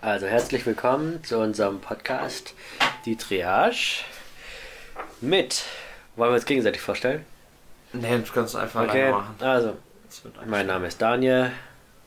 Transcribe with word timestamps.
Also 0.00 0.26
herzlich 0.26 0.64
willkommen 0.64 1.24
zu 1.24 1.38
unserem 1.38 1.80
Podcast 1.80 2.54
Die 3.04 3.16
Triage 3.16 4.04
mit. 5.20 5.64
Wollen 6.14 6.30
wir 6.30 6.34
uns 6.36 6.46
gegenseitig 6.46 6.80
vorstellen? 6.80 7.24
Nee, 7.92 8.18
du 8.18 8.32
kannst 8.32 8.54
es 8.54 8.60
einfach 8.60 8.84
Okay, 8.84 9.10
machen. 9.10 9.34
also 9.40 9.76
mein 10.46 10.66
Name 10.68 10.86
ist 10.86 11.02
Daniel 11.02 11.50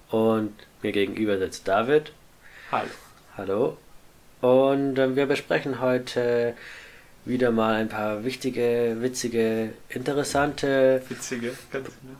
und 0.09 0.53
mir 0.81 0.93
gegenüber 0.93 1.37
sitzt 1.37 1.67
David. 1.67 2.13
Hallo. 2.71 2.87
Hallo. 3.37 3.77
Und 4.39 4.97
ähm, 4.97 5.15
wir 5.17 5.25
besprechen 5.25 5.81
heute 5.81 6.55
wieder 7.25 7.51
mal 7.51 7.75
ein 7.75 7.89
paar 7.89 8.23
wichtige, 8.23 8.97
witzige, 8.99 9.73
interessante 9.89 11.03
Witzige, 11.09 11.53
ganz 11.71 11.87
genau. 11.87 12.17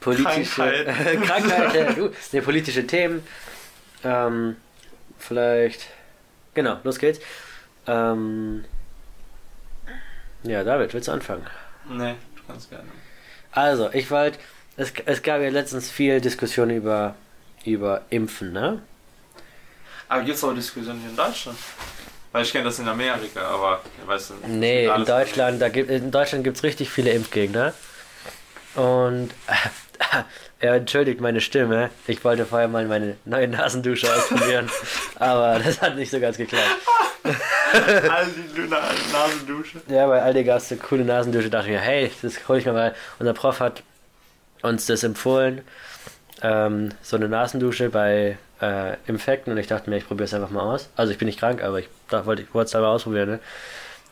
politische 0.00 0.42
Krankheiten. 0.54 1.22
Krankheiten, 1.22 2.10
nee, 2.32 2.40
politische 2.40 2.86
Themen. 2.86 3.22
Ähm, 4.02 4.56
vielleicht. 5.18 5.86
Genau, 6.54 6.78
los 6.84 6.98
geht's. 6.98 7.20
Ähm, 7.86 8.64
ja, 10.42 10.64
David, 10.64 10.94
willst 10.94 11.08
du 11.08 11.12
anfangen? 11.12 11.46
Nee, 11.88 12.14
du 12.36 12.42
kannst 12.46 12.70
gerne. 12.70 12.88
Also, 13.52 13.90
ich 13.92 14.10
wollte. 14.10 14.38
Es, 14.76 14.92
es 15.06 15.22
gab 15.22 15.40
ja 15.40 15.48
letztens 15.48 15.90
viel 15.90 16.20
Diskussion 16.20 16.68
über, 16.70 17.14
über 17.64 18.02
Impfen, 18.10 18.52
ne? 18.52 18.82
Aber 20.08 20.22
gibt 20.22 20.36
es 20.36 20.44
auch 20.44 20.54
Diskussionen 20.54 21.02
in 21.08 21.16
Deutschland? 21.16 21.58
Weil 22.32 22.42
ich 22.42 22.52
kenne 22.52 22.64
das 22.64 22.78
in 22.78 22.86
Amerika, 22.86 23.40
aber 23.40 23.80
ich 24.00 24.06
weiß 24.06 24.30
nicht. 24.30 24.48
Nee, 24.48 24.86
in 24.86 25.04
Deutschland, 25.06 25.62
da 25.62 25.70
gibt, 25.70 25.90
in 25.90 26.10
Deutschland 26.10 26.44
gibt 26.44 26.58
es 26.58 26.62
richtig 26.62 26.90
viele 26.90 27.10
Impfgegner. 27.12 27.72
Und 28.74 29.30
er 30.58 30.74
entschuldigt 30.74 31.20
meine 31.20 31.40
Stimme. 31.40 31.90
Ich 32.06 32.24
wollte 32.24 32.46
vorher 32.46 32.68
mal 32.68 32.86
meine 32.86 33.16
neue 33.24 33.48
Nasendusche 33.48 34.12
ausprobieren, 34.12 34.70
aber 35.18 35.60
das 35.62 35.80
hat 35.80 35.96
nicht 35.96 36.10
so 36.10 36.20
ganz 36.20 36.36
geklappt. 36.36 36.64
Lüne, 38.54 38.76
Nasendusche. 39.12 39.80
Ja, 39.88 40.06
bei 40.06 40.22
Aldi 40.22 40.44
gab 40.44 40.58
es 40.58 40.70
eine 40.70 40.80
coole 40.80 41.04
Nasendusche. 41.04 41.50
dachte 41.50 41.66
ich 41.66 41.74
mir, 41.74 41.80
hey, 41.80 42.10
das 42.22 42.48
hole 42.48 42.58
ich 42.58 42.66
mir 42.66 42.72
mal. 42.72 42.94
Unser 43.18 43.34
Prof 43.34 43.60
hat 43.60 43.82
uns 44.62 44.86
das 44.86 45.02
empfohlen. 45.02 45.62
Ähm, 46.42 46.90
so 47.02 47.16
eine 47.16 47.28
Nasendusche 47.28 47.88
bei 47.90 48.38
äh, 48.60 48.96
Infekten 49.06 49.52
und 49.52 49.58
ich 49.58 49.66
dachte 49.66 49.90
mir, 49.90 49.96
ich 49.96 50.06
probiere 50.06 50.24
es 50.24 50.34
einfach 50.34 50.50
mal 50.50 50.62
aus. 50.62 50.88
Also 50.96 51.12
ich 51.12 51.18
bin 51.18 51.26
nicht 51.26 51.38
krank, 51.38 51.62
aber 51.62 51.78
ich 51.78 51.88
wollte 52.10 52.44
es 52.52 52.74
einmal 52.74 52.90
ausprobieren. 52.90 53.30
Ne? 53.30 53.40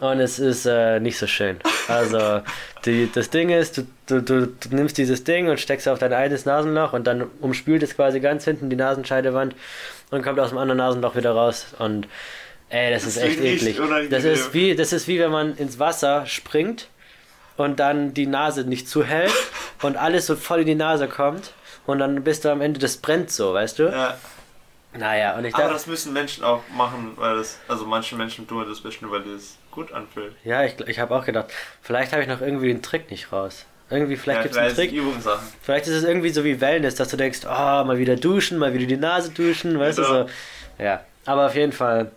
Und 0.01 0.21
es 0.21 0.39
ist 0.39 0.67
äh, 0.67 0.99
nicht 1.01 1.17
so 1.19 1.27
schön. 1.27 1.59
Also 1.89 2.43
die, 2.85 3.09
das 3.13 3.31
Ding 3.31 3.51
ist, 3.51 3.79
du, 3.79 3.87
du, 4.07 4.21
du, 4.21 4.47
du 4.47 4.75
nimmst 4.75 4.99
dieses 4.99 5.25
Ding 5.25 5.49
und 5.49 5.61
steckst 5.61 5.89
auf 5.89 5.99
dein 5.99 6.13
eines 6.13 6.45
Nasenloch 6.45 6.93
und 6.93 7.07
dann 7.07 7.25
umspült 7.41 7.83
es 7.83 7.95
quasi 7.95 8.21
ganz 8.21 8.45
hinten 8.45 8.71
die 8.71 8.77
Nasenscheidewand 8.77 9.55
und 10.11 10.23
kommt 10.23 10.39
aus 10.41 10.51
dem 10.51 10.59
anderen 10.59 10.79
Nasenloch 10.79 11.15
wieder 11.17 11.31
raus 11.33 11.67
und 11.79 12.09
ey, 12.71 12.93
das, 12.93 13.05
Das 13.05 13.17
ist 13.17 13.23
echt 13.23 13.41
eklig. 13.41 13.81
Das 14.11 14.25
ist 14.25 14.53
wie 14.53 14.75
das 14.75 14.93
ist 14.93 15.07
wie 15.09 15.21
wenn 15.21 15.31
man 15.31 15.57
ins 15.57 15.79
Wasser 15.79 16.27
springt 16.27 16.89
und 17.57 17.79
dann 17.79 18.15
die 18.15 18.27
Nase 18.27 18.65
nicht 18.65 18.89
zuhält 18.89 19.33
und 19.83 19.97
alles 19.97 20.27
so 20.27 20.35
voll 20.35 20.61
in 20.61 20.67
die 20.67 20.75
Nase 20.75 21.07
kommt 21.09 21.53
und 21.87 21.99
dann 21.99 22.25
bist 22.25 22.45
du 22.45 22.51
am 22.51 22.61
Ende, 22.61 22.81
das 22.81 22.97
brennt 22.97 23.31
so, 23.31 23.55
weißt 23.55 23.79
du? 23.79 23.85
Ja, 23.85 24.17
Naja, 24.97 25.37
und 25.37 25.45
ich 25.45 25.55
aber 25.55 25.65
dachte, 25.65 25.75
das 25.75 25.87
müssen 25.87 26.13
Menschen 26.13 26.45
auch 26.45 26.63
machen, 26.77 27.13
weil 27.17 27.37
das, 27.37 27.59
also 27.69 27.85
manche 27.85 28.15
Menschen 28.17 28.47
tun 28.47 28.65
das 28.69 28.81
bestimmt, 28.81 29.11
weil 29.11 29.23
das 29.23 29.57
gut 29.71 29.93
anfühlt. 29.93 30.35
ja, 30.45 30.65
ich, 30.65 30.79
ich 30.87 30.99
habe 31.01 31.15
auch 31.17 31.25
gedacht, 31.25 31.47
vielleicht 31.83 32.13
habe 32.13 32.23
ich 32.23 32.29
noch 32.29 32.41
irgendwie 32.41 32.69
den 32.69 32.83
Trick 32.83 33.11
nicht 33.11 33.33
raus. 33.33 33.67
Irgendwie, 33.91 34.17
vielleicht 34.17 34.39
ja, 34.39 34.43
gibt 34.45 34.55
es 34.55 34.59
einen 34.61 34.75
Trick. 34.75 34.93
Übungssachen. 34.93 35.47
Vielleicht 35.63 35.87
ist 35.89 35.95
es 35.95 36.05
irgendwie 36.05 36.31
so 36.31 36.43
wie 36.45 36.61
Wellness, 36.61 36.95
dass 36.95 37.09
du 37.09 37.17
denkst, 37.17 37.41
oh, 37.45 37.49
mal 37.85 37.99
wieder 37.99 38.17
duschen, 38.17 38.57
mal 38.59 38.73
wieder 38.73 38.87
die 38.87 38.97
Nase 38.97 39.31
duschen, 39.31 39.79
weißt 39.79 39.99
Genau. 39.99 40.23
du 40.25 40.29
so. 40.29 40.83
Ja, 40.83 41.01
aber 41.27 41.47
auf 41.47 41.55
jeden 41.55 41.73
Fall 41.73 42.11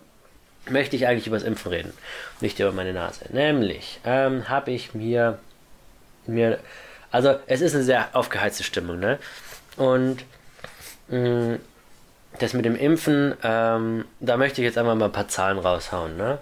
möchte 0.70 0.96
ich 0.96 1.06
eigentlich 1.06 1.26
über 1.26 1.36
das 1.36 1.46
Impfen 1.46 1.70
reden, 1.70 1.92
nicht 2.40 2.58
über 2.58 2.72
meine 2.72 2.92
Nase. 2.92 3.26
Nämlich 3.32 4.00
ähm, 4.04 4.48
habe 4.48 4.70
ich 4.70 4.94
mir, 4.94 5.38
mir, 6.26 6.58
also 7.10 7.38
es 7.46 7.60
ist 7.60 7.74
eine 7.74 7.84
sehr 7.84 8.08
aufgeheizte 8.14 8.64
Stimmung, 8.64 8.98
ne? 8.98 9.18
Und 9.76 10.24
mh, 11.08 11.58
das 12.38 12.52
mit 12.52 12.64
dem 12.64 12.76
Impfen, 12.76 13.34
ähm, 13.42 14.04
da 14.20 14.36
möchte 14.36 14.60
ich 14.60 14.66
jetzt 14.66 14.78
einfach 14.78 14.94
mal 14.94 15.06
ein 15.06 15.12
paar 15.12 15.28
Zahlen 15.28 15.58
raushauen, 15.58 16.16
ne? 16.16 16.38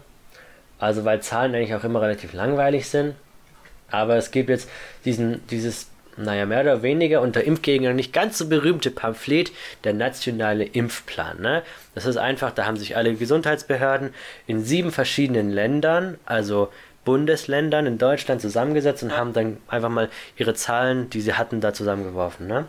Also 0.79 1.05
weil 1.05 1.23
Zahlen 1.23 1.55
eigentlich 1.55 1.75
auch 1.75 1.84
immer 1.84 2.03
relativ 2.03 2.33
langweilig 2.33 2.89
sind. 2.89 3.15
Aber 3.91 4.17
es 4.17 4.31
gibt 4.31 4.51
jetzt 4.51 4.69
diesen, 5.05 5.47
dieses, 5.49 5.89
naja, 6.17 6.45
mehr 6.47 6.61
oder 6.62 6.83
weniger 6.83 7.21
unter 7.21 7.45
Impfgegnern 7.45 7.97
nicht 7.97 8.12
ganz 8.12 8.39
so 8.39 8.49
berühmte 8.49 8.91
Pamphlet, 8.91 9.53
der 9.85 9.95
nationale 9.95 10.65
Impfplan. 10.65 11.41
Ne? 11.41 11.62
Das 11.95 12.05
ist 12.05 12.17
einfach, 12.17 12.53
da 12.53 12.67
haben 12.67 12.77
sich 12.77 12.97
alle 12.97 13.15
Gesundheitsbehörden 13.15 14.12
in 14.47 14.62
sieben 14.65 14.91
verschiedenen 14.91 15.51
Ländern, 15.51 16.19
also 16.27 16.69
Bundesländern 17.05 17.87
in 17.87 17.99
Deutschland 17.99 18.41
zusammengesetzt 18.41 19.03
und 19.05 19.17
haben 19.17 19.33
dann 19.33 19.59
einfach 19.69 19.89
mal 19.89 20.11
ihre 20.37 20.55
Zahlen, 20.55 21.09
die 21.11 21.21
sie 21.21 21.35
hatten, 21.35 21.61
da 21.61 21.73
zusammengeworfen. 21.73 22.49
Ne? 22.49 22.67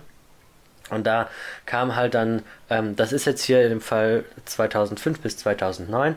Und 0.90 1.06
da 1.06 1.30
kam 1.66 1.96
halt 1.96 2.14
dann, 2.14 2.44
ähm, 2.70 2.96
das 2.96 3.12
ist 3.14 3.26
jetzt 3.26 3.44
hier 3.44 3.62
in 3.64 3.70
dem 3.70 3.82
Fall 3.82 4.24
2005 4.46 5.20
bis 5.20 5.38
2009 5.38 6.16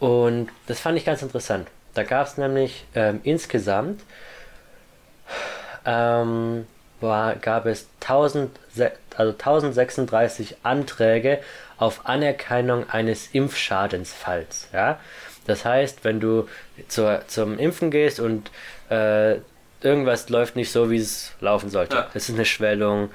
und 0.00 0.48
das 0.66 0.80
fand 0.80 0.96
ich 0.96 1.04
ganz 1.04 1.22
interessant. 1.22 1.68
Da 1.94 2.04
gab 2.04 2.26
es 2.26 2.36
nämlich 2.38 2.84
ähm, 2.94 3.20
insgesamt 3.24 4.00
ähm, 5.84 6.66
war, 7.00 7.36
gab 7.36 7.66
es 7.66 7.86
1000, 8.00 8.50
se- 8.74 8.92
also 9.16 9.32
1036 9.32 10.56
Anträge 10.62 11.38
auf 11.76 12.06
Anerkennung 12.06 12.88
eines 12.90 13.28
Impfschadensfalls. 13.32 14.68
Ja? 14.72 14.98
Das 15.46 15.64
heißt, 15.64 16.04
wenn 16.04 16.20
du 16.20 16.48
zur, 16.88 17.22
zum 17.28 17.58
Impfen 17.58 17.90
gehst 17.90 18.20
und 18.20 18.50
äh, 18.90 19.36
irgendwas 19.80 20.28
läuft 20.28 20.56
nicht 20.56 20.72
so, 20.72 20.90
wie 20.90 20.98
es 20.98 21.32
laufen 21.40 21.70
sollte. 21.70 21.96
Ja. 21.96 22.06
Es 22.14 22.28
ist 22.28 22.34
eine 22.34 22.44
Schwellung, 22.44 23.10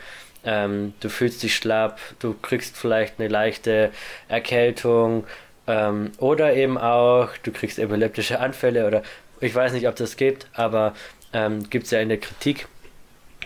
ähm, 0.46 0.94
du 1.00 1.10
fühlst 1.10 1.44
dich 1.44 1.56
schlapp, 1.56 2.00
du 2.20 2.36
kriegst 2.42 2.76
vielleicht 2.78 3.20
eine 3.20 3.30
leichte 3.30 3.92
Erkältung 4.28 5.26
ähm, 5.68 6.12
oder 6.18 6.54
eben 6.54 6.78
auch, 6.78 7.30
du 7.44 7.52
kriegst 7.52 7.80
epileptische 7.80 8.40
Anfälle 8.40 8.86
oder 8.88 9.04
ich 9.40 9.54
weiß 9.54 9.74
nicht, 9.74 9.88
ob 9.88 9.96
das 9.96 10.16
gibt, 10.18 10.48
aber 10.54 10.94
ähm, 11.34 11.70
gibt 11.70 11.86
es 11.86 11.92
ja 11.92 12.00
in 12.00 12.10
der 12.10 12.20
Kritik. 12.20 12.68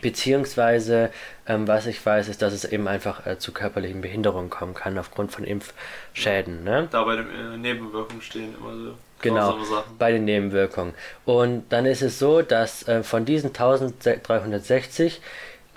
Beziehungsweise, 0.02 1.10
ähm, 1.48 1.68
was 1.68 1.88
ich 1.88 2.06
weiß, 2.06 2.28
ist, 2.28 2.44
dass 2.44 2.54
es 2.54 2.66
eben 2.66 2.88
einfach 2.88 3.26
äh, 3.26 3.40
zu 3.40 3.52
körperlichen 3.52 4.02
Behinderungen 4.02 4.52
kommen 4.52 4.76
kann 4.76 4.96
aufgrund 5.00 5.32
von 5.32 5.44
Impfschäden. 5.44 6.64
Ne? 6.64 6.88
Da 6.92 7.04
bei 7.04 7.16
den 7.16 7.28
äh, 7.28 7.58
Nebenwirkungen 7.58 8.22
stehen 8.22 8.54
immer 8.60 8.76
so 8.76 8.94
Genau, 9.22 9.64
Sachen. 9.64 9.98
bei 9.98 10.12
den 10.12 10.26
Nebenwirkungen. 10.26 10.94
Und 11.26 11.64
dann 11.70 11.88
ist 11.88 12.04
es 12.04 12.20
so, 12.20 12.44
dass 12.44 12.88
äh, 12.88 13.02
von 13.02 13.26
diesen 13.26 13.48
1360 13.48 15.20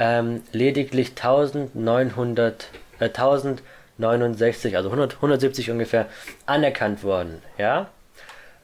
ähm, 0.00 0.42
lediglich 0.50 1.10
1900, 1.10 2.68
äh, 2.98 3.04
1069, 3.04 4.76
also 4.76 4.88
100, 4.88 5.16
170 5.16 5.70
ungefähr, 5.70 6.06
anerkannt 6.46 7.04
wurden. 7.04 7.42
Ja? 7.58 7.88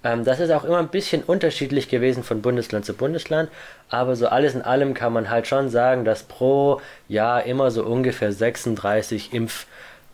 Ähm, 0.03 0.25
das 0.25 0.41
ist 0.41 0.51
auch 0.51 0.65
immer 0.65 0.79
ein 0.79 0.89
bisschen 0.89 1.23
unterschiedlich 1.23 1.89
gewesen 1.89 2.25
von 2.25 2.41
Bundesland 2.41 2.87
zu 2.87 2.95
Bundesland, 2.95 3.51
aber 3.91 4.17
so 4.17 4.29
alles 4.29 4.55
in 4.55 4.63
allem 4.63 4.95
kann 4.95 5.13
man 5.13 5.29
halt 5.29 5.47
schon 5.47 5.69
sagen, 5.69 6.05
dass 6.07 6.23
pro 6.23 6.81
Jahr 7.07 7.45
immer 7.45 7.71
so 7.71 7.85
ungefähr 7.85 8.33
36 8.33 9.35
Impf, 9.35 9.67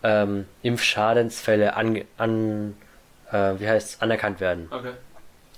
ähm, 0.03 0.47
Impfschadensfälle 0.63 1.77
an, 1.77 2.03
an 2.19 2.75
äh, 3.31 3.55
wie 3.59 3.69
heißt 3.69 4.03
anerkannt 4.03 4.41
werden. 4.41 4.69
Okay. 4.71 4.93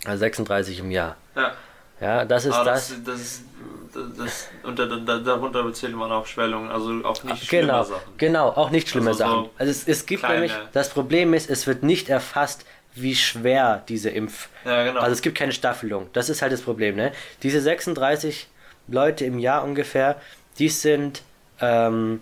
Also 0.05 0.19
36 0.19 0.81
im 0.81 0.91
Jahr. 0.91 1.17
Ja. 1.35 1.53
Ja, 2.01 2.25
das 2.25 2.45
ist 2.45 2.55
das. 2.55 2.65
das, 2.89 3.05
das, 3.05 3.21
ist, 3.21 3.45
das, 3.95 4.05
das 4.17 4.49
unter, 4.63 4.87
da, 4.87 5.19
darunter 5.19 5.73
zählt 5.73 5.95
man 5.95 6.11
auch 6.13 6.27
Schwellungen, 6.27 6.71
also 6.71 6.91
auch 7.05 7.23
nicht 7.25 7.45
schlimme 7.47 7.67
Genau, 7.67 7.83
Sachen. 7.85 8.03
genau, 8.19 8.49
auch 8.49 8.71
nicht 8.71 8.89
schlimme 8.89 9.09
Also 9.11 9.25
so 9.25 9.31
Sachen. 9.31 9.51
Also 9.59 9.71
es, 9.71 9.89
es 9.89 10.07
gibt 10.07 10.23
kleine- 10.23 10.41
nämlich, 10.41 10.53
das 10.73 10.91
Problem 10.91 11.35
ist, 11.35 11.49
es 11.51 11.67
wird 11.67 11.83
nicht 11.83 12.09
erfasst, 12.09 12.65
wie 12.95 13.15
schwer 13.15 13.83
diese 13.89 14.11
Impf. 14.11 14.49
Ja, 14.65 14.85
genau. 14.85 15.01
Also 15.01 15.13
es 15.13 15.23
gibt 15.23 15.37
keine 15.37 15.53
Staffelung. 15.53 16.09
Das 16.13 16.29
ist 16.29 16.43
halt 16.43 16.53
das 16.53 16.61
Problem, 16.63 16.95
ne? 16.97 17.13
Diese 17.43 17.61
36 17.61 18.47
Leute 18.89 19.25
im 19.25 19.39
Jahr 19.39 19.65
ungefähr, 19.65 20.21
die 20.59 20.69
sind, 20.69 21.23
ähm, 21.61 22.21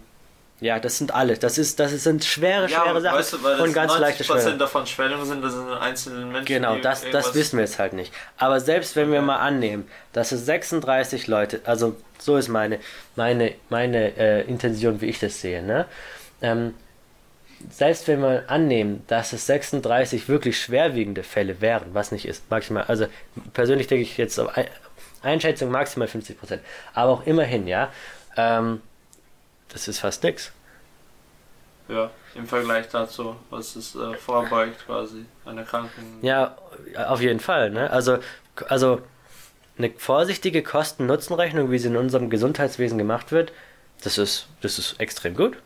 ja, 0.62 0.78
das 0.78 0.96
sind 0.98 1.12
alle. 1.12 1.36
Das 1.36 1.58
ist, 1.58 1.78
das 1.80 1.90
sind 1.90 2.24
schwere, 2.24 2.68
ja, 2.70 2.82
schwere 2.82 3.00
Sachen 3.00 3.18
weißt 3.18 3.32
du, 3.34 3.42
weil 3.42 3.60
und 3.60 3.72
ganz 3.72 3.98
leichte 3.98 4.22
90% 4.24 4.26
Schwere. 4.42 4.56
davon 4.58 4.86
Schwellungen 4.86 5.26
sind, 5.26 5.42
das 5.42 5.52
sind 5.52 5.68
einzelne 5.72 6.24
Menschen. 6.24 6.44
Genau, 6.46 6.76
das, 6.78 7.04
das 7.10 7.34
wissen 7.34 7.58
wir 7.58 7.64
jetzt 7.64 7.78
halt 7.78 7.92
nicht. 7.92 8.12
Aber 8.38 8.60
selbst 8.60 8.94
wenn 8.96 9.10
wir 9.10 9.18
Okay. 9.18 9.26
mal 9.26 9.36
annehmen, 9.38 9.88
dass 10.12 10.32
es 10.32 10.46
36 10.46 11.26
Leute, 11.26 11.60
also 11.64 11.96
so 12.18 12.36
ist 12.36 12.48
meine, 12.48 12.78
meine, 13.16 13.54
meine 13.68 14.16
äh, 14.16 14.42
Intention, 14.42 15.00
wie 15.00 15.06
ich 15.06 15.18
das 15.18 15.40
sehe, 15.40 15.62
ne? 15.62 15.86
Ähm, 16.40 16.74
selbst 17.70 18.08
wenn 18.08 18.20
wir 18.20 18.44
annehmen, 18.48 19.04
dass 19.06 19.32
es 19.32 19.46
36 19.46 20.28
wirklich 20.28 20.60
schwerwiegende 20.60 21.22
Fälle 21.22 21.60
wären, 21.60 21.86
was 21.92 22.10
nicht 22.10 22.24
ist, 22.26 22.50
maximal, 22.50 22.84
also 22.88 23.06
persönlich 23.52 23.86
denke 23.86 24.02
ich 24.02 24.16
jetzt 24.16 24.38
auf 24.40 24.56
Ein- 24.56 24.66
Einschätzung 25.22 25.70
maximal 25.70 26.08
50 26.08 26.38
Prozent, 26.38 26.62
aber 26.94 27.12
auch 27.12 27.26
immerhin, 27.26 27.68
ja, 27.68 27.90
ähm, 28.36 28.80
das 29.72 29.88
ist 29.88 29.98
fast 29.98 30.22
nix. 30.22 30.52
Ja, 31.88 32.10
im 32.34 32.46
Vergleich 32.46 32.88
dazu, 32.88 33.36
was 33.50 33.76
es 33.76 33.94
äh, 33.94 34.14
vorbeugt 34.14 34.86
quasi 34.86 35.24
an 35.44 35.58
Erkrankungen. 35.58 36.18
Ja, 36.22 36.56
auf 37.06 37.20
jeden 37.20 37.40
Fall. 37.40 37.70
Ne? 37.70 37.90
Also, 37.90 38.18
also 38.68 39.02
eine 39.76 39.90
vorsichtige 39.90 40.62
Kosten-Nutzen-Rechnung, 40.62 41.70
wie 41.70 41.78
sie 41.78 41.88
in 41.88 41.96
unserem 41.96 42.30
Gesundheitswesen 42.30 42.98
gemacht 42.98 43.32
wird, 43.32 43.52
das 44.04 44.18
ist, 44.18 44.46
das 44.60 44.78
ist 44.78 45.00
extrem 45.00 45.34
gut. 45.34 45.56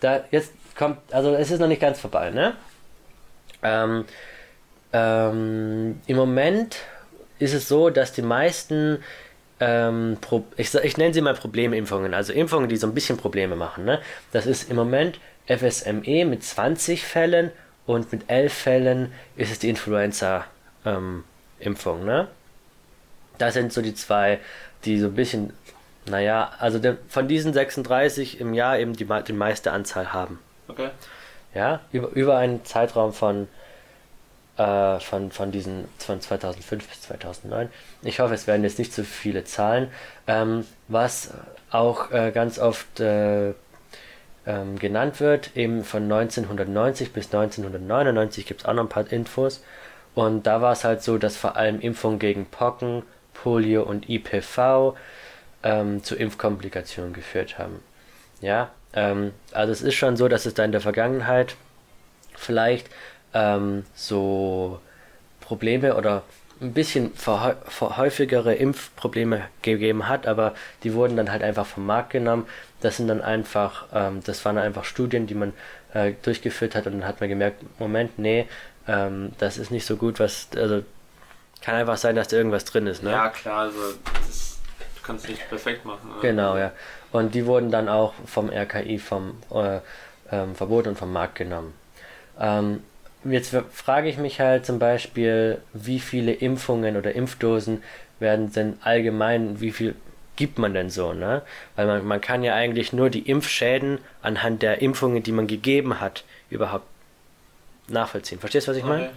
Da 0.00 0.24
jetzt 0.30 0.52
kommt, 0.76 0.98
also 1.12 1.34
es 1.34 1.50
ist 1.50 1.60
noch 1.60 1.68
nicht 1.68 1.80
ganz 1.80 1.98
vorbei, 1.98 2.30
ne? 2.30 2.56
Ähm, 3.62 4.04
ähm, 4.92 6.00
Im 6.06 6.16
Moment 6.16 6.76
ist 7.38 7.54
es 7.54 7.68
so, 7.68 7.90
dass 7.90 8.12
die 8.12 8.22
meisten, 8.22 9.02
ähm, 9.60 10.18
Pro 10.20 10.44
ich, 10.56 10.74
ich 10.74 10.96
nenne 10.96 11.14
sie 11.14 11.20
mal 11.20 11.34
Problemimpfungen, 11.34 12.14
also 12.14 12.32
Impfungen, 12.32 12.68
die 12.68 12.76
so 12.76 12.86
ein 12.86 12.94
bisschen 12.94 13.16
Probleme 13.16 13.56
machen, 13.56 13.84
ne? 13.84 14.00
Das 14.32 14.46
ist 14.46 14.70
im 14.70 14.76
Moment 14.76 15.18
FSME 15.46 16.24
mit 16.24 16.44
20 16.44 17.04
Fällen 17.04 17.50
und 17.86 18.12
mit 18.12 18.28
11 18.28 18.52
Fällen 18.52 19.12
ist 19.36 19.52
es 19.52 19.58
die 19.58 19.70
Influenza-Impfung, 19.70 22.04
ne? 22.04 22.28
Das 23.38 23.54
sind 23.54 23.72
so 23.72 23.82
die 23.82 23.94
zwei, 23.94 24.40
die 24.84 24.98
so 24.98 25.06
ein 25.06 25.14
bisschen, 25.14 25.52
naja, 26.06 26.52
also 26.58 26.78
der, 26.78 26.96
von 27.08 27.28
diesen 27.28 27.52
36 27.52 28.40
im 28.40 28.54
Jahr 28.54 28.78
eben 28.78 28.94
die, 28.94 29.06
die 29.26 29.32
meiste 29.32 29.72
Anzahl 29.72 30.12
haben. 30.12 30.38
Okay. 30.68 30.90
Ja, 31.54 31.80
über, 31.92 32.08
über 32.10 32.36
einen 32.36 32.64
Zeitraum 32.64 33.12
von, 33.12 33.48
äh, 34.56 35.00
von, 35.00 35.30
von 35.30 35.52
diesen 35.52 35.86
von 35.98 36.20
2005 36.20 36.88
bis 36.88 37.02
2009. 37.02 37.68
Ich 38.02 38.20
hoffe, 38.20 38.34
es 38.34 38.46
werden 38.46 38.64
jetzt 38.64 38.78
nicht 38.78 38.92
zu 38.92 39.04
viele 39.04 39.44
Zahlen. 39.44 39.88
Ähm, 40.26 40.64
was 40.88 41.30
auch 41.70 42.10
äh, 42.10 42.30
ganz 42.32 42.58
oft 42.58 43.00
äh, 43.00 43.52
ähm, 44.46 44.78
genannt 44.78 45.20
wird, 45.20 45.56
eben 45.56 45.84
von 45.84 46.04
1990 46.04 47.12
bis 47.12 47.26
1999 47.26 48.46
gibt 48.46 48.62
es 48.62 48.66
auch 48.66 48.74
noch 48.74 48.84
ein 48.84 48.88
paar 48.88 49.10
Infos. 49.10 49.62
Und 50.14 50.46
da 50.46 50.62
war 50.62 50.72
es 50.72 50.84
halt 50.84 51.02
so, 51.02 51.18
dass 51.18 51.36
vor 51.36 51.56
allem 51.56 51.80
Impfungen 51.80 52.18
gegen 52.18 52.46
Pocken, 52.46 53.02
Polio 53.34 53.82
und 53.82 54.08
IPV 54.08 54.96
ähm, 55.62 56.02
zu 56.02 56.16
Impfkomplikationen 56.16 57.12
geführt 57.12 57.58
haben. 57.58 57.80
Ja, 58.40 58.70
ähm, 58.94 59.32
also 59.52 59.72
es 59.72 59.82
ist 59.82 59.94
schon 59.94 60.16
so, 60.16 60.28
dass 60.28 60.46
es 60.46 60.54
da 60.54 60.64
in 60.64 60.72
der 60.72 60.80
Vergangenheit 60.80 61.56
vielleicht 62.34 62.88
ähm, 63.34 63.84
so 63.94 64.80
Probleme 65.40 65.96
oder 65.96 66.22
ein 66.60 66.72
bisschen 66.72 67.12
verhäufigere 67.14 68.54
Impfprobleme 68.54 69.42
gegeben 69.60 70.08
hat, 70.08 70.26
aber 70.26 70.54
die 70.82 70.94
wurden 70.94 71.16
dann 71.16 71.30
halt 71.30 71.42
einfach 71.42 71.66
vom 71.66 71.84
Markt 71.84 72.10
genommen. 72.10 72.46
Das 72.80 72.96
sind 72.96 73.08
dann 73.08 73.20
einfach, 73.20 73.86
ähm, 73.92 74.22
das 74.24 74.44
waren 74.44 74.56
einfach 74.56 74.84
Studien, 74.84 75.26
die 75.26 75.34
man 75.34 75.52
äh, 75.92 76.12
durchgeführt 76.22 76.74
hat 76.74 76.86
und 76.86 77.00
dann 77.00 77.06
hat 77.06 77.20
man 77.20 77.28
gemerkt, 77.28 77.62
Moment, 77.78 78.18
nee, 78.18 78.46
ähm, 78.88 79.32
das 79.38 79.58
ist 79.58 79.70
nicht 79.70 79.84
so 79.84 79.96
gut, 79.96 80.18
was, 80.18 80.48
also 80.56 80.82
kann 81.60 81.74
einfach 81.74 81.96
sein, 81.96 82.16
dass 82.16 82.28
da 82.28 82.36
irgendwas 82.36 82.64
drin 82.64 82.86
ist, 82.86 83.02
ne? 83.02 83.10
Ja, 83.10 83.28
klar, 83.28 83.60
also 83.60 83.78
das, 84.26 84.58
du 84.96 85.02
kannst 85.02 85.24
es 85.24 85.30
nicht 85.30 85.48
perfekt 85.48 85.84
machen. 85.84 86.08
ne? 86.08 86.14
Genau, 86.22 86.56
ja. 86.56 86.72
Und 87.12 87.34
die 87.34 87.44
wurden 87.46 87.70
dann 87.70 87.88
auch 87.88 88.14
vom 88.26 88.50
RKI 88.50 88.98
vom 88.98 89.42
äh, 89.52 89.80
ähm, 90.30 90.54
verboten 90.54 90.90
und 90.90 90.98
vom 90.98 91.12
Markt 91.12 91.34
genommen. 91.36 91.74
Ähm, 92.38 92.82
jetzt 93.30 93.54
frage 93.72 94.08
ich 94.08 94.18
mich 94.18 94.40
halt 94.40 94.66
zum 94.66 94.78
Beispiel, 94.78 95.58
wie 95.72 96.00
viele 96.00 96.32
Impfungen 96.32 96.96
oder 96.96 97.14
Impfdosen 97.14 97.82
werden 98.18 98.52
denn 98.52 98.78
allgemein, 98.82 99.60
wie 99.60 99.72
viel 99.72 99.94
gibt 100.36 100.58
man 100.58 100.74
denn 100.74 100.90
so, 100.90 101.12
ne? 101.12 101.42
Weil 101.76 101.86
man, 101.86 102.04
man 102.04 102.20
kann 102.20 102.42
ja 102.42 102.54
eigentlich 102.54 102.92
nur 102.92 103.10
die 103.10 103.20
Impfschäden 103.20 103.98
anhand 104.22 104.62
der 104.62 104.82
Impfungen, 104.82 105.22
die 105.22 105.32
man 105.32 105.46
gegeben 105.46 106.00
hat, 106.00 106.24
überhaupt 106.50 106.86
nachvollziehen. 107.88 108.38
Verstehst 108.38 108.66
du, 108.66 108.72
was 108.72 108.78
ich 108.78 108.84
meine? 108.84 109.04
Okay. 109.04 109.14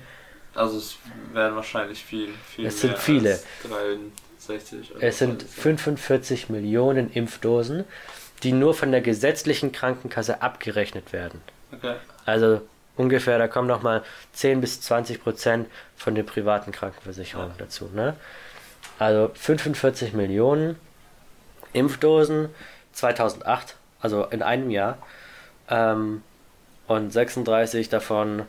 Also 0.56 0.78
es 0.78 0.98
werden 1.34 1.56
wahrscheinlich 1.56 2.04
viel, 2.04 2.30
viel 2.48 2.66
Es 2.66 2.82
sind 2.82 2.98
viele. 2.98 3.32
als 3.32 3.46
63 3.64 4.96
oder 4.96 5.04
Es 5.04 5.20
sind 5.20 5.44
45 5.44 6.50
Millionen 6.50 7.12
Impfdosen, 7.12 7.84
die 8.44 8.52
nur 8.52 8.74
von 8.74 8.92
der 8.92 9.02
gesetzlichen 9.02 9.72
Krankenkasse 9.72 10.42
abgerechnet 10.42 11.14
werden. 11.14 11.42
Okay. 11.72 11.96
Also 12.26 12.62
ungefähr, 13.00 13.38
da 13.38 13.48
kommen 13.48 13.68
nochmal 13.68 14.04
10 14.34 14.60
bis 14.60 14.82
20 14.82 15.24
Prozent 15.24 15.70
von 15.96 16.16
den 16.16 16.26
privaten 16.26 16.74
Krankenversicherungen 16.74 17.54
dazu. 17.58 17.90
Ne? 17.94 18.16
Also 19.00 19.32
45 19.34 20.14
Millionen 20.14 20.78
Impfdosen 21.72 22.50
2008, 22.92 23.76
also 24.02 24.26
in 24.26 24.42
einem 24.42 24.70
Jahr. 24.70 24.98
Ähm, 25.70 26.24
und 26.88 27.12
36 27.12 27.88
davon 27.88 28.44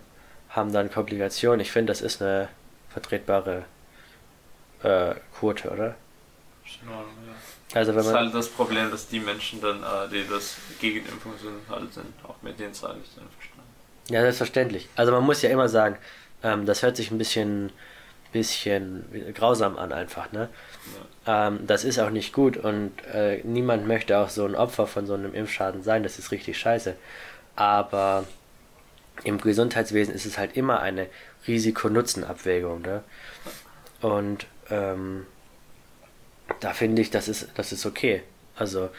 haben 0.49 0.73
dann 0.73 0.91
Komplikationen. 0.91 1.61
Ich 1.61 1.71
finde, 1.71 1.93
das 1.93 2.01
ist 2.01 2.21
eine 2.21 2.49
vertretbare 2.89 3.65
äh, 4.83 5.15
Quote, 5.39 5.71
oder? 5.71 5.95
Ist 6.65 6.83
in 6.83 6.89
Ordnung, 6.89 7.15
ja. 7.27 7.79
Also 7.79 7.93
wenn 7.93 7.99
Das 7.99 8.07
ist 8.07 8.13
man 8.13 8.25
halt 8.25 8.35
das 8.35 8.49
Problem, 8.49 8.91
dass 8.91 9.07
die 9.07 9.21
Menschen 9.21 9.61
dann, 9.61 9.83
äh, 9.83 10.09
die 10.11 10.27
das 10.29 10.57
gegen 10.81 11.07
Impfung 11.07 11.35
sind, 11.41 11.61
halt 11.69 11.95
sind. 11.95 12.13
Auch 12.25 12.35
mit 12.43 12.59
den 12.59 12.75
Zahlen 12.75 12.99
nicht 12.99 13.11
einverstanden. 13.11 13.40
Ja, 14.11 14.23
selbstverständlich. 14.23 14.89
Also 14.97 15.13
man 15.13 15.25
muss 15.25 15.41
ja 15.43 15.51
immer 15.51 15.69
sagen, 15.69 15.97
ähm, 16.43 16.67
das 16.67 16.83
hört 16.83 16.97
sich 16.97 17.11
ein 17.11 17.19
bisschen, 17.19 17.71
bisschen 18.33 19.05
grausam 19.35 19.79
an 19.79 19.93
einfach, 19.93 20.33
ne? 20.33 20.49
Ähm, 21.27 21.61
das 21.67 21.85
ist 21.85 21.99
auch 22.01 22.11
nicht 22.11 22.33
gut 22.33 22.57
und 22.57 22.93
äh, 23.15 23.41
niemand 23.45 23.87
möchte 23.87 24.19
auch 24.19 24.29
so 24.29 24.45
ein 24.45 24.57
Opfer 24.57 24.87
von 24.89 25.07
so 25.07 25.15
einem 25.15 25.33
Impfschaden 25.35 25.83
sein, 25.83 26.03
das 26.03 26.19
ist 26.19 26.33
richtig 26.33 26.59
scheiße. 26.59 26.97
Aber 27.55 28.25
im 29.25 29.41
Gesundheitswesen 29.41 30.15
ist 30.15 30.27
es 30.27 30.39
halt 30.39 30.57
immer 30.57 30.81
eine 30.81 31.07
Risiko-Nutzen-Abwägung, 31.47 32.83
ne? 32.83 33.05
Und 34.01 34.47
ähm, 34.71 35.27
da 36.61 36.73
finde 36.73 37.03
ich, 37.03 37.11
das 37.11 37.29
ist, 37.29 37.49
das 37.55 37.73
ist 37.73 37.87
okay. 37.87 38.23
Also 38.57 38.91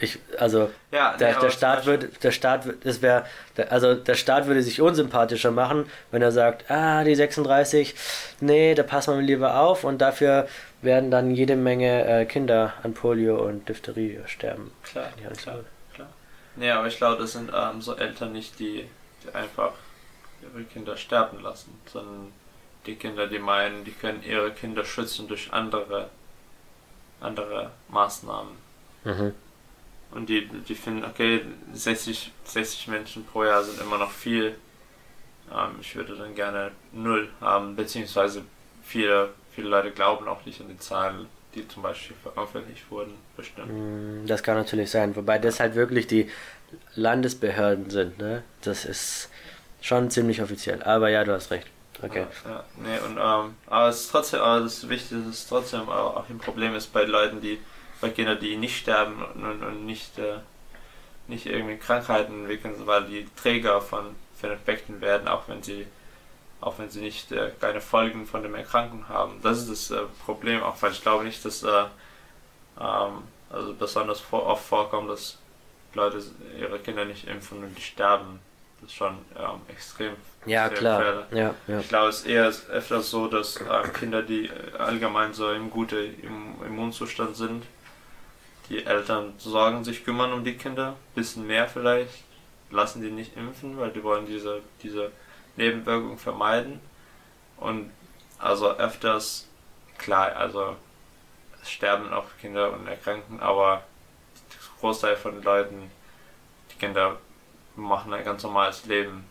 ich, 0.00 0.18
also 0.38 0.70
Ja, 0.90 1.12
nee, 1.12 1.18
der, 1.18 1.36
aber 1.36 1.40
der 1.40 1.50
Staat 1.50 1.86
würde, 1.86 2.08
der 2.22 2.30
Staat, 2.30 2.66
wird- 2.66 2.84
das 2.86 3.02
wäre, 3.02 3.24
also 3.68 3.94
der 3.94 4.14
Staat 4.14 4.46
würde 4.46 4.62
sich 4.62 4.80
unsympathischer 4.80 5.50
machen, 5.50 5.86
wenn 6.10 6.22
er 6.22 6.32
sagt, 6.32 6.70
ah, 6.70 7.04
die 7.04 7.14
36, 7.14 7.94
nee, 8.40 8.74
da 8.74 8.82
passen 8.82 9.14
wir 9.14 9.22
lieber 9.22 9.60
auf 9.60 9.84
und 9.84 9.98
dafür 9.98 10.48
werden 10.82 11.10
dann 11.10 11.30
jede 11.30 11.56
Menge 11.56 12.04
äh, 12.06 12.24
Kinder 12.24 12.72
an 12.82 12.94
Polio 12.94 13.36
und 13.46 13.68
Diphtherie 13.68 14.20
sterben. 14.26 14.72
Klar, 14.82 15.08
Ja, 15.22 15.30
klar, 15.30 15.60
klar. 15.94 16.08
Nee, 16.56 16.70
aber 16.70 16.86
ich 16.88 16.96
glaube, 16.96 17.20
das 17.20 17.32
sind 17.32 17.50
ähm, 17.54 17.80
so 17.82 17.94
Eltern 17.96 18.32
nicht, 18.32 18.58
die, 18.58 18.86
die 19.24 19.34
einfach 19.34 19.72
ihre 20.42 20.64
Kinder 20.64 20.96
sterben 20.96 21.42
lassen, 21.42 21.78
sondern 21.86 22.32
die 22.86 22.94
Kinder, 22.96 23.26
die 23.26 23.38
meinen, 23.38 23.84
die 23.84 23.92
können 23.92 24.22
ihre 24.22 24.52
Kinder 24.52 24.84
schützen 24.86 25.28
durch 25.28 25.52
andere, 25.52 26.08
andere 27.20 27.70
Maßnahmen. 27.88 28.52
Mhm. 29.04 29.34
Und 30.12 30.28
die, 30.28 30.46
die 30.48 30.74
finden, 30.74 31.04
okay, 31.04 31.42
60, 31.72 32.32
60 32.44 32.88
Menschen 32.88 33.24
pro 33.24 33.44
Jahr 33.44 33.62
sind 33.62 33.80
immer 33.80 33.98
noch 33.98 34.10
viel. 34.10 34.56
Ähm, 35.52 35.76
ich 35.80 35.94
würde 35.94 36.16
dann 36.16 36.34
gerne 36.34 36.72
null 36.92 37.28
haben, 37.40 37.76
beziehungsweise 37.76 38.42
viele, 38.82 39.30
viele 39.54 39.68
Leute 39.68 39.90
glauben 39.90 40.28
auch 40.28 40.44
nicht 40.44 40.60
an 40.60 40.68
die 40.68 40.78
Zahlen, 40.78 41.26
die 41.54 41.66
zum 41.68 41.82
Beispiel 41.82 42.16
veröffentlicht 42.22 42.90
wurden, 42.90 43.14
bestimmt. 43.36 43.68
Mm, 43.68 44.26
Das 44.26 44.42
kann 44.42 44.56
natürlich 44.56 44.90
sein, 44.90 45.14
wobei 45.16 45.38
das 45.38 45.60
halt 45.60 45.74
wirklich 45.74 46.06
die 46.06 46.28
Landesbehörden 46.94 47.90
sind, 47.90 48.18
ne? 48.18 48.42
Das 48.62 48.84
ist 48.84 49.28
schon 49.80 50.10
ziemlich 50.10 50.42
offiziell. 50.42 50.82
Aber 50.82 51.08
ja, 51.08 51.24
du 51.24 51.32
hast 51.32 51.50
recht. 51.50 51.66
Okay. 52.02 52.26
Ja, 52.44 52.50
ja, 52.50 52.64
nee, 52.76 52.98
und, 53.04 53.18
ähm, 53.18 53.56
aber 53.66 53.88
es 53.88 54.02
ist 54.02 54.10
trotzdem, 54.10 54.40
aber 54.40 54.60
das 54.60 54.88
Wichtige 54.88 55.20
ist 55.28 55.48
trotzdem 55.48 55.88
auch, 55.88 56.16
auch 56.16 56.28
ein 56.30 56.38
Problem 56.38 56.74
ist 56.74 56.92
bei 56.92 57.04
Leuten, 57.04 57.40
die, 57.40 57.58
bei 58.00 58.10
Kindern, 58.10 58.38
die 58.40 58.56
nicht 58.56 58.78
sterben 58.78 59.22
und, 59.34 59.62
und, 59.62 59.86
nicht, 59.86 60.18
äh, 60.18 60.38
nicht 61.28 61.46
irgendwie 61.46 61.76
Krankheiten 61.76 62.42
entwickeln, 62.42 62.74
weil 62.84 63.04
die 63.04 63.26
Träger 63.36 63.80
von, 63.80 64.14
von 64.40 64.50
Infekten 64.50 65.00
werden, 65.00 65.28
auch 65.28 65.48
wenn 65.48 65.62
sie, 65.62 65.86
auch 66.60 66.78
wenn 66.78 66.90
sie 66.90 67.00
nicht 67.00 67.32
äh, 67.32 67.50
keine 67.60 67.80
Folgen 67.80 68.26
von 68.26 68.42
dem 68.42 68.54
Erkranken 68.54 69.08
haben. 69.08 69.40
Das 69.42 69.58
ist 69.58 69.70
das 69.70 69.90
äh, 69.90 70.02
Problem, 70.24 70.62
auch 70.62 70.80
weil 70.80 70.92
ich 70.92 71.02
glaube 71.02 71.24
nicht, 71.24 71.44
dass 71.44 71.62
äh, 71.62 71.84
ähm, 72.80 73.22
also 73.50 73.74
besonders 73.74 74.20
vor, 74.20 74.46
oft 74.46 74.64
vorkommt, 74.64 75.10
dass 75.10 75.38
Leute 75.94 76.22
ihre 76.58 76.78
Kinder 76.78 77.04
nicht 77.04 77.26
impfen 77.26 77.62
und 77.62 77.76
die 77.76 77.82
sterben. 77.82 78.40
Das 78.80 78.90
ist 78.90 78.96
schon 78.96 79.18
ähm, 79.38 79.60
extrem. 79.68 80.12
Ja, 80.46 80.70
klar. 80.70 81.26
Ja, 81.32 81.54
ja. 81.66 81.80
Ich 81.80 81.88
glaube, 81.88 82.08
es 82.08 82.20
ist 82.20 82.26
eher 82.26 82.46
öfters 82.70 83.10
so, 83.10 83.26
dass 83.26 83.56
äh, 83.56 83.88
Kinder, 83.92 84.22
die 84.22 84.50
allgemein 84.78 85.34
so 85.34 85.52
im 85.52 85.68
guten 85.68 86.18
im 86.22 86.54
Immunzustand 86.64 87.36
sind, 87.36 87.64
die 88.70 88.86
Eltern 88.86 89.34
sorgen 89.38 89.84
sich, 89.84 90.04
kümmern 90.04 90.32
um 90.34 90.44
die 90.44 90.56
Kinder, 90.56 90.96
bisschen 91.16 91.46
mehr 91.46 91.68
vielleicht, 91.68 92.24
lassen 92.70 93.02
die 93.02 93.10
nicht 93.12 93.36
impfen, 93.36 93.78
weil 93.78 93.92
die 93.92 94.04
wollen 94.04 94.26
diese, 94.26 94.62
diese 94.82 95.12
Nebenwirkung 95.56 96.18
vermeiden. 96.18 96.80
Und 97.58 97.90
also 98.38 98.72
öfters, 98.76 99.48
klar, 99.98 100.36
also 100.36 100.76
es 101.62 101.70
sterben 101.70 102.12
auch 102.12 102.26
Kinder 102.40 102.72
und 102.72 102.86
erkranken, 102.88 103.40
aber 103.40 103.84
der 104.52 104.58
Großteil 104.80 105.16
von 105.16 105.34
den 105.34 105.42
Leuten, 105.44 105.90
die 106.72 106.78
Kinder 106.78 107.18
machen 107.76 108.14
ein 108.14 108.24
ganz 108.24 108.42
normales 108.42 108.86
Leben, 108.86 109.24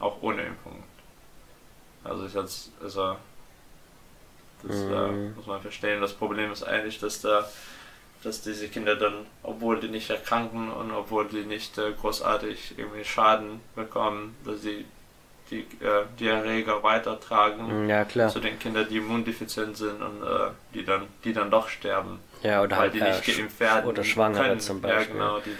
auch 0.00 0.22
ohne 0.22 0.42
Impfung. 0.44 0.82
Also 2.04 2.26
ich 2.26 2.36
als, 2.36 2.70
also 2.82 3.16
das 4.62 4.86
äh, 4.88 5.12
Mhm. 5.12 5.34
muss 5.34 5.46
man 5.46 5.60
verstehen. 5.60 6.00
Das 6.00 6.14
Problem 6.14 6.52
ist 6.52 6.62
eigentlich, 6.62 6.98
dass 6.98 7.20
da 7.20 7.48
dass 8.22 8.42
diese 8.42 8.68
Kinder 8.68 8.96
dann, 8.96 9.26
obwohl 9.42 9.80
die 9.80 9.88
nicht 9.88 10.10
erkranken 10.10 10.70
und 10.70 10.90
obwohl 10.92 11.26
die 11.26 11.44
nicht 11.44 11.76
äh, 11.78 11.92
großartig 12.00 12.74
irgendwie 12.76 13.04
Schaden 13.04 13.60
bekommen, 13.74 14.36
dass 14.44 14.62
sie 14.62 14.84
die, 15.50 15.60
äh, 15.84 16.04
die 16.18 16.28
Erreger 16.28 16.82
weitertragen 16.82 17.88
Ja, 17.88 18.04
klar. 18.04 18.28
zu 18.28 18.40
den 18.40 18.58
Kindern, 18.58 18.86
die 18.88 18.98
immundefizient 18.98 19.76
sind 19.76 20.00
und 20.00 20.22
äh, 20.22 20.50
die 20.74 20.84
dann 20.84 21.06
die 21.24 21.32
dann 21.32 21.50
doch 21.50 21.68
sterben, 21.68 22.20
Ja, 22.42 22.62
oder 22.62 22.76
weil 22.76 22.82
halt 22.82 22.94
die 22.94 23.00
äh, 23.00 23.08
nicht 23.10 23.24
geimpft 23.26 23.60
werden 23.60 23.86
oder 23.86 24.04
Schwangere 24.04 24.42
können. 24.44 24.60
zum 24.60 24.80
Ja, 24.82 24.88
Beispiel. 24.88 25.14
genau, 25.14 25.38
die 25.40 25.56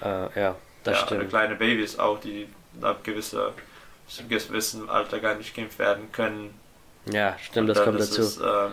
dann 0.00 0.28
Äh, 0.34 0.40
ja, 0.40 0.56
das 0.84 0.96
ja, 0.98 1.02
oder 1.02 1.06
stimmt. 1.16 1.28
kleine 1.30 1.54
Babys 1.54 1.98
auch, 1.98 2.20
die 2.20 2.48
ab 2.82 3.04
gewisser 3.04 3.52
gewissen 4.28 4.88
Alter 4.88 5.18
gar 5.20 5.34
nicht 5.34 5.54
geimpft 5.54 5.78
werden 5.78 6.10
können. 6.12 6.54
Ja, 7.06 7.36
stimmt, 7.38 7.68
das 7.68 7.82
kommt 7.82 8.00
ist 8.00 8.18
dazu. 8.18 8.42
Ähm, 8.44 8.72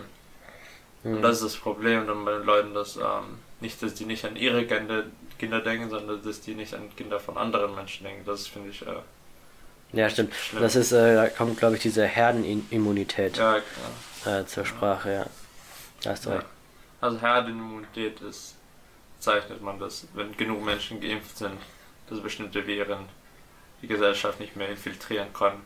Mhm. 1.04 1.16
Und 1.16 1.22
das 1.22 1.36
ist 1.36 1.44
das 1.44 1.56
Problem 1.56 2.06
dann 2.06 2.24
bei 2.24 2.32
den 2.32 2.44
Leuten, 2.44 2.74
dass 2.74 2.96
ähm, 2.96 3.38
nicht, 3.60 3.82
dass 3.82 3.94
die 3.94 4.04
nicht 4.06 4.24
an 4.24 4.36
ihre 4.36 4.66
Kinder, 4.66 5.04
Kinder 5.38 5.60
denken, 5.60 5.88
sondern 5.90 6.22
dass 6.22 6.40
die 6.40 6.54
nicht 6.54 6.74
an 6.74 6.94
Kinder 6.96 7.20
von 7.20 7.36
anderen 7.36 7.74
Menschen 7.74 8.04
denken. 8.04 8.24
Das 8.26 8.46
finde 8.46 8.70
ich 8.70 8.82
äh, 8.82 8.94
Ja, 9.92 10.08
stimmt. 10.10 10.34
schlimm. 10.34 10.62
Das 10.62 10.74
ist, 10.76 10.92
äh, 10.92 11.14
da 11.14 11.28
kommt, 11.28 11.58
glaube 11.58 11.76
ich, 11.76 11.82
diese 11.82 12.04
Herdenimmunität 12.06 13.36
ja, 13.36 13.58
äh, 14.26 14.44
zur 14.46 14.64
Sprache, 14.64 15.12
ja. 15.12 15.26
Da 16.02 16.10
hast 16.10 16.26
du 16.26 16.30
Ja. 16.30 16.36
recht. 16.36 16.46
Also 17.00 17.20
Herdenimmunität 17.20 18.20
ist, 18.22 18.56
zeichnet 19.20 19.62
man 19.62 19.78
das, 19.78 20.06
wenn 20.14 20.36
genug 20.36 20.64
Menschen 20.64 21.00
geimpft 21.00 21.36
sind, 21.38 21.58
dass 22.08 22.20
bestimmte 22.20 22.66
Viren 22.66 23.08
die 23.82 23.86
Gesellschaft 23.88 24.40
nicht 24.40 24.56
mehr 24.56 24.68
infiltrieren 24.70 25.32
können. 25.34 25.60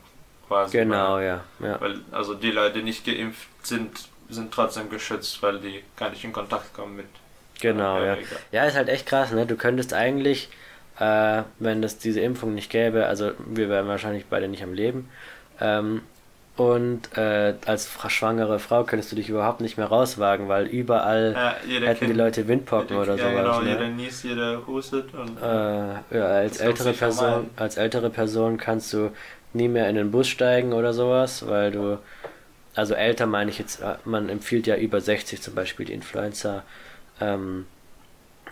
Quasi. 0.47 0.77
Genau, 0.77 1.15
Weil, 1.15 1.25
ja. 1.25 1.43
ja. 1.59 1.79
weil 1.79 2.01
also 2.11 2.33
die 2.33 2.51
Leute, 2.51 2.79
die 2.79 2.83
nicht 2.83 3.05
geimpft 3.05 3.47
sind, 3.63 4.09
sind 4.29 4.53
trotzdem 4.53 4.89
geschützt, 4.89 5.41
weil 5.41 5.59
die 5.59 5.83
gar 5.97 6.09
nicht 6.09 6.23
in 6.23 6.33
Kontakt 6.33 6.73
kommen 6.73 6.95
mit 6.97 7.05
Genau, 7.61 7.97
ja. 7.99 8.13
Erreger. 8.15 8.37
Ja, 8.51 8.65
ist 8.65 8.75
halt 8.77 8.89
echt 8.89 9.05
krass, 9.05 9.31
ne? 9.31 9.45
Du 9.45 9.55
könntest 9.55 9.93
eigentlich, 9.93 10.49
äh, 10.99 11.43
wenn 11.59 11.83
es 11.83 11.97
diese 11.97 12.21
Impfung 12.21 12.53
nicht 12.55 12.69
gäbe, 12.71 13.05
also 13.07 13.31
wir 13.45 13.69
wären 13.69 13.87
wahrscheinlich 13.87 14.25
beide 14.29 14.47
nicht 14.47 14.63
am 14.63 14.73
Leben. 14.73 15.09
Ähm, 15.59 16.01
und 16.55 17.17
äh, 17.17 17.53
als 17.65 17.89
schwangere 18.09 18.59
Frau 18.59 18.83
könntest 18.83 19.11
du 19.11 19.15
dich 19.15 19.29
überhaupt 19.29 19.61
nicht 19.61 19.77
mehr 19.77 19.87
rauswagen, 19.87 20.49
weil 20.49 20.65
überall 20.67 21.33
Ja, 21.33 21.55
hätten 21.87 21.99
die 22.01 22.05
kennt- 22.07 22.17
Leute 22.17 22.47
Windpocken 22.49 22.97
oder 22.97 23.15
ja, 23.15 23.29
sowas. 23.29 23.43
Genau, 23.43 23.61
ne? 23.61 23.69
jeder 23.69 23.87
niest, 23.89 24.23
jeder 24.25 24.67
hustet 24.67 25.13
und 25.13 25.37
Äh, 25.41 26.17
ja, 26.17 26.25
als 26.25 26.57
ältere 26.59 26.91
Person, 26.93 27.49
als 27.55 27.77
ältere 27.77 28.09
Person 28.09 28.57
kannst 28.57 28.91
du 28.91 29.11
nie 29.53 29.69
mehr 29.69 29.89
in 29.89 29.95
den 29.95 30.11
Bus 30.11 30.27
steigen 30.27 30.73
oder 30.73 30.93
sowas, 30.93 31.47
weil 31.47 31.71
du, 31.71 31.97
also 32.75 32.93
älter 32.93 33.25
meine 33.25 33.51
ich 33.51 33.59
jetzt, 33.59 33.81
äh, 33.81 33.95
man 34.05 34.29
empfiehlt 34.29 34.67
ja 34.67 34.75
über 34.75 35.01
60 35.01 35.41
zum 35.41 35.55
Beispiel 35.55 35.85
die 35.85 35.93
Influenza 35.93 36.63
ähm, 37.19 37.65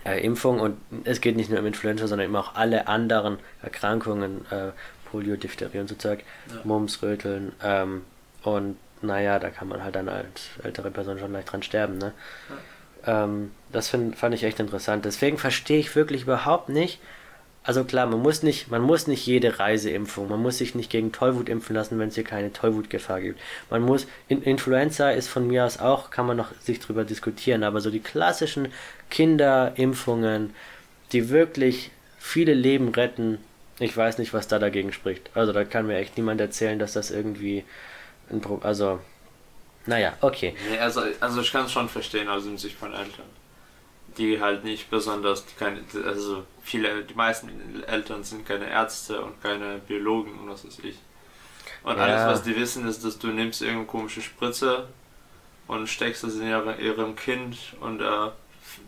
äh, 0.04 0.24
Impfung 0.24 0.60
und 0.60 0.78
es 1.04 1.20
geht 1.20 1.36
nicht 1.36 1.50
nur 1.50 1.58
um 1.58 1.66
Influenza, 1.66 2.06
sondern 2.06 2.26
eben 2.26 2.36
auch 2.36 2.54
alle 2.54 2.88
anderen 2.88 3.38
Erkrankungen, 3.62 4.46
äh, 4.50 4.72
Polio, 5.10 5.36
Diphtherie 5.36 5.78
und 5.78 5.88
so 5.88 5.94
Zeug, 5.94 6.20
Ja. 6.48 6.60
Mumps, 6.64 7.02
Röteln 7.02 7.52
ähm, 7.62 8.02
und 8.42 8.76
naja, 9.00 9.38
da 9.38 9.50
kann 9.50 9.68
man 9.68 9.82
halt 9.84 9.94
dann 9.94 10.08
als 10.08 10.50
ältere 10.62 10.90
Person 10.90 11.18
schon 11.18 11.32
leicht 11.32 11.52
dran 11.52 11.62
sterben, 11.62 11.98
ne? 11.98 12.12
Ähm, 13.06 13.52
das 13.72 13.88
find, 13.88 14.16
fand 14.16 14.34
ich 14.34 14.42
echt 14.42 14.58
interessant. 14.58 15.04
Deswegen 15.04 15.38
verstehe 15.38 15.78
ich 15.78 15.94
wirklich 15.94 16.22
überhaupt 16.22 16.68
nicht. 16.68 17.00
Also 17.68 17.84
klar, 17.84 18.06
man 18.06 18.22
muss 18.22 18.42
nicht, 18.42 18.70
man 18.70 18.80
muss 18.80 19.08
nicht 19.08 19.26
jede 19.26 19.58
Reiseimpfung, 19.58 20.26
man 20.30 20.40
muss 20.40 20.56
sich 20.56 20.74
nicht 20.74 20.88
gegen 20.88 21.12
Tollwut 21.12 21.50
impfen 21.50 21.76
lassen, 21.76 21.98
wenn 21.98 22.08
es 22.08 22.14
hier 22.14 22.24
keine 22.24 22.50
Tollwutgefahr 22.50 23.20
gibt. 23.20 23.38
Man 23.68 23.82
muss, 23.82 24.06
in, 24.26 24.42
Influenza 24.42 25.10
ist 25.10 25.28
von 25.28 25.46
mir 25.46 25.66
aus 25.66 25.78
auch, 25.78 26.08
kann 26.08 26.24
man 26.24 26.38
noch 26.38 26.50
sich 26.62 26.80
drüber 26.80 27.04
diskutieren, 27.04 27.64
aber 27.64 27.82
so 27.82 27.90
die 27.90 28.00
klassischen 28.00 28.72
Kinderimpfungen, 29.10 30.54
die 31.12 31.28
wirklich 31.28 31.90
viele 32.18 32.54
Leben 32.54 32.88
retten, 32.88 33.36
ich 33.80 33.94
weiß 33.94 34.16
nicht, 34.16 34.32
was 34.32 34.48
da 34.48 34.58
dagegen 34.58 34.94
spricht. 34.94 35.28
Also 35.34 35.52
da 35.52 35.64
kann 35.64 35.88
mir 35.88 35.98
echt 35.98 36.16
niemand 36.16 36.40
erzählen, 36.40 36.78
dass 36.78 36.94
das 36.94 37.10
irgendwie 37.10 37.64
ein 38.30 38.40
Pro 38.40 38.60
also 38.62 38.98
naja, 39.84 40.14
okay. 40.22 40.56
Nee, 40.70 40.78
also, 40.78 41.02
also 41.20 41.42
ich 41.42 41.52
kann 41.52 41.66
es 41.66 41.72
schon 41.72 41.90
verstehen 41.90 42.30
aus 42.30 42.44
dem 42.44 42.56
Sicht 42.56 42.78
von 42.78 42.94
Eltern. 42.94 43.26
Die 44.18 44.40
halt 44.40 44.64
nicht 44.64 44.90
besonders, 44.90 45.44
keine, 45.58 45.80
also 46.04 46.44
viele, 46.62 47.04
die 47.04 47.14
meisten 47.14 47.82
Eltern 47.86 48.24
sind 48.24 48.46
keine 48.46 48.68
Ärzte 48.68 49.20
und 49.22 49.40
keine 49.42 49.78
Biologen 49.78 50.38
und 50.38 50.50
was 50.50 50.66
weiß 50.66 50.80
ich. 50.80 50.96
Und 51.84 51.96
Ja. 51.96 52.02
alles, 52.02 52.26
was 52.26 52.42
die 52.42 52.56
wissen, 52.56 52.86
ist, 52.88 53.04
dass 53.04 53.18
du 53.18 53.28
nimmst 53.28 53.62
irgendeine 53.62 53.86
komische 53.86 54.20
Spritze 54.20 54.88
und 55.68 55.86
steckst 55.88 56.24
das 56.24 56.34
in 56.34 56.48
ihre, 56.48 56.76
ihrem 56.80 57.14
Kind 57.14 57.56
und 57.80 58.00
äh, 58.00 58.30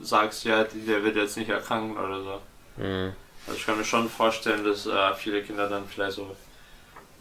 sagst, 0.00 0.44
ja, 0.44 0.64
der 0.64 1.04
wird 1.04 1.16
jetzt 1.16 1.36
nicht 1.36 1.50
erkranken 1.50 1.96
oder 1.96 2.22
so. 2.22 2.40
Mhm. 2.76 3.12
Also 3.46 3.58
ich 3.58 3.66
kann 3.66 3.78
mir 3.78 3.84
schon 3.84 4.08
vorstellen, 4.08 4.64
dass 4.64 4.86
äh, 4.86 5.14
viele 5.14 5.42
Kinder 5.42 5.68
dann 5.68 5.86
vielleicht 5.86 6.16
so 6.16 6.36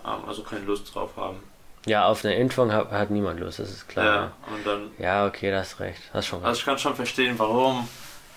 ähm, 0.06 0.26
also 0.28 0.44
keine 0.44 0.66
Lust 0.66 0.94
drauf 0.94 1.12
haben. 1.16 1.40
Ja, 1.86 2.06
auf 2.06 2.24
eine 2.26 2.36
Impfung 2.36 2.72
hat, 2.74 2.92
hat 2.92 3.10
niemand 3.10 3.40
Lust, 3.40 3.60
das 3.60 3.70
ist 3.70 3.88
klar. 3.88 4.06
Ja, 4.06 4.32
und 4.54 4.66
dann 4.68 4.92
Ja, 4.98 5.26
okay, 5.26 5.50
das 5.52 5.72
hast 5.72 5.80
recht. 5.80 6.02
Hast 6.14 6.28
schon 6.28 6.40
recht. 6.40 6.48
Also 6.48 6.60
ich 6.60 6.66
kann 6.66 6.78
schon 6.78 6.96
verstehen, 6.96 7.36
warum, 7.38 7.88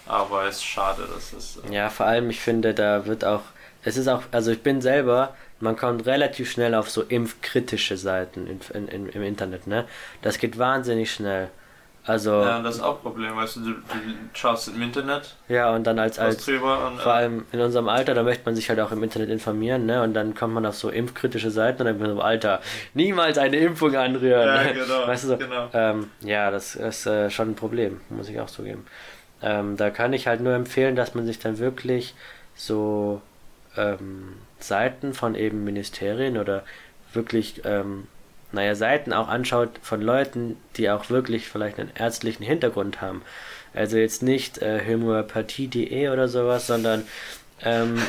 aber 0.07 0.45
es 0.45 0.57
ist 0.57 0.65
schade, 0.65 1.03
dass 1.13 1.33
es. 1.33 1.59
äh, 1.69 1.75
Ja, 1.75 1.91
vor 1.91 2.07
allem, 2.07 2.31
ich 2.31 2.41
finde, 2.41 2.73
da 2.75 3.05
wird 3.07 3.25
auch, 3.25 3.43
es 3.85 3.97
ist 3.97 4.09
auch, 4.09 4.23
also 4.31 4.53
ich 4.53 4.63
bin 4.63 4.81
selber, 4.81 5.35
man 5.61 5.77
kommt 5.77 6.07
relativ 6.07 6.51
schnell 6.51 6.75
auf 6.75 6.89
so 6.91 7.03
impfkritische 7.03 7.97
Seiten 7.97 8.47
in, 8.47 8.61
in, 8.75 8.89
in, 8.89 9.09
im 9.09 9.23
Internet, 9.23 9.67
ne? 9.67 9.87
Das 10.23 10.39
geht 10.39 10.59
wahnsinnig 10.59 11.13
schnell. 11.13 11.51
Also, 12.05 12.33
Ja, 12.41 12.57
ja, 12.57 12.63
das 12.63 12.77
ist 12.77 12.83
auch 12.83 12.97
ein 12.97 13.03
Problem, 13.03 13.37
weißt 13.37 13.57
du, 13.57 13.61
du, 13.61 13.75
schaust 14.35 14.69
im 14.69 14.83
Internet 14.83 15.37
und 15.49 15.87
dann 15.87 16.01
als, 16.01 16.19
als, 16.19 16.45
drüber 16.45 16.89
und 16.89 17.01
vor 17.01 17.13
äh, 17.13 17.17
allem 17.17 17.45
in 17.53 17.61
unserem 17.61 17.89
Alter, 17.89 18.15
da 18.15 18.25
möchte 18.25 18.45
man 18.45 18.57
sich 18.57 18.69
halt 18.69 18.81
auch 18.81 18.91
im 18.91 19.05
Internet 19.05 19.31
informieren, 19.31 19.87
ne? 19.87 20.03
Und 20.03 20.15
dann 20.15 20.35
kommt 20.35 20.53
man 20.53 20.67
auf 20.67 20.75
so 20.75 20.89
impfkritische 20.89 21.53
Seiten 21.53 21.83
und 21.83 21.87
dann 21.87 22.01
wird 22.01 22.09
man 22.09 22.17
so, 22.17 22.23
Alter, 22.23 22.61
niemals 22.95 23.39
eine 23.39 23.57
Impfung 23.57 23.95
anrühren. 23.95 24.47
Ja, 24.47 24.65
ne? 24.65 24.75
genau, 24.75 25.07
Weißt 25.07 25.25
du 25.25 25.29
so? 25.29 25.37
genau. 25.37 25.69
Ähm, 25.73 26.11
ja, 26.23 26.51
das 26.51 26.75
ist 26.75 27.07
äh, 27.07 27.31
schon 27.31 27.51
ein 27.51 27.55
Problem, 27.55 28.01
muss 28.09 28.29
ich 28.29 28.41
auch 28.41 28.51
zugeben. 28.51 28.85
Ähm, 29.41 29.77
da 29.77 29.91
kann 29.91 30.13
ich 30.13 30.27
halt 30.27 30.41
nur 30.41 30.55
empfehlen, 30.55 30.97
dass 30.97 31.15
man 31.15 31.25
sich 31.25 31.39
dann 31.39 31.59
wirklich 31.59 32.15
so 32.57 33.23
ähm, 33.77 34.35
Seiten 34.59 35.15
von 35.15 35.35
eben 35.35 35.65
Ministerien 35.65 36.37
oder 36.37 36.65
wirklich, 37.13 37.63
ähm, 37.65 38.07
naja, 38.53 38.75
Seiten 38.75 39.13
auch 39.13 39.29
anschaut 39.29 39.71
von 39.83 40.01
Leuten, 40.01 40.57
die 40.77 40.91
auch 40.91 41.11
wirklich 41.11 41.49
vielleicht 41.49 41.79
einen 41.79 41.93
ärztlichen 41.95 42.45
Hintergrund 42.45 43.01
haben. 43.01 43.23
Also 43.75 43.97
jetzt 43.97 44.23
nicht 44.23 44.59
äh, 44.59 44.83
homöopathie.de 44.87 46.09
oder 46.11 46.29
sowas, 46.29 46.67
sondern 46.67 47.07
ähm, 47.63 48.01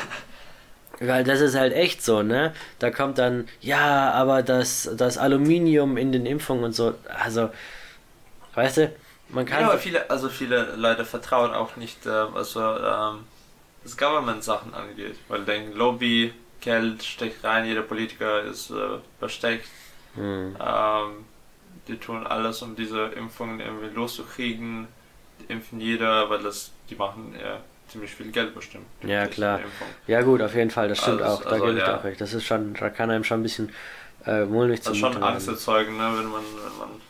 weil 1.00 1.23
das 1.23 1.41
ist 1.41 1.55
halt 1.55 1.73
echt 1.73 2.03
so, 2.03 2.21
ne? 2.21 2.53
Da 2.79 2.91
kommt 2.91 3.17
dann, 3.17 3.47
ja, 3.62 4.12
aber 4.12 4.43
das, 4.43 4.89
das 4.95 5.17
Aluminium 5.17 5.97
in 5.97 6.12
den 6.12 6.25
Impfungen 6.25 6.63
und 6.63 6.73
so, 6.73 6.95
also, 7.23 7.50
weißt 8.55 8.77
du, 8.77 8.91
man 9.29 9.45
kann. 9.45 9.62
ja, 9.62 9.69
aber 9.69 9.79
viele, 9.79 10.09
also 10.09 10.29
viele 10.29 10.75
Leute 10.75 11.05
vertrauen 11.05 11.53
auch 11.53 11.75
nicht, 11.75 12.05
äh, 12.05 12.33
was 12.33 12.51
so 12.51 12.62
ähm, 12.62 13.19
das 13.83 13.97
Government-Sachen 13.97 14.73
angeht, 14.73 15.15
weil 15.27 15.43
denken, 15.43 15.73
Lobby, 15.73 16.33
Geld 16.62 17.03
steckt 17.03 17.43
rein, 17.43 17.65
jeder 17.65 17.81
Politiker 17.81 18.41
ist 18.43 18.69
äh, 18.69 19.00
versteckt. 19.19 19.67
Hm. 20.15 20.55
Ähm, 20.60 21.25
die 21.88 22.00
tun 22.00 22.25
alles, 22.27 22.62
um 22.62 22.75
diese 22.75 23.08
Impfungen 23.08 23.60
irgendwie 23.60 23.88
loszukriegen. 23.89 24.88
Die 25.39 25.46
impfen 25.51 25.79
jeder, 25.79 26.29
weil 26.29 26.43
das, 26.43 26.72
die 26.89 26.96
machen 26.96 27.36
ja 27.39 27.62
ziemlich 27.88 28.15
viel 28.15 28.32
Geld 28.32 28.53
bestimmt. 28.55 28.88
Ja, 29.01 29.27
klar. 29.27 29.65
Ja, 30.08 30.22
gut, 30.22 30.41
auf 30.41 30.55
jeden 30.55 30.72
Fall, 30.72 30.88
das 30.88 31.00
stimmt 31.00 31.22
Also, 31.22 31.43
auch, 31.43 31.46
da 31.46 31.50
also, 31.50 31.65
gebe 31.65 31.79
ich 31.79 31.86
ja. 31.86 31.98
auch 31.98 32.03
recht. 32.03 32.22
Das 32.22 32.34
ist 32.34 32.46
schon, 32.46 32.74
da 32.75 32.89
kann 32.89 33.10
einem 33.12 33.24
schon 33.24 33.39
ein 33.41 33.43
bisschen 33.43 33.74
äh, 34.25 34.46
mulmig 34.46 34.82
Das 34.82 34.93
ist 34.93 34.98
schon 35.00 35.13
werden. 35.15 35.24
Angst 35.24 35.48
erzeugen, 35.48 35.98
ne, 35.98 36.03
wenn 36.17 36.27
man, 36.29 36.43
wenn 36.63 36.77
man 36.77 37.01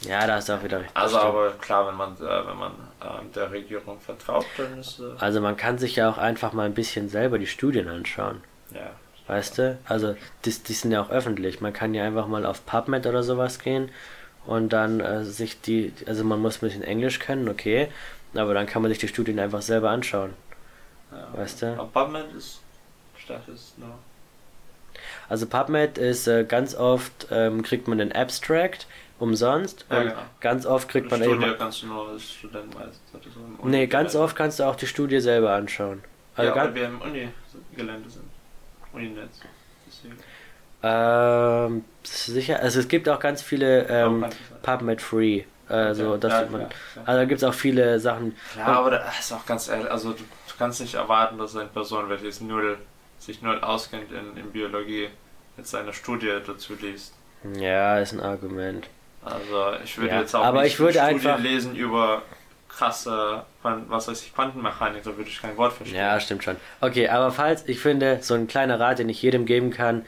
Ja, 0.00 0.26
da 0.26 0.34
hast 0.36 0.48
du 0.48 0.54
auch 0.54 0.62
wieder 0.62 0.80
recht. 0.80 0.94
Also 0.94 1.18
aber 1.18 1.52
klar, 1.58 1.86
wenn 1.88 1.96
man 1.96 2.16
äh, 2.16 2.46
wenn 2.46 2.58
man 2.58 2.72
ähm, 3.02 3.32
der 3.32 3.50
Regierung 3.50 4.00
vertraut, 4.00 4.46
dann 4.56 4.78
ist 4.78 4.98
äh, 5.00 5.16
Also 5.18 5.40
man 5.40 5.56
kann 5.56 5.78
sich 5.78 5.94
ja 5.96 6.10
auch 6.10 6.18
einfach 6.18 6.52
mal 6.52 6.66
ein 6.66 6.74
bisschen 6.74 7.08
selber 7.08 7.38
die 7.38 7.46
Studien 7.46 7.88
anschauen. 7.88 8.42
ja. 8.70 8.99
Weißt 9.30 9.58
du? 9.58 9.78
Also, 9.84 10.16
die, 10.44 10.50
die 10.50 10.72
sind 10.72 10.90
ja 10.90 11.00
auch 11.00 11.10
öffentlich. 11.10 11.60
Man 11.60 11.72
kann 11.72 11.94
ja 11.94 12.02
einfach 12.02 12.26
mal 12.26 12.44
auf 12.44 12.66
PubMed 12.66 13.06
oder 13.06 13.22
sowas 13.22 13.60
gehen 13.60 13.88
und 14.44 14.72
dann 14.72 14.98
äh, 14.98 15.24
sich 15.24 15.60
die, 15.60 15.92
also 16.04 16.24
man 16.24 16.40
muss 16.40 16.56
ein 16.56 16.66
bisschen 16.66 16.82
Englisch 16.82 17.20
können, 17.20 17.48
okay, 17.48 17.86
aber 18.34 18.54
dann 18.54 18.66
kann 18.66 18.82
man 18.82 18.90
sich 18.90 18.98
die 18.98 19.06
Studien 19.06 19.38
einfach 19.38 19.62
selber 19.62 19.90
anschauen. 19.90 20.34
ja. 21.12 21.28
Weißt 21.38 21.62
du? 21.62 21.66
Aber 21.78 21.86
PubMed 21.86 22.32
ist 22.36 22.60
statt 23.16 23.42
ist 23.46 23.78
nur. 23.78 23.96
Also 25.28 25.46
PubMed 25.46 25.96
ist 25.96 26.26
äh, 26.26 26.42
ganz 26.42 26.74
oft, 26.74 27.28
ähm, 27.30 27.62
kriegt 27.62 27.86
man 27.86 27.98
den 27.98 28.10
Abstract 28.10 28.88
umsonst 29.20 29.86
Ja, 29.90 29.98
und 29.98 30.08
genau. 30.08 30.22
ganz 30.40 30.66
oft 30.66 30.88
kriegt 30.88 31.08
man 31.08 31.22
Studie 31.22 31.46
eben. 31.46 31.56
kannst 31.56 31.82
du 31.82 31.86
nur 31.86 32.08
als 32.08 32.32
Student 32.32 32.74
meistens. 32.74 33.00
so 33.12 33.68
Nee, 33.68 33.86
ganz 33.86 34.16
oft 34.16 34.34
kannst 34.34 34.58
du 34.58 34.64
auch 34.64 34.74
die 34.74 34.88
Studie 34.88 35.20
selber 35.20 35.52
anschauen. 35.52 36.02
Also 36.34 36.50
ja, 36.50 36.56
weil 36.56 36.74
wir 36.74 36.86
im 36.86 37.00
Uni-Gelände 37.00 38.10
sind. 38.10 38.29
Uninetz. 38.92 39.40
Deswegen. 39.86 40.16
ähm, 40.82 41.84
sicher, 42.02 42.60
also 42.60 42.80
es 42.80 42.88
gibt 42.88 43.08
auch 43.08 43.20
ganz 43.20 43.42
viele 43.42 43.86
ähm. 43.88 44.26
PubMed 44.62 45.00
Free. 45.02 45.44
Also, 45.68 46.12
Ja, 46.12 46.16
dass 46.18 46.32
ja, 46.32 46.40
man, 46.50 46.68
klar. 46.68 47.04
also 47.06 47.20
da 47.20 47.24
gibt 47.26 47.38
es 47.42 47.44
auch 47.48 47.54
viele 47.54 48.00
Sachen. 48.00 48.34
Ja, 48.56 48.66
aber 48.66 48.90
da 48.90 49.08
ist 49.18 49.32
auch 49.32 49.46
ganz 49.46 49.68
ehrlich, 49.68 49.88
also 49.88 50.10
du, 50.12 50.18
du 50.18 50.54
kannst 50.58 50.80
nicht 50.80 50.94
erwarten, 50.94 51.38
dass 51.38 51.54
eine 51.54 51.66
Person, 51.68 52.08
welche 52.08 52.44
null, 52.44 52.76
sich 53.20 53.40
null 53.40 53.60
auskennt 53.60 54.10
in, 54.10 54.36
in 54.36 54.50
Biologie, 54.50 55.10
jetzt 55.56 55.72
eine 55.76 55.92
Studie 55.92 56.32
dazu 56.44 56.74
liest. 56.80 57.14
Ja, 57.56 57.98
ist 58.00 58.12
ein 58.12 58.20
Argument. 58.20 58.88
Also 59.24 59.74
ich 59.84 59.96
würde 59.96 60.10
Ja, 60.14 60.20
jetzt 60.22 60.34
auch 60.34 60.44
aber 60.44 60.62
nicht 60.62 60.72
ich 60.72 60.80
würde 60.80 61.00
eine 61.02 61.18
Studie 61.20 61.28
einfach- 61.34 61.42
lesen 61.44 61.76
über 61.76 62.22
krasse, 62.76 63.42
was 63.62 64.08
weiß 64.08 64.22
ich, 64.22 64.34
Quantenmechanik, 64.34 65.02
da 65.02 65.16
würde 65.16 65.28
ich 65.28 65.40
kein 65.40 65.56
Wort 65.56 65.72
verstehen. 65.72 65.98
Ja, 65.98 66.18
stimmt 66.20 66.44
schon. 66.44 66.56
Okay, 66.80 67.08
aber 67.08 67.30
falls, 67.30 67.66
ich 67.68 67.80
finde, 67.80 68.18
so 68.22 68.34
ein 68.34 68.46
kleiner 68.46 68.80
Rat, 68.80 68.98
den 68.98 69.08
ich 69.08 69.20
jedem 69.22 69.44
geben 69.46 69.70
kann, 69.70 70.04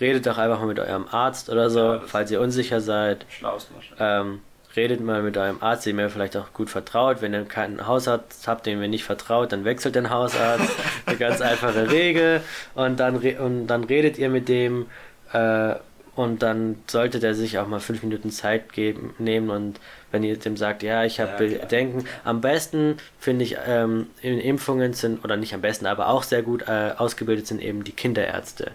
redet 0.00 0.26
doch 0.26 0.38
einfach 0.38 0.58
mal 0.58 0.66
mit 0.66 0.80
eurem 0.80 1.06
Arzt 1.10 1.48
oder 1.48 1.70
so, 1.70 1.94
Ja, 1.94 2.00
falls 2.06 2.30
ihr 2.30 2.40
unsicher 2.40 2.80
seid. 2.80 3.26
Wahrscheinlich. 3.40 3.92
Ähm, 3.98 4.40
redet 4.76 5.00
mal 5.00 5.22
mit 5.22 5.36
eurem 5.36 5.62
Arzt, 5.62 5.86
dem 5.86 5.98
ihr 5.98 6.10
vielleicht 6.10 6.36
auch 6.36 6.52
gut 6.52 6.68
vertraut. 6.70 7.22
Wenn 7.22 7.32
ihr 7.32 7.44
keinen 7.44 7.86
Hausarzt 7.86 8.46
habt, 8.46 8.66
dem 8.66 8.82
ihr 8.82 8.88
nicht 8.88 9.04
vertraut, 9.04 9.52
dann 9.52 9.64
wechselt 9.64 9.94
den 9.94 10.10
Hausarzt. 10.10 10.70
Eine 11.06 11.16
ganz 11.16 11.40
einfache 11.40 11.90
Regel. 11.90 12.42
Und 12.74 13.00
dann, 13.00 13.16
re 13.16 13.40
und 13.40 13.66
dann 13.68 13.84
redet 13.84 14.18
ihr 14.18 14.28
mit 14.28 14.48
dem 14.48 14.86
äh, 15.32 15.74
und 16.16 16.42
dann 16.42 16.82
sollte 16.88 17.20
der 17.20 17.34
sich 17.34 17.58
auch 17.58 17.68
mal 17.68 17.78
fünf 17.80 18.02
Minuten 18.02 18.30
Zeit 18.30 18.72
geben, 18.72 19.14
nehmen 19.18 19.50
und 19.50 19.78
wenn 20.10 20.22
ihr 20.24 20.36
dem 20.38 20.56
sagt, 20.56 20.82
ja, 20.82 21.04
ich 21.04 21.20
habe 21.20 21.44
Ja, 21.44 21.48
klar. 21.50 21.60
Bedenken, 21.62 22.04
am 22.24 22.40
besten 22.40 22.96
finde 23.20 23.44
ich, 23.44 23.56
ähm, 23.66 24.08
in 24.22 24.40
Impfungen 24.40 24.94
sind, 24.94 25.22
oder 25.24 25.36
nicht 25.36 25.54
am 25.54 25.60
besten, 25.60 25.86
aber 25.86 26.08
auch 26.08 26.22
sehr 26.24 26.42
gut 26.42 26.62
äh, 26.68 26.92
ausgebildet 26.96 27.46
sind 27.46 27.60
eben 27.62 27.84
die 27.84 27.92
Kinderärzte. 27.92 28.72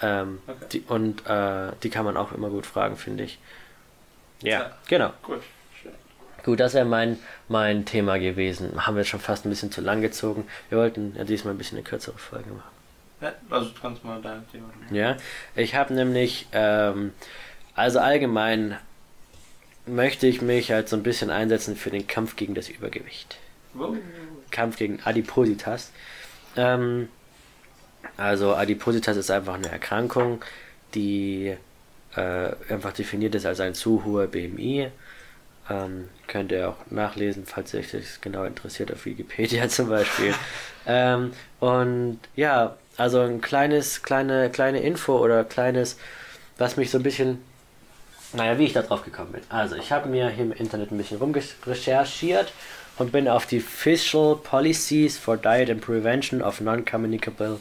Ähm, 0.00 0.38
Okay. 0.46 0.66
die, 0.72 0.80
und 0.88 1.26
äh, 1.26 1.72
die 1.82 1.90
kann 1.90 2.04
man 2.04 2.16
auch 2.16 2.32
immer 2.32 2.48
gut 2.50 2.66
fragen, 2.66 2.96
finde 2.96 3.24
ich. 3.24 3.38
Ja, 4.42 4.50
Ja. 4.60 4.70
genau. 4.88 5.12
Gut, 5.22 5.40
schön. 5.80 5.92
Gut, 6.44 6.60
das 6.60 6.74
wäre 6.74 6.84
mein, 6.84 7.18
mein 7.48 7.84
Thema 7.84 8.18
gewesen. 8.18 8.86
Haben 8.86 8.96
wir 8.96 9.04
schon 9.04 9.20
fast 9.20 9.44
ein 9.46 9.50
bisschen 9.50 9.70
zu 9.72 9.80
lang 9.80 10.00
gezogen. 10.02 10.46
Wir 10.70 10.78
wollten 10.78 11.14
ja 11.16 11.24
diesmal 11.24 11.54
ein 11.54 11.58
bisschen 11.58 11.78
eine 11.78 11.84
kürzere 11.84 12.18
Folge 12.18 12.50
machen. 12.50 12.71
Ja, 13.22 13.32
also 13.50 13.70
du 13.70 13.80
kannst 13.80 14.04
mal 14.04 14.20
dein 14.20 14.44
Thema. 14.50 14.68
Ja, 14.90 15.16
ich 15.54 15.74
habe 15.76 15.94
nämlich, 15.94 16.46
ähm, 16.52 17.12
also 17.74 18.00
allgemein 18.00 18.76
möchte 19.86 20.26
ich 20.26 20.42
mich 20.42 20.72
halt 20.72 20.88
so 20.88 20.96
ein 20.96 21.02
bisschen 21.02 21.30
einsetzen 21.30 21.76
für 21.76 21.90
den 21.90 22.06
Kampf 22.06 22.36
gegen 22.36 22.54
das 22.54 22.68
Übergewicht. 22.68 23.38
Wow. 23.74 23.96
Kampf 24.50 24.76
gegen 24.76 25.00
Adipositas. 25.04 25.92
Ähm, 26.56 27.08
also 28.16 28.54
Adipositas 28.54 29.16
ist 29.16 29.30
einfach 29.30 29.54
eine 29.54 29.70
Erkrankung, 29.70 30.44
die 30.94 31.56
äh, 32.16 32.50
einfach 32.68 32.92
definiert 32.92 33.34
ist 33.34 33.46
als 33.46 33.60
ein 33.60 33.74
zu 33.74 34.04
hoher 34.04 34.26
BMI. 34.26 34.88
Ähm, 35.70 36.08
könnt 36.26 36.50
ihr 36.52 36.68
auch 36.68 36.90
nachlesen, 36.90 37.46
falls 37.46 37.72
euch 37.74 37.92
das 37.92 38.20
genau 38.20 38.44
interessiert, 38.44 38.92
auf 38.92 39.06
Wikipedia 39.06 39.68
zum 39.70 39.88
Beispiel. 39.88 40.34
ähm, 40.86 41.32
und 41.60 42.18
ja, 42.34 42.76
also 43.02 43.18
ein 43.18 43.40
kleines, 43.40 44.04
kleine, 44.04 44.48
kleine 44.48 44.78
Info 44.78 45.18
oder 45.18 45.42
kleines, 45.42 45.96
was 46.56 46.76
mich 46.76 46.92
so 46.92 46.98
ein 46.98 47.02
bisschen, 47.02 47.42
naja, 48.32 48.60
wie 48.60 48.66
ich 48.66 48.74
da 48.74 48.82
drauf 48.82 49.04
gekommen 49.04 49.32
bin. 49.32 49.42
Also 49.48 49.74
ich 49.74 49.90
habe 49.90 50.08
mir 50.08 50.28
hier 50.28 50.44
im 50.44 50.52
Internet 50.52 50.92
ein 50.92 50.98
bisschen 50.98 51.18
rumrecherchiert 51.18 52.52
und 52.98 53.10
bin 53.10 53.26
auf 53.26 53.46
die 53.46 53.58
Official 53.58 54.36
Policies 54.36 55.18
for 55.18 55.36
Diet 55.36 55.68
and 55.68 55.80
Prevention 55.80 56.42
of 56.42 56.60
Non-Communicable 56.60 57.58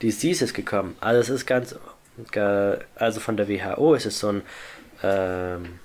Diseases 0.00 0.54
gekommen. 0.54 0.96
Also 1.00 1.20
es 1.20 1.28
ist 1.28 1.44
ganz, 1.44 1.74
also 2.96 3.20
von 3.20 3.36
der 3.36 3.46
WHO 3.46 3.92
ist 3.92 4.06
es 4.06 4.18
so 4.18 4.28
ein, 4.28 4.42
ähm, 5.02 5.80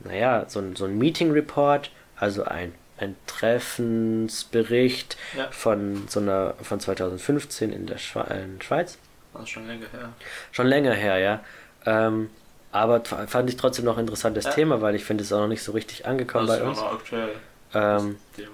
naja, 0.00 0.46
so 0.48 0.58
ein, 0.58 0.74
so 0.74 0.84
ein 0.84 0.98
Meeting 0.98 1.30
Report, 1.30 1.92
also 2.16 2.42
ein, 2.42 2.74
ein 2.98 3.16
Treffensbericht 3.26 5.16
Ja. 5.36 5.48
von 5.50 6.04
so 6.08 6.20
einer, 6.20 6.54
von 6.62 6.80
2015 6.80 7.72
in 7.72 7.86
der 7.86 7.98
Schwe 7.98 8.20
in 8.30 8.60
Schweiz. 8.62 8.98
Ist 9.42 9.50
schon 9.50 9.66
länger 9.66 9.86
her. 9.92 10.12
Schon 10.52 10.66
länger 10.66 10.92
her, 10.94 11.18
ja. 11.18 11.40
Ähm, 11.86 12.30
aber 12.72 13.02
fand 13.04 13.48
ich 13.48 13.56
trotzdem 13.56 13.84
noch 13.84 13.96
ein 13.96 14.00
interessantes 14.02 14.44
Ja. 14.44 14.50
Thema, 14.52 14.80
weil 14.80 14.94
ich 14.94 15.04
finde 15.04 15.22
es 15.24 15.32
auch 15.32 15.40
noch 15.40 15.48
nicht 15.48 15.62
so 15.62 15.72
richtig 15.72 16.06
angekommen 16.06 16.46
das 16.46 16.58
bei 16.58 16.64
uns. 16.66 16.78
noch 16.78 16.92
aktuell. 16.94 17.30
Ähm, 17.74 18.16
Thema. 18.34 18.50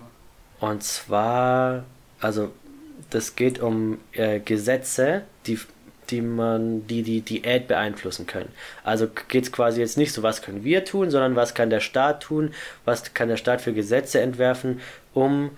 und 0.60 0.82
zwar, 0.82 1.84
also 2.20 2.52
das 3.10 3.36
geht 3.36 3.60
um 3.60 3.98
äh, 4.12 4.40
Gesetze, 4.40 5.22
die, 5.46 5.58
die 6.10 6.20
man, 6.20 6.86
die 6.86 7.02
die 7.02 7.20
Diät 7.20 7.68
beeinflussen 7.68 8.26
können. 8.26 8.50
Also 8.82 9.08
geht 9.28 9.44
es 9.44 9.52
quasi 9.52 9.80
jetzt 9.80 9.98
nicht 9.98 10.12
so, 10.12 10.22
was 10.22 10.42
können 10.42 10.64
wir 10.64 10.84
tun, 10.84 11.10
sondern 11.10 11.36
was 11.36 11.54
kann 11.54 11.70
der 11.70 11.80
Staat 11.80 12.22
tun, 12.22 12.52
was 12.84 13.14
kann 13.14 13.28
der 13.28 13.36
Staat 13.36 13.60
für 13.60 13.72
Gesetze 13.72 14.20
entwerfen, 14.20 14.80
um 15.12 15.50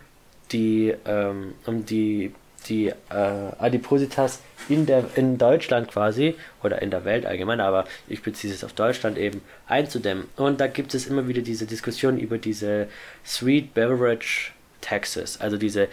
die, 0.52 0.94
ähm, 1.04 1.54
um 1.66 1.84
die, 1.86 2.32
die 2.68 2.88
äh, 2.88 2.94
Adipositas 3.10 4.40
in 4.68 4.86
der 4.86 5.04
in 5.14 5.38
Deutschland 5.38 5.88
quasi 5.88 6.34
oder 6.62 6.82
in 6.82 6.90
der 6.90 7.04
Welt 7.04 7.26
allgemein, 7.26 7.60
aber 7.60 7.84
ich 8.08 8.22
beziehe 8.22 8.52
es 8.52 8.64
auf 8.64 8.72
Deutschland 8.72 9.18
eben 9.18 9.40
einzudämmen. 9.68 10.26
Und 10.36 10.60
da 10.60 10.66
gibt 10.66 10.94
es 10.94 11.06
immer 11.06 11.28
wieder 11.28 11.42
diese 11.42 11.66
Diskussion 11.66 12.18
über 12.18 12.38
diese 12.38 12.88
Sweet 13.24 13.74
Beverage 13.74 14.52
Taxes, 14.80 15.40
also 15.40 15.56
diese 15.56 15.88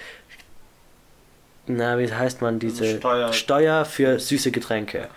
na, 1.68 1.98
wie 1.98 2.12
heißt 2.12 2.42
man, 2.42 2.60
diese 2.60 2.98
Steuer. 2.98 3.34
Steuer 3.34 3.86
für 3.86 4.20
süße 4.20 4.52
Getränke. 4.52 5.08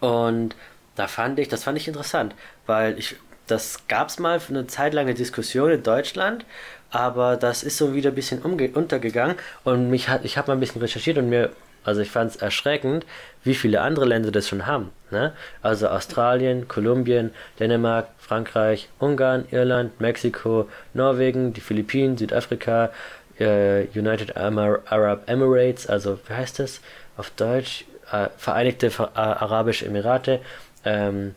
Und 0.00 0.54
da 0.96 1.08
fand 1.08 1.38
ich, 1.38 1.48
das 1.48 1.64
fand 1.64 1.78
ich 1.78 1.88
interessant, 1.88 2.34
weil 2.66 2.98
ich, 2.98 3.16
das 3.46 3.86
gab 3.88 4.08
es 4.08 4.18
mal 4.18 4.40
für 4.40 4.52
eine 4.52 4.66
Zeit 4.66 4.94
lang 4.94 5.06
eine 5.06 5.14
Diskussion 5.14 5.70
in 5.70 5.82
Deutschland, 5.82 6.44
aber 6.90 7.36
das 7.36 7.62
ist 7.62 7.76
so 7.76 7.94
wieder 7.94 8.10
ein 8.10 8.14
bisschen 8.14 8.42
umge 8.42 8.70
untergegangen 8.70 9.36
und 9.64 9.90
mich 9.90 10.08
hat, 10.08 10.24
ich 10.24 10.36
habe 10.36 10.48
mal 10.48 10.56
ein 10.56 10.60
bisschen 10.60 10.80
recherchiert 10.80 11.18
und 11.18 11.28
mir, 11.28 11.50
also 11.84 12.00
ich 12.00 12.10
fand 12.10 12.30
es 12.30 12.36
erschreckend, 12.36 13.04
wie 13.42 13.54
viele 13.54 13.80
andere 13.80 14.04
Länder 14.04 14.30
das 14.30 14.48
schon 14.48 14.66
haben. 14.66 14.90
Ne? 15.10 15.32
Also 15.62 15.88
Australien, 15.88 16.68
Kolumbien, 16.68 17.30
Dänemark, 17.58 18.08
Frankreich, 18.18 18.88
Ungarn, 18.98 19.46
Irland, 19.50 20.00
Mexiko, 20.00 20.68
Norwegen, 20.94 21.52
die 21.52 21.60
Philippinen, 21.60 22.16
Südafrika, 22.16 22.90
äh, 23.38 23.86
United 23.94 24.36
Arab 24.36 25.28
Emirates, 25.28 25.86
also 25.86 26.18
wie 26.26 26.34
heißt 26.34 26.58
das 26.58 26.80
auf 27.16 27.30
Deutsch? 27.30 27.84
Äh, 28.12 28.28
Vereinigte 28.36 28.90
Ver 28.90 29.16
Arabische 29.16 29.86
Emirate, 29.86 30.40
ähm, 30.84 31.34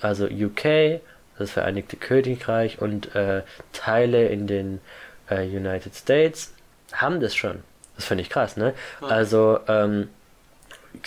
also 0.00 0.26
UK, 0.26 1.00
das 1.38 1.50
Vereinigte 1.50 1.96
Königreich 1.96 2.80
und 2.80 3.14
äh, 3.14 3.42
Teile 3.72 4.28
in 4.28 4.46
den 4.46 4.80
äh, 5.30 5.42
United 5.44 5.94
States 5.94 6.52
haben 6.92 7.20
das 7.20 7.34
schon. 7.34 7.62
Das 7.96 8.04
finde 8.04 8.22
ich 8.22 8.30
krass, 8.30 8.56
ne? 8.56 8.74
Also 9.00 9.58
ähm, 9.68 10.08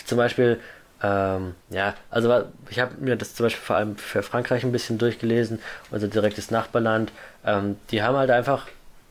zum 0.04 0.18
Beispiel, 0.18 0.60
ähm, 1.02 1.54
ja, 1.70 1.94
also 2.10 2.44
ich 2.68 2.78
habe 2.80 2.94
mir 2.98 3.16
das 3.16 3.34
zum 3.34 3.46
Beispiel 3.46 3.62
vor 3.62 3.76
allem 3.76 3.96
für 3.96 4.22
Frankreich 4.22 4.64
ein 4.64 4.72
bisschen 4.72 4.98
durchgelesen, 4.98 5.60
unser 5.90 6.08
direktes 6.08 6.50
Nachbarland. 6.50 7.12
Ähm, 7.44 7.76
die 7.90 8.02
haben 8.02 8.16
halt 8.16 8.30
einfach, 8.30 8.66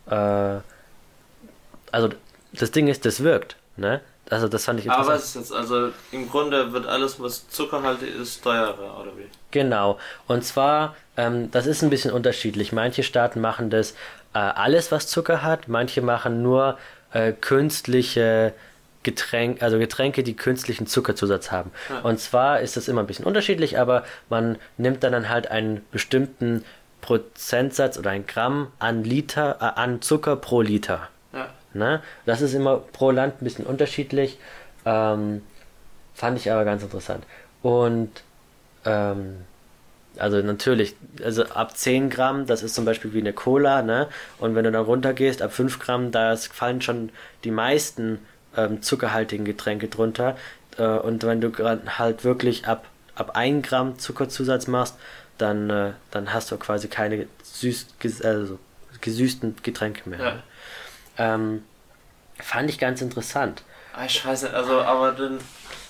äh, 0.10 0.58
also 1.91 2.10
das 2.54 2.71
Ding 2.71 2.88
ist, 2.88 3.06
das 3.06 3.23
wirkt, 3.23 3.56
ne? 3.78 4.02
Also 4.30 4.47
das 4.47 4.65
fand 4.65 4.80
ich 4.80 4.89
Aber 4.89 4.99
interessant. 4.99 5.19
was 5.19 5.30
ist 5.30 5.36
jetzt? 5.36 5.54
Also 5.54 5.91
im 6.12 6.30
Grunde 6.30 6.71
wird 6.71 6.86
alles, 6.86 7.19
was 7.19 7.49
zuckerhaltig 7.49 8.15
ist, 8.15 8.43
teurer, 8.43 8.99
oder 9.02 9.12
wie? 9.17 9.25
Genau. 9.52 9.97
Und 10.28 10.43
zwar, 10.45 10.95
ähm, 11.17 11.49
das 11.49 11.65
ist 11.65 11.82
ein 11.82 11.89
bisschen 11.89 12.12
unterschiedlich. 12.12 12.71
Manche 12.71 13.02
Staaten 13.02 13.41
machen 13.41 13.71
das 13.71 13.93
äh, 14.34 14.39
alles, 14.39 14.91
was 14.91 15.08
Zucker 15.08 15.41
hat. 15.41 15.67
Manche 15.67 16.04
machen 16.04 16.43
nur 16.43 16.78
äh, 17.12 17.32
künstliche 17.34 18.54
Getränke, 19.02 19.63
also 19.63 19.80
Getränke, 19.80 20.21
die 20.23 20.36
künstlichen 20.36 20.86
Zuckerzusatz 20.86 21.52
haben. 21.52 21.71
Ja. 21.89 22.02
Und 22.02 22.19
zwar 22.19 22.60
ist 22.60 22.78
das 22.78 22.88
immer 22.88 23.02
ein 23.02 23.08
bisschen 23.08 23.25
unterschiedlich, 23.25 23.80
aber 23.80 24.04
man 24.30 24.58
nimmt 24.78 25.04
dann, 25.04 25.13
dann 25.13 25.30
halt 25.30 25.49
einen 25.49 25.84
bestimmten 25.91 26.63
Prozentsatz 27.02 27.97
oder 27.97 28.12
ein 28.12 28.28
Gramm 28.28 28.67
an 28.78 29.04
Liter, 29.04 29.58
äh, 29.60 29.80
an 29.80 30.02
Zucker 30.02 30.36
pro 30.36 30.62
Liter. 30.62 31.08
Ne? 31.73 32.01
Das 32.25 32.41
ist 32.41 32.53
immer 32.53 32.77
pro 32.77 33.12
Land 33.12 33.41
ein 33.41 33.43
bisschen 33.43 33.65
unterschiedlich. 33.65 34.39
Ähm, 34.86 35.41
fand 36.13 36.38
ich 36.38 36.51
aber 36.51 36.65
ganz 36.65 36.84
interessant. 36.84 37.25
Und 37.62 38.10
ähm, 38.86 39.38
also 40.17 40.38
natürlich, 40.41 40.95
also 41.23 41.45
ab 41.45 41.77
10 41.77 42.10
Gramm, 42.10 42.45
das 42.45 42.63
ist 42.63 42.75
zum 42.75 42.86
Beispiel 42.86 43.13
wie 43.13 43.19
eine 43.19 43.34
Cola, 43.34 43.82
ne? 43.82 44.08
Und 44.39 44.55
wenn 44.55 44.63
du 44.63 44.71
dann 44.71 44.84
runtergehst, 44.84 45.41
ab 45.41 45.53
5 45.53 45.79
Gramm, 45.79 46.12
da 46.12 46.36
fallen 46.36 46.82
schon 46.82 47.12
die 47.43 47.51
meisten 47.51 48.19
ähm, 48.58 48.82
zuckerhaltigen 48.82 49.45
Getränke 49.45 49.88
drunter. 49.88 50.36
Äh, 50.77 50.84
und 50.84 51.23
wenn 51.23 51.41
du 51.41 51.51
halt 51.97 52.23
wirklich 52.23 52.67
ab, 52.67 52.86
ab 53.15 53.36
1 53.36 53.67
Gramm 53.67 53.99
Zuckerzusatz 53.99 54.67
machst, 54.67 54.95
dann, 55.38 55.69
äh, 55.69 55.91
dann 56.12 56.34
hast 56.34 56.51
du 56.51 56.58
quasi 56.58 56.88
keine 56.88 57.27
süß, 57.43 57.88
also 58.23 58.60
gesüßten 59.01 59.58
Getränke 59.63 60.10
mehr. 60.10 60.19
Ja. 60.19 60.43
Ähm, 61.19 61.65
Fand 62.41 62.69
ich 62.71 62.79
ganz 62.79 63.01
interessant. 63.01 63.63
Ah, 63.91 64.05
ich 64.05 64.23
weiß 64.25 64.43
nicht, 64.43 64.53
also, 64.53 64.82
aber 64.82 65.12
dann. 65.13 65.39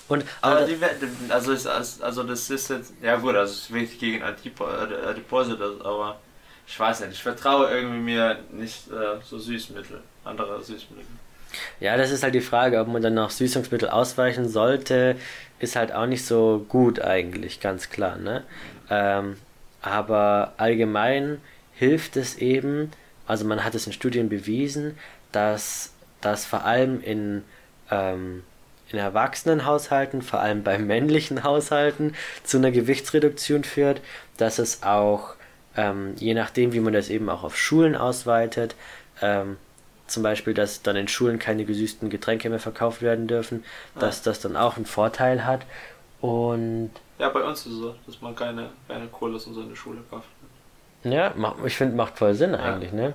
Und, 0.08 0.24
Aber 0.42 0.60
aber, 0.60 0.66
die, 0.66 0.78
also, 1.28 1.52
ist, 1.52 1.66
also 1.68 2.24
das 2.24 2.50
ist 2.50 2.68
jetzt, 2.70 2.94
ja 3.02 3.16
gut, 3.16 3.36
also 3.36 3.52
es 3.52 3.60
ist 3.62 3.72
wirklich 3.72 3.98
gegen 4.00 4.22
Adipo, 4.24 4.66
äh, 4.68 5.06
Adipose, 5.06 5.56
das, 5.56 5.80
aber 5.82 6.20
ich 6.66 6.78
weiß 6.80 7.00
nicht, 7.00 7.12
ich 7.12 7.22
vertraue 7.22 7.70
irgendwie 7.70 8.00
mir 8.00 8.44
nicht 8.50 8.88
äh, 8.90 9.20
so 9.22 9.38
Süßmittel, 9.38 10.02
andere 10.24 10.62
Süßmittel. 10.64 11.06
ja, 11.80 11.96
das 11.96 12.10
ist 12.10 12.22
halt 12.22 12.34
die 12.34 12.40
Frage, 12.40 12.80
ob 12.80 12.88
man 12.88 13.02
dann 13.02 13.14
noch 13.14 13.30
Süßungsmittel 13.30 13.88
ausweichen 13.88 14.48
sollte, 14.48 15.16
ist 15.58 15.76
halt 15.76 15.92
auch 15.92 16.06
nicht 16.06 16.24
so 16.26 16.64
gut 16.68 17.00
eigentlich, 17.00 17.60
ganz 17.60 17.90
klar, 17.90 18.16
ne? 18.16 18.44
Ähm, 18.88 19.36
aber 19.80 20.54
allgemein 20.58 21.40
hilft 21.72 22.16
es 22.16 22.36
eben, 22.36 22.92
also 23.26 23.44
man 23.44 23.64
hat 23.64 23.74
es 23.74 23.86
in 23.86 23.92
Studien 23.92 24.28
bewiesen, 24.28 24.98
dass 25.32 25.92
das 26.20 26.44
vor 26.44 26.64
allem 26.64 27.00
in, 27.00 27.44
ähm, 27.90 28.42
in 28.90 28.98
Erwachsenenhaushalten, 28.98 30.22
vor 30.22 30.40
allem 30.40 30.62
bei 30.62 30.78
männlichen 30.78 31.44
Haushalten, 31.44 32.14
zu 32.44 32.58
einer 32.58 32.70
Gewichtsreduktion 32.70 33.64
führt, 33.64 34.00
dass 34.36 34.58
es 34.58 34.82
auch, 34.82 35.34
ähm, 35.76 36.14
je 36.16 36.34
nachdem, 36.34 36.72
wie 36.72 36.80
man 36.80 36.92
das 36.92 37.08
eben 37.08 37.28
auch 37.28 37.44
auf 37.44 37.56
Schulen 37.56 37.94
ausweitet, 37.94 38.74
ähm, 39.22 39.56
zum 40.06 40.22
Beispiel, 40.24 40.54
dass 40.54 40.82
dann 40.82 40.96
in 40.96 41.08
Schulen 41.08 41.38
keine 41.38 41.64
gesüßten 41.64 42.10
Getränke 42.10 42.50
mehr 42.50 42.58
verkauft 42.58 43.00
werden 43.00 43.28
dürfen, 43.28 43.64
dass 43.98 44.22
das 44.22 44.40
dann 44.40 44.56
auch 44.56 44.76
einen 44.76 44.86
Vorteil 44.86 45.44
hat. 45.46 45.64
Und 46.20 46.90
Ja, 47.18 47.28
bei 47.28 47.42
uns 47.42 47.60
ist 47.60 47.72
es 47.72 47.78
so, 47.78 47.94
dass 48.06 48.20
man 48.20 48.34
keine, 48.34 48.70
keine 48.88 49.06
Colas 49.06 49.46
in 49.46 49.54
so 49.54 49.60
eine 49.62 49.76
Schule 49.76 50.00
kauft. 50.10 50.26
Ja, 51.02 51.34
ich 51.64 51.76
finde, 51.76 51.96
macht 51.96 52.18
voll 52.18 52.34
Sinn 52.34 52.54
eigentlich, 52.54 52.92
ne? 52.92 53.14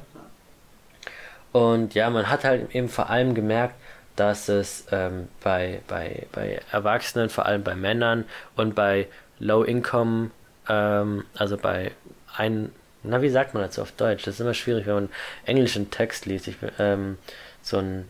Und 1.52 1.94
ja, 1.94 2.10
man 2.10 2.30
hat 2.30 2.44
halt 2.44 2.74
eben 2.76 2.90
vor 2.90 3.10
allem 3.10 3.34
gemerkt, 3.34 3.76
dass 4.16 4.50
es 4.50 4.88
ähm, 4.92 5.28
bei, 5.42 5.82
bei, 5.88 6.26
bei 6.32 6.60
Erwachsenen, 6.72 7.30
vor 7.30 7.46
allem 7.46 7.64
bei 7.64 7.76
Männern 7.76 8.26
und 8.56 8.76
bei 8.76 9.08
Low 9.40 9.64
Income, 9.64 10.32
ähm, 10.68 11.26
also 11.36 11.58
bei 11.58 11.92
ein, 12.36 12.72
na 13.04 13.22
wie 13.22 13.30
sagt 13.30 13.54
man 13.54 13.64
das 13.64 13.80
auf 13.80 13.92
Deutsch? 13.92 14.24
Das 14.24 14.36
ist 14.36 14.40
immer 14.40 14.54
schwierig, 14.54 14.86
wenn 14.86 14.96
man 14.96 15.10
englischen 15.46 15.92
Text 15.92 16.26
liest. 16.26 16.48
Ich, 16.48 16.58
ähm, 16.80 17.18
so 17.62 17.78
ein 17.78 18.08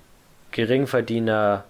Geringverdiener 0.52 1.66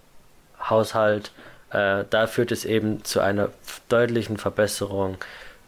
Haushalt, 0.69 1.31
äh, 1.71 2.03
da 2.09 2.27
führt 2.27 2.51
es 2.51 2.65
eben 2.65 3.03
zu 3.03 3.19
einer 3.19 3.49
deutlichen 3.89 4.37
Verbesserung 4.37 5.17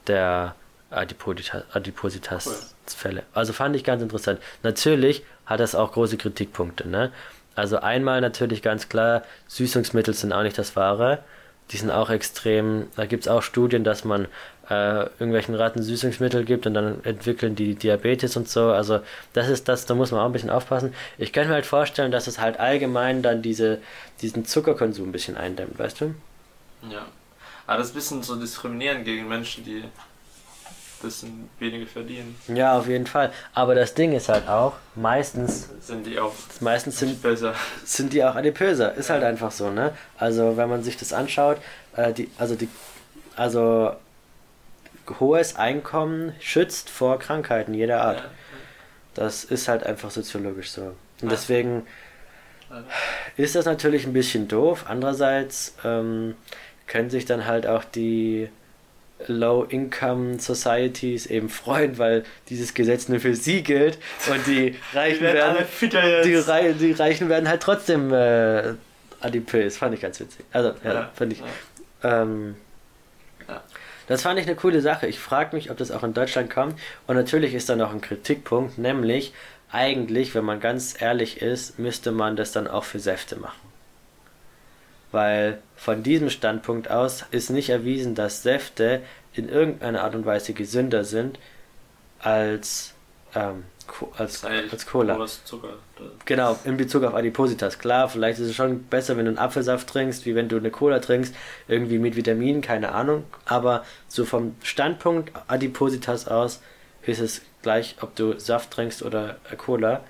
der 0.08 0.56
Adiposita- 0.92 1.64
Adipositas-Fälle. 1.74 3.24
Also 3.34 3.54
fand 3.54 3.76
ich 3.76 3.84
ganz 3.84 4.02
interessant. 4.02 4.40
Natürlich 4.64 5.24
hat 5.46 5.60
das 5.60 5.76
auch 5.76 5.92
große 5.92 6.18
Kritikpunkte. 6.18 6.88
Ne? 6.88 7.12
Also 7.56 7.78
einmal 7.78 8.22
natürlich 8.22 8.62
ganz 8.62 8.90
klar, 8.90 9.24
Süßungsmittel 9.48 10.14
sind 10.14 10.32
auch 10.34 10.44
nicht 10.44 10.58
das 10.58 10.76
Wahre. 10.76 11.20
Die 11.72 11.78
sind 11.78 11.92
auch 11.92 12.10
extrem, 12.10 12.88
da 12.96 13.06
gibt 13.06 13.24
es 13.24 13.28
auch 13.28 13.42
Studien, 13.42 13.84
dass 13.84 14.06
man 14.06 14.28
äh, 14.70 15.02
irgendwelchen 15.04 15.56
Ratten 15.56 15.82
Süßungsmittel 15.82 16.46
gibt 16.46 16.66
und 16.66 16.74
dann 16.74 17.04
entwickeln 17.04 17.56
die 17.56 17.76
Diabetes 17.76 18.38
und 18.38 18.48
so. 18.48 18.72
Also 18.72 19.02
das 19.34 19.50
ist 19.50 19.68
das, 19.68 19.86
da 19.86 19.94
muss 19.96 20.12
man 20.12 20.22
auch 20.22 20.26
ein 20.28 20.32
bisschen 20.32 20.50
aufpassen. 20.50 20.94
Ich 21.18 21.34
könnte 21.34 21.50
mir 21.50 21.56
halt 21.56 21.66
vorstellen, 21.66 22.12
dass 22.12 22.28
es 22.28 22.40
halt 22.40 22.60
allgemein 22.60 23.22
dann 23.22 23.42
diese, 23.42 23.80
diesen 24.22 24.46
Zuckerkonsum 24.46 25.10
ein 25.10 25.12
bisschen 25.12 25.36
eindämmt, 25.36 25.78
weißt 25.78 26.02
du? 26.02 26.16
Ja. 26.90 27.06
Aber 27.66 27.80
das 27.80 27.88
ist 27.88 27.94
ein 27.94 27.96
bisschen 27.96 28.24
so 28.24 28.36
diskriminierend 28.38 29.04
gegen 29.04 29.28
Menschen, 29.28 29.66
die 29.66 29.84
bisschen 31.02 31.50
weniger 31.60 31.86
verdienen. 31.88 32.36
Ja, 32.48 32.78
auf 32.78 32.88
jeden 32.88 33.08
Fall. 33.08 33.32
Aber 33.54 33.76
das 33.76 33.94
Ding 33.94 34.14
ist 34.14 34.30
halt 34.30 34.48
auch, 34.48 34.74
meistens, 34.96 35.70
Sind 35.82 36.06
die 36.06 36.20
auch 36.20 36.34
meistens 36.60 37.00
sind, 37.00 37.22
besser. 37.22 37.54
sind 37.86 38.14
die 38.14 38.24
auch 38.24 38.36
adipöser. 38.36 38.94
Ist 38.96 39.10
halt 39.10 39.24
einfach 39.24 39.52
so, 39.52 39.70
ne? 39.70 39.94
Also 40.18 40.58
wenn 40.58 40.70
man 40.70 40.84
sich 40.84 40.98
das 40.98 41.14
anschaut, 41.14 41.58
äh, 41.96 42.14
die, 42.14 42.30
also 42.38 42.56
die, 42.56 42.70
also 43.36 43.92
hohes 45.20 45.56
Einkommen 45.56 46.34
schützt 46.40 46.90
vor 46.90 47.20
Krankheiten 47.20 47.74
jeder 47.74 48.02
Art. 48.02 48.18
Ja. 48.20 48.26
Das 49.14 49.44
ist 49.44 49.68
halt 49.68 49.84
einfach 49.86 50.12
soziologisch 50.12 50.72
so. 50.72 50.82
Und 50.82 50.96
Ja. 51.24 51.30
deswegen 51.30 51.88
Ja. 52.70 52.84
ist 53.38 53.56
das 53.56 53.66
natürlich 53.66 54.06
ein 54.06 54.14
bisschen 54.14 54.48
doof. 54.48 54.86
Andererseits 54.88 55.76
ähm, 55.86 56.36
können 56.88 57.10
sich 57.10 57.26
dann 57.26 57.46
halt 57.46 57.66
auch 57.68 57.84
die 57.84 58.50
Low-Income 59.26 60.40
Societies 60.40 61.26
eben 61.26 61.50
freuen, 61.50 61.98
weil 61.98 62.24
dieses 62.50 62.74
Gesetz 62.74 63.10
nur 63.10 63.20
für 63.20 63.36
sie 63.36 63.64
gilt 63.64 63.98
und 64.30 64.46
die 64.46 64.76
Reichen 64.94 65.22
werden, 65.22 65.66
fitter 65.66 66.22
die, 66.22 66.36
Rei 66.36 66.74
die 66.74 66.92
Reichen 66.92 67.30
werden 67.30 67.50
halt 67.50 67.62
trotzdem 67.62 68.14
äh, 68.14 68.74
adipös. 69.22 69.78
Fand 69.78 69.96
ich 69.96 70.02
ganz 70.02 70.20
witzig. 70.20 70.46
Also, 70.52 70.74
ja, 70.84 70.94
Ja, 70.94 71.12
fand 71.16 71.34
ich. 71.34 71.40
ja. 72.04 72.22
Ähm, 72.22 72.56
Ja. 73.48 73.64
Das 74.08 74.22
fand 74.22 74.40
ich 74.40 74.46
eine 74.46 74.56
coole 74.56 74.82
Sache. 74.82 75.08
Ich 75.08 75.20
frage 75.20 75.56
mich, 75.56 75.70
ob 75.70 75.78
das 75.78 75.92
auch 75.92 76.04
in 76.04 76.14
Deutschland 76.14 76.50
kommt. 76.50 76.80
Und 77.08 77.16
natürlich 77.18 77.54
ist 77.54 77.68
da 77.70 77.76
noch 77.76 77.92
ein 77.92 78.00
Kritikpunkt, 78.00 78.78
nämlich 78.78 79.34
eigentlich, 79.70 80.34
wenn 80.34 80.46
man 80.46 80.62
ganz 80.62 80.96
ehrlich 81.02 81.42
ist, 81.42 81.78
müsste 81.78 82.14
man 82.14 82.38
das 82.38 82.54
dann 82.54 82.68
auch 82.68 82.86
für 82.86 83.00
Säfte 83.00 83.36
machen. 83.36 83.67
Weil 85.12 85.60
von 85.76 86.04
diesem 86.04 86.30
Standpunkt 86.30 86.92
aus 86.92 87.26
ist 87.32 87.50
nicht 87.50 87.70
erwiesen, 87.70 88.16
dass 88.16 88.44
Säfte 88.44 89.02
in 89.34 89.50
irgendeiner 89.50 90.04
Art 90.04 90.16
und 90.16 90.26
Weise 90.26 90.54
gesünder 90.54 91.06
sind 91.06 91.40
als, 92.20 92.94
ähm, 93.36 93.64
als, 94.18 94.44
als 94.44 94.86
Cola. 94.86 95.16
Genau, 96.26 96.58
in 96.66 96.76
Bezug 96.76 97.04
auf 97.04 97.14
Adipositas. 97.14 97.80
Klar, 97.80 98.10
vielleicht 98.10 98.40
ist 98.40 98.48
es 98.50 98.56
schon 98.56 98.84
besser, 98.84 99.16
wenn 99.16 99.26
du 99.26 99.32
einen 99.32 99.38
Apfelsaft 99.38 99.88
trinkst, 99.88 100.26
wie 100.26 100.36
wenn 100.36 100.50
du 100.50 100.58
eine 100.58 100.72
Cola 100.72 101.00
trinkst, 101.00 101.34
irgendwie 101.68 102.00
mit 102.00 102.16
Vitaminen, 102.16 102.62
keine 102.62 102.92
Ahnung. 102.92 103.24
Aber 103.46 103.86
so 104.08 104.26
vom 104.26 104.56
Standpunkt 104.64 105.32
Adipositas 105.48 106.28
aus 106.28 106.62
ist 107.04 107.20
es 107.20 107.42
gleich, 107.62 107.96
ob 108.02 108.16
du 108.16 108.38
Saft 108.40 108.72
trinkst 108.72 109.04
oder 109.04 109.38
Cola. 109.58 110.02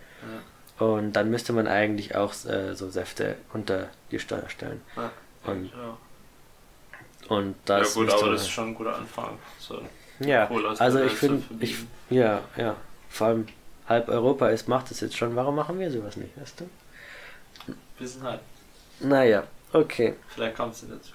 Und 0.79 1.13
dann 1.13 1.29
müsste 1.31 1.53
man 1.53 1.67
eigentlich 1.67 2.15
auch 2.15 2.33
äh, 2.45 2.73
so 2.75 2.89
Säfte 2.89 3.35
unter 3.53 3.89
die 4.11 4.19
Steuer 4.19 4.47
stellen. 4.49 4.81
Ja. 4.95 5.11
Und 5.45 5.65
ja. 5.71 5.97
Und 7.29 7.55
ja 7.67 7.79
das 7.79 7.93
gut, 7.93 8.03
müsste 8.05 8.17
aber 8.17 8.25
man- 8.27 8.35
das 8.35 8.41
ist 8.43 8.49
schon 8.51 8.67
ein 8.69 8.75
guter 8.75 8.95
Anfang. 8.95 9.37
So. 9.59 9.81
ja, 10.19 10.49
also 10.77 11.01
ich 11.03 11.13
finde, 11.13 11.43
ich, 11.59 11.75
ja, 12.09 12.41
ja, 12.55 12.75
vor 13.09 13.27
allem 13.27 13.47
halb 13.89 14.07
Europa 14.09 14.49
ist, 14.49 14.67
macht 14.67 14.91
es 14.91 14.99
jetzt 15.01 15.17
schon. 15.17 15.35
Warum 15.35 15.55
machen 15.55 15.79
wir 15.79 15.91
sowas 15.91 16.15
nicht, 16.17 16.39
weißt 16.39 16.61
du? 16.61 16.69
Bisschen 17.99 18.23
halt. 18.23 18.41
Naja, 18.99 19.43
okay. 19.73 20.13
Vielleicht 20.29 20.55
kommt 20.55 20.73
es 20.75 20.81
dazu. 20.81 21.13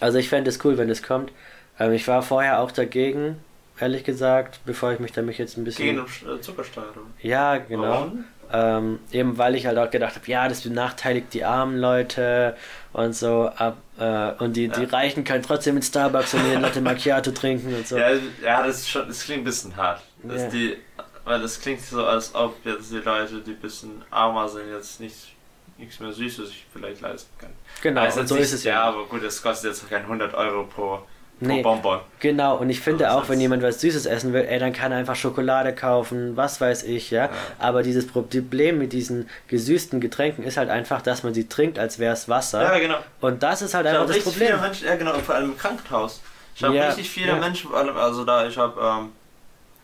Also 0.00 0.18
ich 0.18 0.28
fände 0.28 0.50
es 0.50 0.62
cool, 0.64 0.76
wenn 0.78 0.90
es 0.90 1.02
kommt. 1.02 1.32
Ähm, 1.78 1.92
ich 1.92 2.06
war 2.06 2.22
vorher 2.22 2.60
auch 2.60 2.70
dagegen, 2.70 3.38
ehrlich 3.78 4.04
gesagt, 4.04 4.60
bevor 4.64 4.92
ich 4.92 5.00
mich 5.00 5.12
damit 5.12 5.38
jetzt 5.38 5.56
ein 5.56 5.64
bisschen... 5.64 5.96
Gegen 5.96 6.06
äh, 6.36 6.40
Zuckersteuer. 6.40 6.90
oder? 6.92 7.00
Ja, 7.22 7.56
genau. 7.58 7.82
Warum? 7.82 8.24
Ähm, 8.52 8.98
eben 9.12 9.38
weil 9.38 9.54
ich 9.54 9.66
halt 9.66 9.78
auch 9.78 9.90
gedacht 9.90 10.14
habe, 10.16 10.26
ja, 10.26 10.48
das 10.48 10.62
benachteiligt 10.62 11.32
die 11.34 11.44
armen 11.44 11.78
Leute 11.78 12.56
und 12.92 13.14
so. 13.14 13.48
Ab, 13.56 13.76
äh, 13.98 14.32
und 14.42 14.54
die, 14.54 14.68
die 14.68 14.82
Ja. 14.82 14.88
Reichen 14.88 15.24
können 15.24 15.42
trotzdem 15.42 15.76
in 15.76 15.82
Starbucks 15.82 16.34
und 16.34 16.46
ihren 16.48 16.60
Latte 16.62 16.80
Macchiato 16.80 17.30
trinken 17.30 17.74
und 17.74 17.86
so. 17.86 17.96
Ja, 17.96 18.10
ja, 18.42 18.62
das 18.66 18.78
ist 18.80 18.90
schon, 18.90 19.06
das 19.06 19.22
klingt 19.24 19.42
ein 19.42 19.44
bisschen 19.44 19.76
hart. 19.76 20.02
Das 20.22 20.42
Ja. 20.42 20.48
die, 20.48 20.76
weil 21.24 21.40
das 21.40 21.60
klingt 21.60 21.80
so, 21.80 22.04
als 22.04 22.34
ob 22.34 22.56
jetzt 22.66 22.90
die 22.90 22.96
Leute, 22.98 23.40
die 23.40 23.52
ein 23.52 23.60
bisschen 23.60 24.02
armer 24.10 24.48
sind, 24.48 24.68
jetzt 24.72 25.00
nicht 25.00 25.34
nichts 25.78 25.98
mehr 25.98 26.12
Süßes 26.12 26.48
sich 26.48 26.66
vielleicht 26.72 27.00
leisten 27.00 27.30
können. 27.38 27.54
Genau, 27.82 28.02
Also 28.02 28.26
so 28.26 28.34
nicht- 28.34 28.44
ist 28.44 28.52
es 28.52 28.64
ja. 28.64 28.72
ja. 28.74 28.82
aber 28.82 29.06
gut, 29.06 29.24
das 29.24 29.40
kostet 29.42 29.70
jetzt 29.70 29.88
kein 29.88 30.02
100 30.02 30.34
Euro 30.34 30.64
pro, 30.64 30.98
pro 31.40 31.46
Nee. 31.48 31.62
Bonbon. 31.62 32.00
Genau, 32.20 32.56
und 32.58 32.70
ich 32.70 32.80
finde 32.80 33.08
Aber 33.08 33.22
auch, 33.22 33.28
wenn 33.28 33.40
jemand 33.40 33.62
was 33.62 33.80
Süßes 33.80 34.06
essen 34.06 34.32
will, 34.32 34.42
ey, 34.48 34.58
dann 34.58 34.72
kann 34.72 34.92
er 34.92 34.98
einfach 34.98 35.16
Schokolade 35.16 35.74
kaufen, 35.74 36.36
was 36.36 36.60
weiß 36.60 36.82
ich, 36.84 37.10
ja. 37.10 37.24
Ja. 37.24 37.30
Aber 37.58 37.82
dieses 37.82 38.06
Problem 38.06 38.78
mit 38.78 38.92
diesen 38.92 39.28
gesüßten 39.48 40.00
Getränken 40.00 40.44
ist 40.44 40.56
halt 40.56 40.68
einfach, 40.70 41.02
dass 41.02 41.22
man 41.22 41.34
sie 41.34 41.48
trinkt, 41.48 41.78
als 41.78 41.98
wäre 41.98 42.12
es 42.12 42.28
Wasser. 42.28 42.62
Ja, 42.62 42.78
genau. 42.78 42.98
Und 43.20 43.42
das 43.42 43.62
ist 43.62 43.74
halt 43.74 43.86
Ich 43.86 43.92
einfach 43.92 44.06
das 44.06 44.18
Problem. 44.22 44.46
viele 44.48 44.60
Menschen, 44.60 44.86
ja 44.86 44.94
genau, 44.96 45.14
vor 45.14 45.34
allem 45.34 45.50
im 45.52 45.58
Krankenhaus. 45.58 46.20
Ich 46.54 46.62
habe 46.62 46.74
Ja, 46.76 46.86
richtig 46.88 47.08
viele 47.10 47.28
ja. 47.28 47.36
Menschen, 47.36 47.72
also 47.74 48.24
da 48.24 48.46
ich 48.46 48.56
habe 48.58 48.80
ähm, 48.80 49.12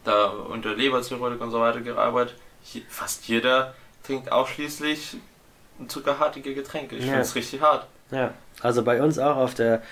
da 0.04 0.26
unter 0.26 0.74
Leberzirrhotik 0.74 1.40
und 1.40 1.50
so 1.50 1.60
weiter 1.60 1.80
gearbeitet, 1.80 2.34
fast 2.88 3.26
jeder 3.28 3.74
trinkt 4.04 4.30
ausschließlich 4.30 5.16
zuckerhaltige 5.88 6.54
Getränke. 6.54 6.96
Ich 6.96 7.04
Ja. 7.04 7.10
finde 7.12 7.22
es 7.22 7.34
richtig 7.34 7.60
hart. 7.60 7.86
Ja, 8.10 8.32
also 8.62 8.82
bei 8.82 9.02
uns 9.02 9.18
auch 9.18 9.36
auf 9.36 9.54
der, 9.54 9.82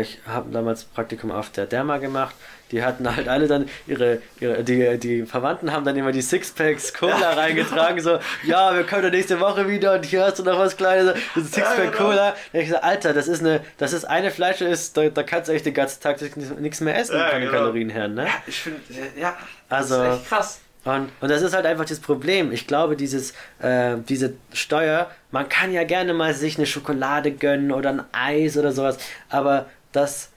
ich 0.00 0.18
habe 0.26 0.50
damals 0.52 0.84
Praktikum 0.84 1.30
auf 1.30 1.50
der 1.50 1.66
Derma 1.66 1.98
gemacht. 1.98 2.34
Die 2.70 2.82
hatten 2.82 3.14
halt 3.16 3.28
alle 3.28 3.46
dann 3.46 3.66
ihre, 3.86 4.20
ihre 4.40 4.62
die, 4.62 4.98
die 4.98 5.24
Verwandten 5.24 5.72
haben 5.72 5.84
dann 5.86 5.96
immer 5.96 6.12
die 6.12 6.20
Sixpacks 6.20 6.92
Cola 6.92 7.18
Ja, 7.18 7.30
reingetragen, 7.32 7.98
so, 8.00 8.18
ja, 8.44 8.74
wir 8.74 8.84
kommen 8.84 9.02
dann 9.02 9.12
nächste 9.12 9.40
Woche 9.40 9.66
wieder 9.68 9.94
und 9.94 10.04
hier 10.04 10.24
hast 10.24 10.38
du 10.38 10.42
noch 10.42 10.58
was 10.58 10.76
Kleines, 10.76 11.14
das 11.34 11.44
ist 11.44 11.56
ein 11.56 11.62
Sixpack 11.64 11.78
Ja, 11.78 11.84
genau. 11.90 11.96
Cola. 11.96 12.36
Da 12.52 12.58
ich 12.58 12.66
gesagt, 12.66 12.84
Alter, 12.84 13.14
das 13.14 13.26
ist 13.26 13.40
eine, 13.40 13.60
das 13.78 13.94
ist 13.94 14.04
eine 14.04 14.30
Flasche 14.30 14.66
ist, 14.66 14.96
da, 14.98 15.08
da 15.08 15.22
kannst 15.22 15.48
du 15.48 15.54
echt 15.54 15.64
den 15.64 15.72
ganzen 15.72 16.02
Tag 16.02 16.18
nichts 16.60 16.80
mehr 16.82 16.98
essen 16.98 17.16
Ja, 17.16 17.30
den 17.30 17.40
genau. 17.40 17.52
Kalorien 17.52 17.88
her, 17.88 18.08
ne? 18.08 18.24
Ja, 18.26 18.32
ich 18.46 18.60
finde, 18.60 18.80
ja, 19.18 19.34
Also- 19.70 19.96
das 20.02 20.14
ist 20.16 20.20
echt 20.20 20.28
krass. 20.28 20.60
Und, 20.88 21.10
und 21.20 21.28
das 21.30 21.42
ist 21.42 21.54
halt 21.54 21.66
einfach 21.66 21.84
das 21.84 22.00
Problem. 22.00 22.50
Ich 22.50 22.66
glaube, 22.66 22.96
dieses, 22.96 23.34
äh, 23.60 23.96
diese 24.08 24.34
Steuer, 24.54 25.10
man 25.30 25.48
kann 25.48 25.70
ja 25.72 25.84
gerne 25.84 26.14
mal 26.14 26.32
sich 26.32 26.56
eine 26.56 26.66
Schokolade 26.66 27.30
gönnen 27.32 27.72
oder 27.72 27.90
ein 27.90 28.04
Eis 28.12 28.56
oder 28.56 28.72
sowas, 28.72 28.96
aber 29.28 29.66
das 29.92 30.30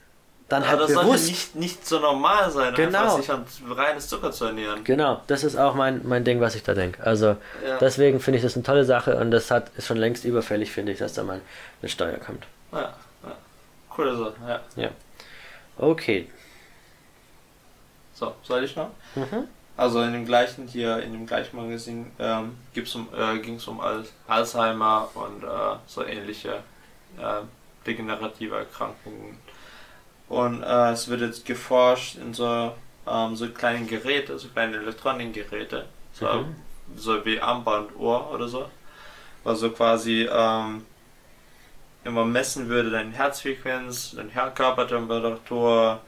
dann 0.50 0.68
halt 0.68 0.80
Aber 0.80 0.86
das 0.86 0.90
bewusst. 0.90 1.06
sollte 1.24 1.30
nicht, 1.30 1.54
nicht 1.56 1.86
so 1.86 1.98
normal 2.00 2.50
sein, 2.50 2.74
Genau. 2.74 2.98
einfach 2.98 3.16
sich 3.16 3.30
an 3.30 3.46
reines 3.70 4.06
Zucker 4.08 4.30
zu 4.30 4.44
ernähren. 4.44 4.84
Genau, 4.84 5.22
das 5.26 5.42
ist 5.44 5.56
auch 5.56 5.74
mein, 5.74 6.02
mein 6.06 6.24
Ding, 6.24 6.42
was 6.42 6.54
ich 6.54 6.62
da 6.62 6.74
denke. 6.74 7.02
Also 7.02 7.36
Ja. 7.66 7.78
deswegen 7.80 8.20
finde 8.20 8.36
ich 8.36 8.42
das 8.44 8.54
eine 8.54 8.62
tolle 8.62 8.84
Sache 8.84 9.16
und 9.16 9.30
das 9.30 9.50
hat, 9.50 9.70
ist 9.78 9.86
schon 9.86 9.96
längst 9.96 10.26
überfällig, 10.26 10.70
finde 10.70 10.92
ich, 10.92 10.98
dass 10.98 11.14
da 11.14 11.22
mal 11.22 11.40
eine 11.80 11.88
Steuer 11.88 12.18
kommt. 12.18 12.44
Ja, 12.72 12.80
ja. 12.80 13.32
Coole 13.88 14.14
Sache, 14.14 14.60
ja. 14.76 14.90
Okay. 15.78 16.28
So, 18.12 18.34
soll 18.42 18.64
ich 18.64 18.76
noch? 18.76 18.90
Mhm. 19.14 19.48
Also 19.76 20.02
in 20.02 20.12
dem 20.12 20.26
gleichen 20.26 20.68
hier, 20.68 20.98
in 21.02 21.12
dem 21.12 21.26
gleichen 21.26 21.56
Magazin 21.56 22.10
ähm, 22.18 22.56
um, 22.94 23.08
äh, 23.18 23.38
ging 23.38 23.56
es 23.56 23.66
um 23.66 23.80
Al 23.80 24.04
Alzheimer 24.28 25.08
und 25.14 25.42
äh, 25.42 25.76
so 25.86 26.04
ähnliche 26.04 26.62
äh, 27.18 27.40
degenerative 27.86 28.56
Erkrankungen. 28.56 29.38
Und 30.28 30.62
äh, 30.62 30.90
es 30.92 31.08
wird 31.08 31.20
jetzt 31.22 31.44
geforscht 31.44 32.16
in 32.16 32.34
so, 32.34 32.72
ähm, 33.06 33.36
so 33.36 33.48
kleinen 33.50 33.86
Geräte, 33.86 34.38
so 34.38 34.48
kleine 34.48 34.76
Elektronikgeräte, 34.78 35.86
so, 36.12 36.26
Mhm. 36.26 36.56
so 36.96 37.24
wie 37.24 37.40
Armbanduhr 37.40 38.30
oder 38.30 38.48
so. 38.48 38.70
Also 39.44 39.70
quasi 39.70 40.28
ähm, 40.30 40.84
immer 42.04 42.24
messen 42.24 42.68
würde 42.68 42.90
deine 42.90 43.12
Herzfrequenz, 43.12 44.12
deine 44.16 44.30
Her- 44.30 44.50
Körpertemperatur, 44.54 46.00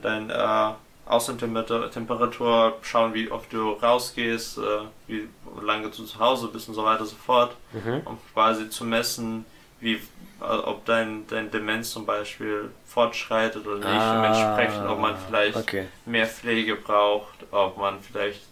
deine 0.00 0.32
äh, 0.32 0.83
Außentemperatur, 1.06 2.78
schauen, 2.82 3.14
wie 3.14 3.30
oft 3.30 3.52
du 3.52 3.72
rausgehst, 3.72 4.58
äh, 4.58 4.62
wie 5.06 5.28
lange 5.62 5.88
du 5.90 6.02
zu 6.04 6.18
Hause 6.18 6.48
bist 6.48 6.68
und 6.68 6.74
so 6.74 6.84
weiter 6.84 7.02
und 7.02 7.08
so 7.08 7.16
fort, 7.16 7.56
Mhm. 7.72 8.02
um 8.04 8.18
quasi 8.32 8.70
zu 8.70 8.84
messen, 8.84 9.44
wie, 9.80 9.94
äh, 9.94 10.44
ob 10.44 10.84
dein, 10.86 11.26
dein 11.26 11.50
Demenz 11.50 11.90
zum 11.90 12.06
Beispiel 12.06 12.70
fortschreitet 12.86 13.66
oder 13.66 13.76
nicht, 13.76 13.88
Ah, 13.88 14.12
dementsprechend, 14.14 14.88
ob 14.88 14.98
man 14.98 15.16
vielleicht 15.16 15.56
Okay. 15.58 15.88
mehr 16.06 16.26
Pflege 16.26 16.76
braucht, 16.76 17.44
ob 17.50 17.76
man 17.76 18.00
vielleicht, 18.00 18.42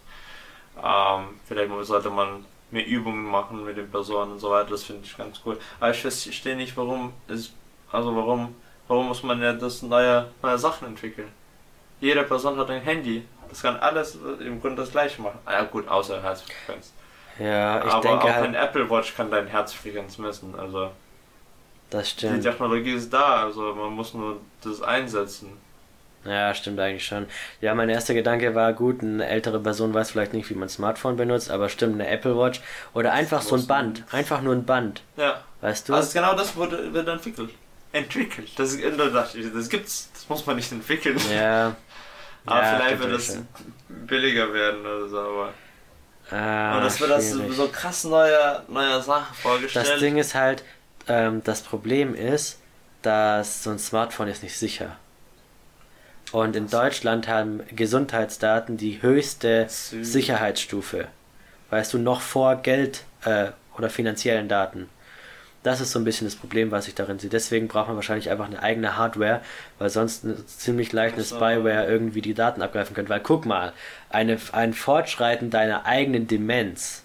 ähm, 0.83 1.39
vielleicht 1.45 1.71
sollte 1.85 2.09
man 2.09 2.45
mehr 2.71 2.85
Übungen 2.87 3.25
machen 3.25 3.63
mit 3.65 3.77
den 3.77 3.89
Personen 3.89 4.33
und 4.33 4.39
so 4.39 4.49
weiter, 4.49 4.71
das 4.71 4.83
finde 4.83 5.01
ich 5.05 5.15
ganz 5.15 5.39
cool. 5.45 5.59
Aber 5.79 5.91
ich 5.91 6.01
verstehe 6.01 6.55
nicht, 6.55 6.75
warum 6.75 7.13
es, 7.27 7.51
also 7.91 8.15
warum, 8.15 8.55
warum 8.87 9.07
muss 9.07 9.21
man 9.23 9.41
ja 9.41 9.53
das 9.53 9.81
neue, 9.83 10.31
neue 10.41 10.57
Sachen 10.57 10.87
entwickeln? 10.87 11.29
Jede 12.03 12.23
Person 12.23 12.57
hat 12.57 12.69
ein 12.69 12.81
Handy, 12.81 13.25
das 13.49 13.61
kann 13.61 13.77
alles 13.77 14.17
im 14.41 14.59
Grunde 14.59 14.81
das 14.81 14.91
gleiche 14.91 15.21
machen. 15.21 15.39
Ah 15.45 15.53
ja 15.53 15.63
gut, 15.63 15.87
außer 15.87 16.21
Herzfrequenz. 16.21 16.91
Ja, 17.39 17.83
ich 17.85 17.91
Aber 17.93 18.01
denke 18.01 18.25
auch 18.25 18.29
halt, 18.29 18.43
ein 18.43 18.55
Apple 18.55 18.89
Watch 18.89 19.15
kann 19.15 19.31
deine 19.31 19.47
Herzfrequenz 19.49 20.17
messen, 20.17 20.53
also 20.59 20.91
das 21.89 22.07
die 22.07 22.11
stimmt. 22.27 22.43
Technologie 22.43 22.91
ist 22.93 23.11
da, 23.13 23.43
also 23.45 23.73
man 23.73 23.93
muss 23.93 24.13
nur 24.13 24.41
das 24.61 24.81
einsetzen. 24.81 25.57
Ja, 26.25 26.53
stimmt 26.53 26.79
eigentlich 26.79 27.05
schon. 27.05 27.27
Ja, 27.61 27.73
mein 27.73 27.89
erster 27.89 28.13
Gedanke 28.13 28.53
war, 28.53 28.73
gut, 28.73 29.01
eine 29.01 29.25
ältere 29.25 29.59
Person 29.61 29.93
weiß 29.93 30.11
vielleicht 30.11 30.33
nicht, 30.33 30.49
wie 30.49 30.55
man 30.55 30.63
ein 30.65 30.69
Smartphone 30.69 31.15
benutzt, 31.15 31.51
aber 31.51 31.69
stimmt, 31.69 31.93
eine 31.95 32.07
Apple 32.07 32.37
Watch 32.37 32.61
oder 32.93 33.13
einfach 33.13 33.41
so 33.41 33.55
ein 33.55 33.65
Band, 33.67 34.03
einfach 34.11 34.41
nur 34.41 34.53
ein 34.55 34.65
Band, 34.65 35.03
Ja. 35.15 35.41
weißt 35.61 35.87
du? 35.89 35.93
Also 35.93 36.11
genau 36.13 36.33
das 36.35 36.55
wurde, 36.55 36.93
wird 36.93 37.07
entwickelt. 37.07 37.49
Entwickelt. 37.93 38.49
Das, 38.57 38.73
ist- 38.73 38.83
das, 38.97 39.33
das 39.53 39.69
gibt's. 39.69 40.09
Das 40.13 40.27
muss 40.27 40.45
man 40.45 40.57
nicht 40.57 40.71
entwickeln. 40.71 41.17
ja. 41.31 41.75
Aber 42.45 42.61
Ja, 42.61 42.75
vielleicht 42.77 42.99
wird 42.99 43.21
schon. 43.23 43.47
billiger 44.05 44.53
werden 44.53 44.81
oder 44.81 45.07
so. 45.07 45.17
Aber, 45.19 45.53
Ah, 46.31 46.71
aber 46.73 46.81
das 46.85 46.99
wird 46.99 47.11
das 47.11 47.29
so 47.31 47.67
krass 47.69 48.03
neue, 48.05 48.63
neue 48.67 49.01
Sache 49.01 49.33
vorgestellt. 49.35 49.87
Das 49.87 49.99
Ding 49.99 50.17
ist 50.17 50.33
halt, 50.35 50.63
ähm, 51.07 51.41
das 51.45 51.61
Problem 51.61 52.15
ist, 52.15 52.59
dass 53.01 53.63
so 53.63 53.69
ein 53.69 53.79
Smartphone 53.79 54.27
ist 54.29 54.41
nicht 54.43 54.57
sicher. 54.57 54.97
Und 56.31 56.55
in 56.55 56.69
Deutschland 56.69 57.27
haben 57.27 57.61
Gesundheitsdaten 57.75 58.75
die 58.77 59.01
höchste 59.01 59.67
Sicherheitsstufe. 59.69 61.07
Weißt 61.69 61.93
du, 61.93 61.97
noch 61.97 62.21
vor 62.21 62.55
Geld 62.57 63.03
äh, 63.25 63.51
oder 63.77 63.89
finanziellen 63.89 64.47
Daten. 64.49 64.89
Das 65.63 65.79
ist 65.79 65.91
so 65.91 65.99
ein 65.99 66.03
bisschen 66.03 66.27
das 66.27 66.35
Problem, 66.35 66.71
was 66.71 66.87
ich 66.87 66.95
darin 66.95 67.19
sehe. 67.19 67.29
Deswegen 67.29 67.67
braucht 67.67 67.87
man 67.87 67.95
wahrscheinlich 67.95 68.29
einfach 68.29 68.45
eine 68.45 68.61
eigene 68.61 68.97
Hardware, 68.97 69.41
weil 69.79 69.89
sonst 69.89 70.25
ziemlich 70.59 70.91
leicht 70.91 71.15
eine. 71.15 71.23
Spyware 71.23 71.87
irgendwie 71.87 72.21
die 72.21 72.33
Daten 72.33 72.61
abgreifen 72.61 72.95
könnte. 72.95 73.09
Weil 73.09 73.21
guck 73.21 73.45
mal, 73.45 73.73
eine, 74.09 74.37
ein 74.51 74.73
Fortschreiten 74.73 75.49
deiner 75.49 75.85
eigenen 75.85 76.27
Demenz, 76.27 77.03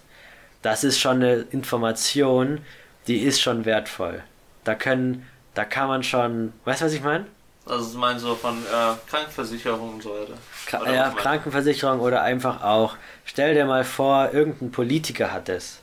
das 0.61 0.83
ist 0.83 0.99
schon 0.99 1.17
eine 1.17 1.45
Information, 1.51 2.59
die 3.07 3.19
ist 3.19 3.41
schon 3.41 3.65
wertvoll. 3.65 4.23
Da 4.65 4.75
können, 4.75 5.25
da 5.53 5.63
kann 5.63 5.87
man 5.87 6.03
schon, 6.03 6.53
weißt 6.65 6.81
du, 6.81 6.85
was 6.85 6.93
ich 6.93 7.01
meine? 7.01 7.25
Also 7.65 7.91
ich 7.91 7.97
meine 7.97 8.19
so 8.19 8.35
von 8.35 8.57
äh, 8.63 8.95
Krankenversicherung 9.09 9.95
und 9.95 10.03
so 10.03 10.09
weiter. 10.09 10.33
Kra 10.65 10.81
Oder 10.81 10.93
ja, 10.93 11.09
Krankenversicherung 11.11 11.99
oder 11.99 12.23
einfach 12.23 12.63
auch, 12.63 12.97
stell 13.25 13.53
dir 13.53 13.65
mal 13.65 13.83
vor, 13.83 14.31
irgendein 14.33 14.71
Politiker 14.71 15.31
hat 15.31 15.49
es. 15.49 15.79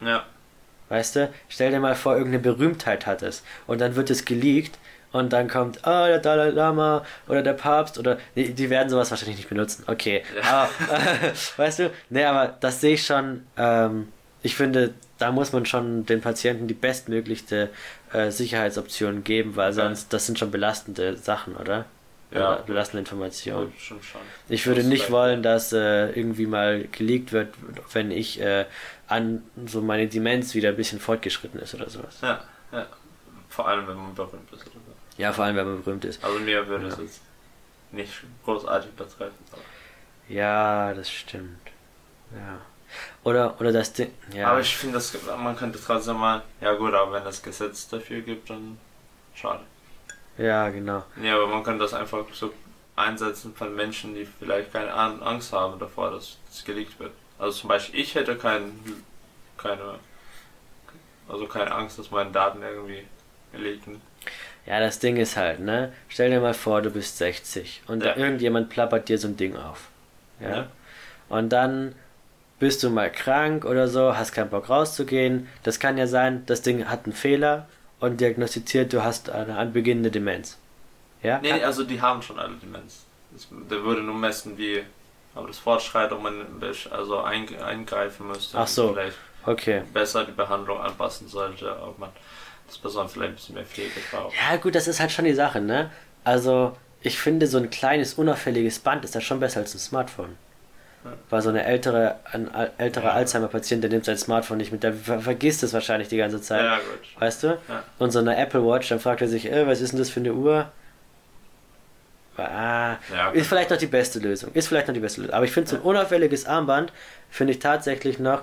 Ja. 0.00 0.24
Weißt 0.88 1.16
du, 1.16 1.28
stell 1.48 1.70
dir 1.72 1.80
mal 1.80 1.94
vor, 1.94 2.12
irgendeine 2.16 2.42
Berühmtheit 2.42 3.06
hat 3.06 3.22
es. 3.22 3.42
Und 3.66 3.80
dann 3.80 3.96
wird 3.96 4.10
es 4.10 4.24
geleakt 4.24 4.78
und 5.12 5.32
dann 5.32 5.48
kommt, 5.48 5.84
ah, 5.86 6.06
der 6.08 6.18
Dalai 6.18 6.50
Lama 6.50 7.04
oder 7.28 7.42
der 7.42 7.54
Papst 7.54 7.98
oder, 7.98 8.18
die, 8.34 8.52
die 8.54 8.70
werden 8.70 8.88
sowas 8.88 9.10
wahrscheinlich 9.10 9.36
nicht 9.38 9.48
benutzen. 9.48 9.84
Okay. 9.86 10.22
Ja. 10.42 10.68
Aber, 10.88 11.32
weißt 11.56 11.78
du, 11.80 11.90
nee, 12.10 12.24
aber 12.24 12.54
das 12.60 12.80
sehe 12.80 12.94
ich 12.94 13.04
schon, 13.06 13.44
ähm, 13.56 14.08
ich 14.42 14.54
finde, 14.54 14.94
da 15.18 15.32
muss 15.32 15.52
man 15.52 15.64
schon 15.66 16.04
den 16.06 16.20
Patienten 16.20 16.68
die 16.68 16.74
bestmöglichste 16.74 17.70
äh, 18.12 18.30
Sicherheitsoption 18.30 19.24
geben, 19.24 19.56
weil 19.56 19.68
Ja. 19.68 19.72
sonst, 19.72 20.12
das 20.12 20.26
sind 20.26 20.38
schon 20.38 20.50
belastende 20.50 21.16
Sachen, 21.16 21.56
oder? 21.56 21.86
Ja. 22.32 22.54
Oder 22.54 22.62
belastende 22.64 23.00
Informationen. 23.00 23.70
Gut, 23.70 23.80
schon 23.80 24.02
schon. 24.02 24.20
Ich 24.48 24.66
würde 24.66 24.82
nicht 24.82 25.10
wollen, 25.10 25.42
dass 25.42 25.72
äh, 25.72 26.10
irgendwie 26.10 26.46
mal 26.46 26.84
geleakt 26.92 27.32
wird, 27.32 27.48
wenn 27.92 28.10
ich 28.10 28.40
äh, 28.40 28.66
an 29.08 29.42
so 29.66 29.80
meine 29.80 30.08
Demenz 30.08 30.54
wieder 30.54 30.70
ein 30.70 30.76
bisschen 30.76 31.00
fortgeschritten 31.00 31.60
ist 31.60 31.74
oder 31.74 31.88
sowas. 31.88 32.18
Ja, 32.22 32.42
ja. 32.72 32.86
Vor 33.48 33.68
allem, 33.68 33.86
wenn 33.86 33.96
man 33.96 34.14
berühmt 34.14 34.50
ist 34.52 34.62
oder 34.66 34.74
so. 34.74 34.92
Ja, 35.22 35.32
vor 35.32 35.44
allem, 35.44 35.56
wenn 35.56 35.66
man 35.66 35.82
berühmt 35.82 36.04
ist. 36.04 36.22
Also 36.24 36.38
mir 36.40 36.66
würde 36.66 36.86
es 36.88 36.96
Ja. 36.96 37.02
jetzt 37.04 37.20
nicht 37.92 38.12
großartig 38.44 38.90
betreffen. 38.92 39.44
Ja, 40.28 40.92
das 40.92 41.10
stimmt. 41.10 41.58
Ja. 42.34 42.58
Oder, 43.24 43.58
oder 43.60 43.72
das 43.72 43.92
Ding. 43.92 44.12
Ja. 44.34 44.48
Aber 44.48 44.60
ich 44.60 44.76
finde, 44.76 44.94
das 44.94 45.16
man 45.38 45.56
könnte 45.56 45.78
trotzdem 45.80 46.16
mal. 46.16 46.42
Ja 46.60 46.74
gut, 46.74 46.92
aber 46.94 47.12
wenn 47.12 47.26
es 47.26 47.42
Gesetz 47.42 47.88
dafür 47.88 48.20
gibt, 48.20 48.50
dann 48.50 48.78
schade. 49.34 49.60
ja, 50.38 50.68
genau. 50.70 51.04
Nee, 51.16 51.30
aber 51.30 51.46
man 51.46 51.62
könnte 51.62 51.84
das 51.84 51.94
einfach 51.94 52.24
so 52.32 52.52
einsetzen 52.96 53.54
von 53.54 53.74
Menschen, 53.74 54.14
die 54.14 54.24
vielleicht 54.26 54.72
keine 54.72 54.92
An- 54.92 55.22
Angst 55.22 55.52
haben 55.52 55.78
davor, 55.78 56.10
dass 56.10 56.38
es 56.50 56.64
geleakt 56.64 56.98
wird. 56.98 57.12
Also 57.38 57.60
zum 57.60 57.68
Beispiel, 57.68 58.00
ich 58.00 58.14
hätte 58.14 58.36
kein, 58.36 58.72
keine, 59.58 59.98
also 61.28 61.46
keine 61.46 61.72
Angst, 61.72 61.98
dass 61.98 62.10
meine 62.10 62.30
Daten 62.30 62.62
irgendwie 62.62 63.04
leaken. 63.52 64.00
Ja, 64.64 64.80
das 64.80 64.98
Ding 64.98 65.16
ist 65.16 65.36
halt, 65.36 65.60
ne? 65.60 65.92
Stell 66.08 66.30
dir 66.30 66.40
mal 66.40 66.54
vor, 66.54 66.82
du 66.82 66.90
bist 66.90 67.18
60 67.18 67.82
und 67.86 68.02
Ja. 68.02 68.16
irgendjemand 68.16 68.68
plappert 68.68 69.08
dir 69.08 69.18
so 69.18 69.28
ein 69.28 69.36
Ding 69.36 69.56
auf. 69.56 69.88
Ja? 70.40 70.56
Ja. 70.56 70.66
Und 71.28 71.50
dann 71.50 71.94
bist 72.58 72.82
du 72.82 72.90
mal 72.90 73.10
krank 73.12 73.64
oder 73.64 73.86
so, 73.86 74.16
hast 74.16 74.32
keinen 74.32 74.50
Bock 74.50 74.68
rauszugehen. 74.68 75.48
Das 75.62 75.78
kann 75.78 75.98
ja 75.98 76.06
sein, 76.06 76.44
das 76.46 76.62
Ding 76.62 76.88
hat 76.88 77.04
einen 77.04 77.12
Fehler 77.12 77.68
und 78.00 78.20
diagnostiziert, 78.20 78.92
du 78.92 79.04
hast 79.04 79.30
eine 79.30 79.56
anbeginnende 79.58 80.10
Demenz. 80.10 80.56
Ja? 81.22 81.38
Nee, 81.40 81.52
also 81.62 81.84
die 81.84 82.00
haben 82.00 82.22
schon 82.22 82.38
alle 82.38 82.54
Demenz. 82.54 83.04
Der 83.70 83.82
würde 83.84 84.02
nur 84.02 84.14
messen, 84.14 84.56
wie 84.56 84.82
aber 85.36 85.46
das 85.48 85.58
fortschreitet, 85.58 86.12
ob 86.12 86.22
man 86.22 86.46
also 86.90 87.20
ein, 87.20 87.46
eingreifen 87.60 88.26
müsste. 88.28 88.58
Ach 88.58 88.66
so. 88.66 88.92
Vielleicht 88.92 89.16
Okay. 89.44 89.82
besser 89.94 90.24
die 90.24 90.32
Behandlung 90.32 90.80
anpassen 90.80 91.28
sollte, 91.28 91.70
ob 91.80 91.98
man 92.00 92.10
das 92.66 92.78
Person 92.78 93.08
vielleicht 93.08 93.30
ein 93.32 93.34
bisschen 93.36 93.54
mehr 93.54 93.64
Pflege 93.64 93.92
braucht. 94.10 94.34
Ja, 94.50 94.56
gut, 94.56 94.74
das 94.74 94.88
ist 94.88 94.98
halt 94.98 95.12
schon 95.12 95.24
die 95.24 95.34
Sache, 95.34 95.60
ne? 95.60 95.90
Also, 96.24 96.76
ich 97.00 97.20
finde, 97.20 97.46
so 97.46 97.58
ein 97.58 97.70
kleines, 97.70 98.14
unauffälliges 98.14 98.80
Band 98.80 99.04
ist 99.04 99.14
ja 99.14 99.20
schon 99.20 99.38
besser 99.38 99.60
als 99.60 99.72
ein 99.74 99.78
Smartphone. 99.78 100.36
Ja. 101.04 101.12
Weil 101.30 101.42
so 101.42 101.50
eine 101.50 101.64
ältere, 101.64 102.16
ein 102.32 102.50
älterer 102.78 103.04
Ja. 103.04 103.12
Alzheimer-Patient, 103.12 103.84
der 103.84 103.90
nimmt 103.90 104.04
sein 104.04 104.18
Smartphone 104.18 104.56
nicht 104.56 104.72
mit, 104.72 104.82
der 104.82 104.92
ver 104.94 105.20
vergisst 105.20 105.62
es 105.62 105.72
wahrscheinlich 105.72 106.08
die 106.08 106.16
ganze 106.16 106.40
Zeit. 106.42 106.64
Ja, 106.64 106.78
gut. 106.78 107.20
Weißt 107.20 107.44
du? 107.44 107.46
Ja. 107.68 107.84
Und 108.00 108.10
so 108.10 108.18
eine 108.18 108.36
Apple 108.36 108.66
Watch, 108.66 108.88
dann 108.88 108.98
fragt 108.98 109.20
er 109.20 109.28
sich, 109.28 109.48
äh, 109.52 109.64
was 109.68 109.80
ist 109.80 109.92
denn 109.92 110.00
das 110.00 110.10
für 110.10 110.18
eine 110.18 110.32
Uhr? 110.34 110.66
Ah, 112.44 112.98
Ja, 113.12 113.30
ist 113.30 113.48
vielleicht 113.48 113.70
noch 113.70 113.78
die 113.78 113.86
beste 113.86 114.18
Lösung. 114.18 114.52
Ist 114.52 114.68
vielleicht 114.68 114.88
noch 114.88 114.94
die 114.94 115.00
beste 115.00 115.20
Lösung. 115.22 115.34
Aber 115.34 115.44
ich 115.44 115.52
finde, 115.52 115.70
so 115.70 115.76
ein 115.76 115.82
unauffälliges 115.82 116.46
Armband 116.46 116.92
finde 117.30 117.52
ich 117.52 117.58
tatsächlich 117.58 118.18
noch, 118.18 118.42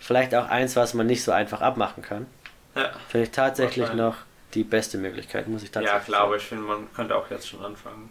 vielleicht 0.00 0.34
auch 0.34 0.48
eins, 0.48 0.76
was 0.76 0.94
man 0.94 1.06
nicht 1.06 1.22
so 1.22 1.32
einfach 1.32 1.60
abmachen 1.60 2.02
kann. 2.02 2.26
Ja. 2.74 2.90
Finde 3.08 3.26
ich 3.26 3.32
tatsächlich 3.32 3.92
noch 3.92 4.16
die 4.54 4.64
beste 4.64 4.98
Möglichkeit, 4.98 5.48
muss 5.48 5.62
ich 5.62 5.70
tatsächlich 5.70 6.00
ja, 6.00 6.04
klar, 6.04 6.22
aber 6.22 6.36
ich 6.36 6.42
finde, 6.42 6.64
man 6.64 6.92
könnte 6.94 7.16
auch 7.16 7.30
jetzt 7.30 7.48
schon 7.48 7.64
anfangen. 7.64 8.10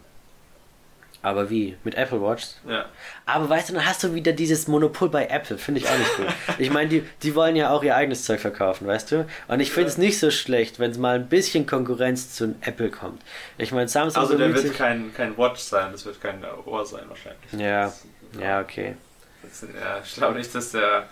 Aber 1.24 1.48
wie? 1.50 1.76
Mit 1.84 1.94
Apple 1.94 2.20
Watch? 2.20 2.46
Ja. 2.68 2.86
Aber 3.26 3.48
weißt 3.48 3.68
du, 3.68 3.74
dann 3.74 3.86
hast 3.86 4.02
du 4.02 4.12
wieder 4.14 4.32
dieses 4.32 4.66
Monopol 4.66 5.08
bei 5.08 5.26
Apple. 5.28 5.56
Finde 5.56 5.80
ich 5.80 5.88
auch 5.88 5.96
nicht 5.96 6.16
gut. 6.16 6.26
ich 6.58 6.70
meine, 6.70 6.88
die, 6.88 7.04
die 7.22 7.34
wollen 7.36 7.54
ja 7.54 7.70
auch 7.70 7.84
ihr 7.84 7.94
eigenes 7.94 8.24
Zeug 8.24 8.40
verkaufen, 8.40 8.88
weißt 8.88 9.12
du? 9.12 9.26
Und 9.46 9.60
ich 9.60 9.70
finde 9.70 9.88
es 9.88 9.98
nicht 9.98 10.18
so 10.18 10.32
schlecht, 10.32 10.80
wenn 10.80 10.90
es 10.90 10.98
mal 10.98 11.14
ein 11.14 11.28
bisschen 11.28 11.64
Konkurrenz 11.66 12.34
zu 12.34 12.56
Apple 12.62 12.90
kommt. 12.90 13.22
Ich 13.56 13.70
meine, 13.70 13.86
Samsung. 13.88 14.20
Also 14.20 14.36
der 14.36 14.52
wird 14.52 14.74
kein, 14.74 15.14
kein 15.14 15.38
Watch 15.38 15.60
sein, 15.60 15.92
das 15.92 16.04
wird 16.04 16.20
kein 16.20 16.44
Ohr 16.66 16.84
sein 16.84 17.04
wahrscheinlich. 17.08 17.52
Ja, 17.52 17.84
Das- 17.84 18.02
ja, 18.40 18.60
okay. 18.60 18.96
Das, 19.42 19.62
ja 19.62 20.00
ich 20.04 20.14
glaube 20.14 20.38
nicht, 20.38 20.52
dass 20.54 20.72
der 20.72 21.06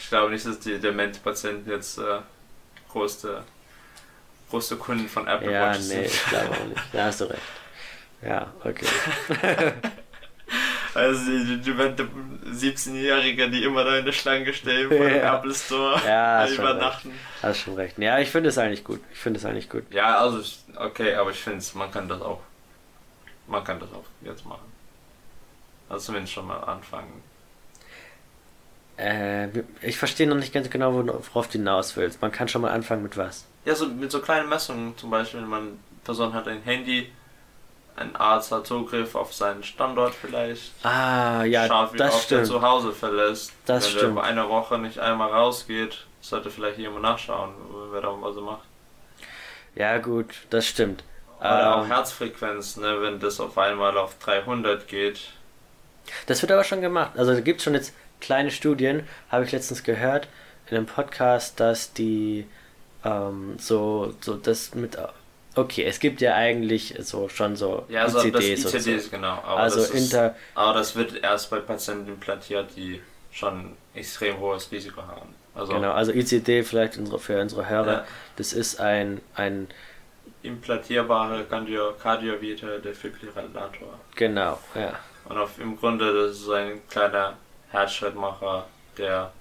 ich 0.00 0.08
glaube 0.08 0.30
nicht, 0.32 0.46
dass 0.46 0.60
die 0.60 0.78
Demente-Patienten 0.78 1.68
jetzt 1.68 1.98
äh, 1.98 2.02
größte, 2.92 3.42
größte 4.50 4.76
Kunden 4.76 5.08
von 5.08 5.26
Apple 5.26 5.52
Ja, 5.52 5.70
Watch 5.70 5.78
nee, 5.80 5.84
sind. 5.84 6.04
ich 6.06 6.24
glaube 6.26 6.50
auch 6.50 6.64
nicht. 6.66 6.80
Da 6.92 7.04
hast 7.06 7.20
du 7.20 7.24
recht. 7.24 7.42
Ja, 8.22 8.52
okay. 8.64 8.86
Also 10.94 11.30
die 11.30 11.60
demente 11.60 12.08
17-Jährige, 12.50 13.50
die 13.50 13.62
immer 13.62 13.84
da 13.84 13.98
in 13.98 14.04
der 14.04 14.12
Schlange 14.12 14.52
stehen 14.52 14.88
vor 14.88 14.98
dem 14.98 15.16
Ja. 15.16 15.36
Apple 15.36 15.54
Store 15.54 16.00
Ja, 16.04 16.48
übernachten. 16.50 17.12
Hast 17.42 17.60
schon 17.60 17.74
recht. 17.74 17.98
Ja, 17.98 18.18
ich 18.18 18.30
finde 18.30 18.48
es 18.48 18.58
eigentlich 18.58 18.82
gut. 18.82 19.00
Ich 19.12 19.18
finde 19.18 19.38
es 19.38 19.44
eigentlich 19.44 19.68
gut. 19.68 19.84
Ja, 19.92 20.18
also 20.18 20.42
okay, 20.76 21.14
aber 21.14 21.30
ich 21.30 21.38
finde, 21.38 21.62
man 21.74 21.90
kann 21.90 22.08
das 22.08 22.20
auch. 22.22 22.40
Man 23.46 23.62
kann 23.62 23.78
das 23.78 23.90
auch 23.92 24.04
jetzt 24.22 24.44
machen. 24.46 24.72
Also 25.88 26.06
zumindest 26.06 26.32
schon 26.32 26.46
mal 26.46 26.58
anfangen. 26.60 27.22
Äh, 28.96 29.48
ich 29.82 29.98
verstehe 29.98 30.26
noch 30.26 30.36
nicht 30.36 30.52
ganz 30.52 30.68
genau, 30.70 30.92
worauf 30.94 31.46
du 31.46 31.52
hinaus 31.52 31.96
willst. 31.96 32.20
Man 32.20 32.32
kann 32.32 32.48
schon 32.48 32.62
mal 32.62 32.72
anfangen 32.72 33.02
mit 33.02 33.16
was. 33.16 33.46
Ja, 33.64 33.74
so 33.74 33.86
mit 33.86 34.10
so 34.10 34.20
kleinen 34.20 34.48
Messungen, 34.48 34.96
zum 34.96 35.10
Beispiel, 35.10 35.42
man 35.42 35.78
Person 36.02 36.32
hat 36.32 36.48
ein 36.48 36.62
Handy, 36.62 37.12
ein 37.98 38.16
Arzt 38.16 38.52
hat 38.52 38.66
Zugriff 38.66 39.14
auf 39.14 39.32
seinen 39.34 39.62
Standort 39.62 40.14
vielleicht. 40.14 40.72
Ah, 40.84 41.44
ja, 41.44 41.66
Schaut, 41.66 41.92
wie 41.94 41.98
das 41.98 42.14
oft 42.14 42.22
er 42.32 42.44
stimmt. 42.44 42.46
zu 42.46 42.62
Hause 42.62 42.92
verlässt. 42.92 43.52
Das 43.66 43.84
Wenn 43.84 43.90
stimmt. 43.98 44.16
er 44.16 44.22
bei 44.22 44.28
einer 44.28 44.48
Woche 44.48 44.78
nicht 44.78 44.98
einmal 44.98 45.30
rausgeht, 45.30 46.06
sollte 46.20 46.50
vielleicht 46.50 46.78
jemand 46.78 47.02
nachschauen, 47.02 47.50
wer 47.92 48.00
da 48.00 48.08
was 48.20 48.36
er 48.36 48.42
macht. 48.42 48.62
Ja, 49.74 49.98
gut, 49.98 50.34
das 50.50 50.66
stimmt. 50.66 51.04
Oder 51.40 51.76
auch 51.76 51.84
Ähm, 51.84 51.88
Herzfrequenz, 51.88 52.76
ne, 52.76 53.00
wenn 53.00 53.20
das 53.20 53.38
auf 53.40 53.56
einmal 53.58 53.96
auf 53.96 54.18
300 54.18 54.88
geht. 54.88 55.20
Das 56.26 56.42
wird 56.42 56.50
aber 56.52 56.64
schon 56.64 56.80
gemacht. 56.80 57.12
Also 57.16 57.32
da 57.34 57.40
gibt 57.40 57.58
es 57.58 57.64
schon 57.64 57.74
jetzt 57.74 57.94
kleine 58.20 58.50
Studien, 58.50 59.06
habe 59.30 59.44
ich 59.44 59.52
letztens 59.52 59.84
gehört 59.84 60.28
in 60.68 60.76
einem 60.76 60.86
Podcast, 60.86 61.60
dass 61.60 61.92
die 61.92 62.46
ähm, 63.04 63.56
so, 63.58 64.14
so 64.20 64.34
das 64.34 64.74
mit. 64.74 64.98
Okay, 65.54 65.84
es 65.84 65.98
gibt 65.98 66.20
ja 66.20 66.34
eigentlich 66.34 66.94
so 67.00 67.28
schon 67.28 67.56
so 67.56 67.84
Ja, 67.88 68.08
so 68.08 68.18
das 68.30 68.44
ICDs 68.44 68.64
und 68.66 68.74
ICDs, 68.74 69.04
so. 69.06 69.10
genau. 69.10 69.32
Aber 69.44 69.56
Also 69.56 69.80
das 69.80 69.90
ist, 69.90 70.12
inter. 70.12 70.36
aber 70.54 70.74
das 70.78 70.94
wird 70.94 71.22
erst 71.22 71.50
bei 71.50 71.58
Patienten 71.60 72.08
implantiert, 72.08 72.70
die 72.76 73.00
schon 73.32 73.76
extrem 73.94 74.38
hohes 74.38 74.70
Risiko 74.70 75.02
haben. 75.02 75.34
Also 75.54 75.72
Genau, 75.74 75.92
also 75.92 76.12
ICD 76.12 76.62
vielleicht 76.62 76.96
unsere, 76.98 77.18
für 77.18 77.40
unsere 77.40 77.68
Hörer. 77.68 77.92
Ja. 77.92 78.04
Das 78.36 78.52
ist 78.52 78.78
ein, 78.80 79.20
ein 79.34 79.68
implantierbare 80.42 81.44
Cardio 81.44 81.90
Defibrillator. 82.84 83.98
genau, 84.14 84.58
ja. 84.74 84.98
Und 85.24 85.36
auf, 85.36 85.58
im 85.58 85.76
Grunde 85.78 86.26
das 86.26 86.38
ist 86.38 86.48
ein 86.50 86.80
kleiner 86.88 87.36
Herzschrittmacher, 87.70 88.66
der, 88.96 89.32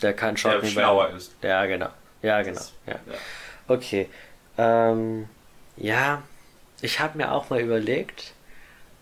Der 0.00 0.12
kann 0.14 0.36
der 0.36 0.64
schlauer 0.64 1.04
werden. 1.06 1.16
ist. 1.16 1.34
Ja, 1.42 1.66
genau. 1.66 1.88
Ja, 2.22 2.40
genau. 2.42 2.54
Das- 2.54 2.72
Ja. 2.86 2.92
ja. 2.94 3.18
Okay. 3.68 4.08
Ähm, 4.56 5.28
ja, 5.76 6.22
ich 6.82 7.00
habe 7.00 7.18
mir 7.18 7.32
auch 7.32 7.50
mal 7.50 7.60
überlegt, 7.60 8.32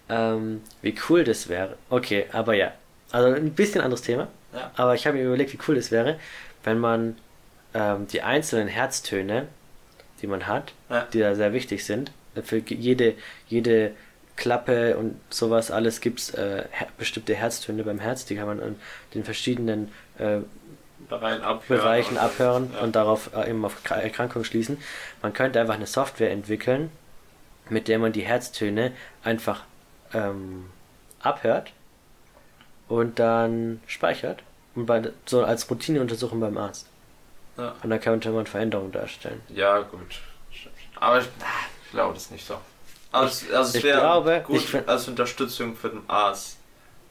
ähm, 0.08 0.62
wie 0.82 0.94
cool 1.08 1.24
das 1.24 1.48
wäre. 1.48 1.76
Okay, 1.90 2.26
aber 2.32 2.54
ja. 2.54 2.72
Also 3.10 3.34
ein 3.34 3.52
bisschen 3.52 3.80
anderes 3.80 4.02
Thema. 4.02 4.28
Ja. 4.54 4.70
Aber 4.76 4.94
ich 4.94 5.06
habe 5.06 5.16
mir 5.18 5.24
überlegt, 5.24 5.52
wie 5.52 5.58
cool 5.68 5.74
das 5.74 5.90
wäre, 5.90 6.18
wenn 6.64 6.78
man 6.78 7.16
ähm, 7.74 8.06
die 8.08 8.22
einzelnen 8.22 8.68
Herztöne, 8.68 9.48
die 10.20 10.26
man 10.26 10.46
hat, 10.46 10.72
Ja. 10.90 11.06
die 11.12 11.20
da 11.20 11.34
sehr 11.34 11.52
wichtig 11.52 11.84
sind, 11.84 12.12
für 12.44 12.58
jede, 12.58 13.14
jede 13.48 13.92
Klappe 14.36 14.96
und 14.96 15.16
sowas 15.28 15.70
alles 15.70 16.00
gibt 16.00 16.20
es 16.20 16.30
äh, 16.34 16.64
her- 16.70 16.88
bestimmte 16.98 17.34
Herztöne 17.34 17.84
beim 17.84 17.98
Herz, 17.98 18.24
die 18.24 18.36
kann 18.36 18.46
man 18.46 18.60
an 18.60 18.76
den 19.14 19.24
verschiedenen 19.24 19.90
äh, 20.18 20.38
Bereichen 21.18 21.42
abhören. 21.42 21.80
Bereichen 21.80 22.16
und- 22.16 22.22
abhören 22.22 22.70
ja. 22.74 22.80
und 22.80 22.96
darauf 22.96 23.30
äh, 23.34 23.50
eben 23.50 23.64
auf 23.64 23.76
Kra- 23.84 23.96
Erkrankungen 24.00 24.44
schließen. 24.44 24.78
Man 25.22 25.32
könnte 25.32 25.60
einfach 25.60 25.74
eine 25.74 25.86
Software 25.86 26.30
entwickeln, 26.30 26.90
mit 27.68 27.88
der 27.88 27.98
man 27.98 28.12
die 28.12 28.22
Herztöne 28.22 28.92
einfach 29.22 29.62
ähm, 30.14 30.70
abhört 31.20 31.72
und 32.88 33.18
dann 33.18 33.80
speichert 33.86 34.42
und 34.74 34.86
bei, 34.86 35.02
so 35.26 35.44
als 35.44 35.70
Routineuntersuchung 35.70 36.40
beim 36.40 36.56
Arzt. 36.58 36.86
Ja. 37.56 37.74
Und 37.82 37.90
dann 37.90 38.00
könnte 38.00 38.30
man 38.30 38.46
Veränderungen 38.46 38.92
darstellen. 38.92 39.40
Ja, 39.48 39.80
gut. 39.80 40.20
Aber 40.98 41.18
ich, 41.18 41.26
ich 41.84 41.90
glaube 41.90 42.14
das 42.14 42.30
nicht 42.30 42.46
so. 42.46 42.54
Es, 43.12 43.44
also 43.52 43.52
es 43.52 43.74
ich 43.74 43.84
wäre 43.84 44.00
glaube, 44.00 44.42
gut 44.46 44.82
als 44.86 45.06
Unterstützung 45.08 45.76
für 45.76 45.90
den 45.90 46.08
Arzt. 46.08 46.56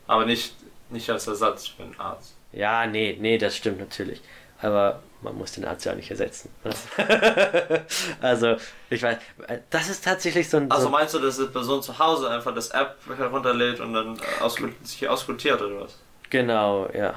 Aber 0.08 0.26
nicht, 0.26 0.56
nicht 0.90 1.10
als 1.10 1.28
Ersatz 1.28 1.68
für 1.68 1.84
den 1.84 2.00
Arzt. 2.00 2.34
Ja, 2.54 2.86
nee, 2.86 3.18
nee, 3.20 3.38
das 3.38 3.56
stimmt 3.56 3.80
natürlich. 3.80 4.22
Aber 4.62 5.02
man 5.22 5.38
muss 5.38 5.54
den 5.54 5.66
Arzt 5.66 5.86
ja 5.86 5.92
auch 5.94 5.96
nicht 5.96 6.12
ersetzen. 6.12 6.50
also, 8.22 8.56
ich 8.90 9.02
weiß, 9.02 9.18
das 9.70 9.90
ist 9.90 10.04
tatsächlich 10.04 10.50
so 10.50 10.58
ein. 10.58 10.70
Also 10.72 10.84
so, 10.86 10.90
meinst 10.90 11.14
du, 11.14 11.20
dass 11.20 11.38
die 11.38 11.46
Person 11.46 11.82
zu 11.82 11.98
Hause 11.98 12.30
einfach 12.30 12.54
das 12.54 12.70
App 12.70 12.96
herunterlädt 13.18 13.80
und 13.80 13.94
dann 13.94 14.18
äh, 14.18 14.44
auskut- 14.44 14.74
sich 14.84 15.08
auskultiert 15.08 15.62
oder 15.62 15.82
was? 15.82 15.98
genau, 16.30 16.88
ja. 16.94 17.16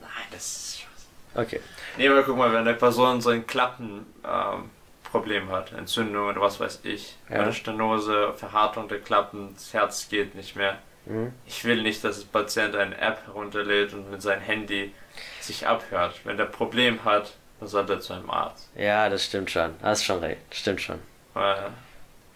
Nein, 0.00 0.26
das 0.30 0.40
ist. 0.46 0.86
Okay. 1.34 1.60
Nee, 1.96 2.08
aber 2.08 2.22
guck 2.22 2.36
mal, 2.36 2.52
wenn 2.52 2.60
eine 2.60 2.74
Person 2.74 3.20
so 3.20 3.30
ein 3.30 3.46
Klappenproblem 3.46 4.04
ähm, 4.24 4.70
Problem 5.10 5.48
hat, 5.50 5.72
Entzündung 5.72 6.28
oder 6.28 6.40
was 6.40 6.60
weiß 6.60 6.80
ich, 6.84 7.16
Ja. 7.30 7.40
oder 7.42 7.52
Stenose, 7.52 8.32
Verhärtung 8.36 8.88
der 8.88 9.00
Klappen, 9.00 9.54
das 9.54 9.72
Herz 9.72 10.08
geht 10.08 10.34
nicht 10.34 10.54
mehr. 10.56 10.78
Mhm. 11.06 11.32
Ich 11.46 11.64
will 11.64 11.82
nicht, 11.82 12.02
dass 12.04 12.20
der 12.20 12.26
Patient 12.26 12.74
eine 12.76 12.96
App 12.98 13.26
herunterlädt 13.26 13.92
und 13.92 14.10
mit 14.10 14.22
seinem 14.22 14.42
Handy 14.42 14.94
sich 15.40 15.66
abhört. 15.66 16.20
Wenn 16.24 16.36
der 16.36 16.46
Problem 16.46 17.04
hat, 17.04 17.32
dann 17.60 17.68
sollte 17.68 17.94
er 17.94 18.00
zu 18.00 18.14
einem 18.14 18.30
Arzt. 18.30 18.68
Ja, 18.74 19.08
das 19.08 19.24
stimmt 19.24 19.50
schon. 19.50 19.74
Hast 19.82 20.04
schon 20.04 20.20
recht. 20.20 20.40
Stimmt 20.50 20.80
schon. 20.80 20.98
Weil, 21.34 21.70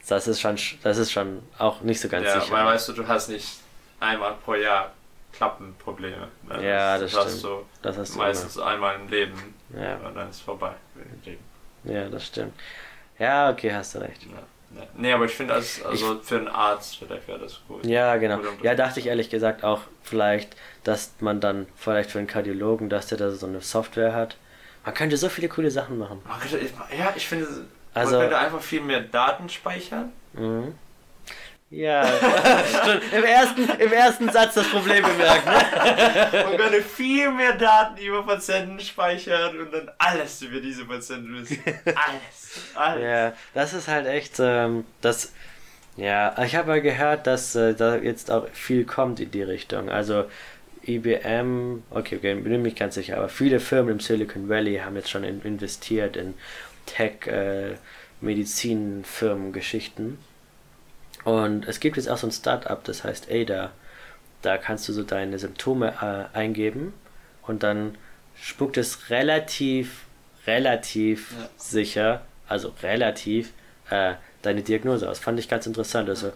Das 0.08 0.26
ist 0.26 0.40
schon, 0.40 0.56
das 0.82 0.98
ist 0.98 1.12
schon 1.12 1.42
auch 1.58 1.80
nicht 1.82 2.00
so 2.00 2.08
ganz 2.08 2.26
ja, 2.26 2.40
sicher. 2.40 2.52
weil 2.52 2.66
weißt 2.66 2.88
du, 2.88 2.92
du 2.92 3.08
hast 3.08 3.28
nicht 3.28 3.48
einmal 4.00 4.34
pro 4.44 4.54
Jahr 4.54 4.92
Klappenprobleme. 5.32 6.28
Ne? 6.48 6.68
Ja, 6.68 6.98
das 6.98 7.14
hast 7.14 7.38
stimmt. 7.38 7.44
du 7.44 7.66
das 7.82 7.96
hast 7.96 8.14
du 8.14 8.18
meistens 8.18 8.58
einmal 8.58 8.96
im 8.96 9.08
Leben 9.08 9.54
immer. 9.70 9.82
Ja, 9.82 9.96
und 9.98 10.14
dann 10.16 10.30
ist 10.30 10.36
es 10.36 10.42
vorbei. 10.42 10.72
ja, 11.84 12.08
das 12.08 12.26
stimmt. 12.26 12.54
Ja, 13.18 13.50
okay, 13.50 13.72
hast 13.72 13.94
du 13.94 13.98
recht. 14.00 14.22
Ja, 14.24 14.30
ja. 14.32 14.42
Nee, 14.96 15.12
aber 15.12 15.24
ich 15.24 15.32
finde, 15.34 15.54
als, 15.54 15.82
also 15.84 16.20
für 16.22 16.36
einen 16.36 16.48
Arzt 16.48 16.98
vielleicht 16.98 17.26
wäre 17.26 17.38
das 17.38 17.60
gut. 17.66 17.86
Ja, 17.86 18.16
genau. 18.16 18.38
Ja, 18.62 18.74
dachte 18.74 19.00
ich 19.00 19.06
ehrlich 19.06 19.30
gesagt 19.30 19.64
auch 19.64 19.80
vielleicht, 20.02 20.56
dass 20.84 21.12
man 21.20 21.40
dann 21.40 21.66
vielleicht 21.76 22.10
für 22.10 22.18
einen 22.18 22.26
Kardiologen, 22.26 22.88
dass 22.90 23.06
der 23.06 23.18
da 23.18 23.30
so 23.30 23.46
eine 23.46 23.60
Software 23.60 24.14
hat. 24.14 24.36
Man 24.84 24.94
könnte 24.94 25.16
so 25.16 25.28
viele 25.28 25.48
coole 25.48 25.70
Sachen 25.70 25.98
machen. 25.98 26.20
Man 26.26 26.38
könnte, 26.40 26.60
ja, 26.96 27.12
ich 27.16 27.26
finde, 27.26 27.46
Also- 27.94 28.12
man 28.12 28.20
könnte 28.22 28.38
einfach 28.38 28.60
viel 28.60 28.80
mehr 28.82 29.00
Daten 29.00 29.48
speichern. 29.48 30.12
Mhm. 30.34 30.74
Ja, 31.70 32.06
schon 32.06 33.00
im 33.18 33.24
ersten, 33.24 33.68
im 33.78 33.92
ersten 33.92 34.30
Satz 34.30 34.54
das 34.54 34.68
Problem 34.68 35.04
bemerkt. 35.04 35.44
Ne? 35.44 36.42
Man 36.44 36.56
könnte 36.56 36.82
viel 36.82 37.30
mehr 37.30 37.56
Daten 37.56 37.98
über 37.98 38.24
Patienten 38.24 38.80
speichern 38.80 39.58
und 39.60 39.72
dann 39.72 39.90
alles 39.98 40.40
über 40.40 40.60
diese 40.60 40.86
Patienten 40.86 41.34
wissen. 41.34 41.62
Alles. 41.84 42.74
Alles. 42.74 43.04
Ja, 43.04 43.32
das 43.52 43.74
ist 43.74 43.86
halt 43.86 44.06
echt, 44.06 44.36
ähm, 44.40 44.86
das, 45.02 45.32
ja, 45.96 46.42
ich 46.42 46.56
habe 46.56 46.68
mal 46.68 46.80
gehört, 46.80 47.26
dass 47.26 47.54
äh, 47.54 47.74
da 47.74 47.96
jetzt 47.96 48.30
auch 48.30 48.48
viel 48.52 48.86
kommt 48.86 49.20
in 49.20 49.30
die 49.30 49.42
Richtung. 49.42 49.90
Also 49.90 50.24
IBM, 50.86 51.82
okay, 51.90 52.16
okay, 52.16 52.34
bin 52.34 52.44
mir 52.44 52.58
nicht 52.58 52.78
ganz 52.78 52.94
sicher, 52.94 53.18
aber 53.18 53.28
viele 53.28 53.60
Firmen 53.60 53.92
im 53.92 54.00
Silicon 54.00 54.48
Valley 54.48 54.78
haben 54.78 54.96
jetzt 54.96 55.10
schon 55.10 55.22
in, 55.22 55.42
investiert 55.42 56.16
in 56.16 56.32
Tech, 56.86 57.26
äh, 57.26 57.74
Medizinfirmen, 58.22 59.52
Geschichten. 59.52 60.18
Und 61.24 61.66
es 61.68 61.80
gibt 61.80 61.96
jetzt 61.96 62.08
auch 62.08 62.18
so 62.18 62.26
ein 62.26 62.32
Startup, 62.32 62.82
das 62.84 63.04
heißt 63.04 63.28
ADA. 63.30 63.70
Da 64.42 64.56
kannst 64.56 64.88
du 64.88 64.92
so 64.92 65.02
deine 65.02 65.38
Symptome 65.38 65.94
äh, 66.00 66.36
eingeben 66.36 66.94
und 67.42 67.62
dann 67.62 67.98
spuckt 68.40 68.76
es 68.76 69.10
relativ, 69.10 70.04
relativ 70.46 71.32
Ja. 71.32 71.48
sicher, 71.56 72.22
also 72.48 72.72
relativ, 72.82 73.52
äh, 73.90 74.14
deine 74.42 74.62
Diagnose 74.62 75.08
aus. 75.10 75.18
Fand 75.18 75.38
ich 75.40 75.48
ganz 75.48 75.66
interessant. 75.66 76.08
Also, 76.08 76.32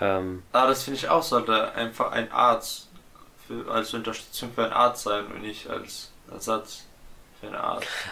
ähm, 0.00 0.42
Aber 0.52 0.68
das 0.68 0.82
finde 0.84 0.98
ich 0.98 1.08
auch, 1.08 1.22
sollte 1.22 1.72
einfach 1.72 2.12
ein 2.12 2.30
Arzt 2.30 2.88
für, 3.46 3.70
als 3.70 3.94
Unterstützung 3.94 4.52
für 4.54 4.64
einen 4.64 4.72
Arzt 4.74 5.04
sein 5.04 5.26
und 5.26 5.40
nicht 5.42 5.68
als 5.70 6.10
Ersatz. 6.30 6.84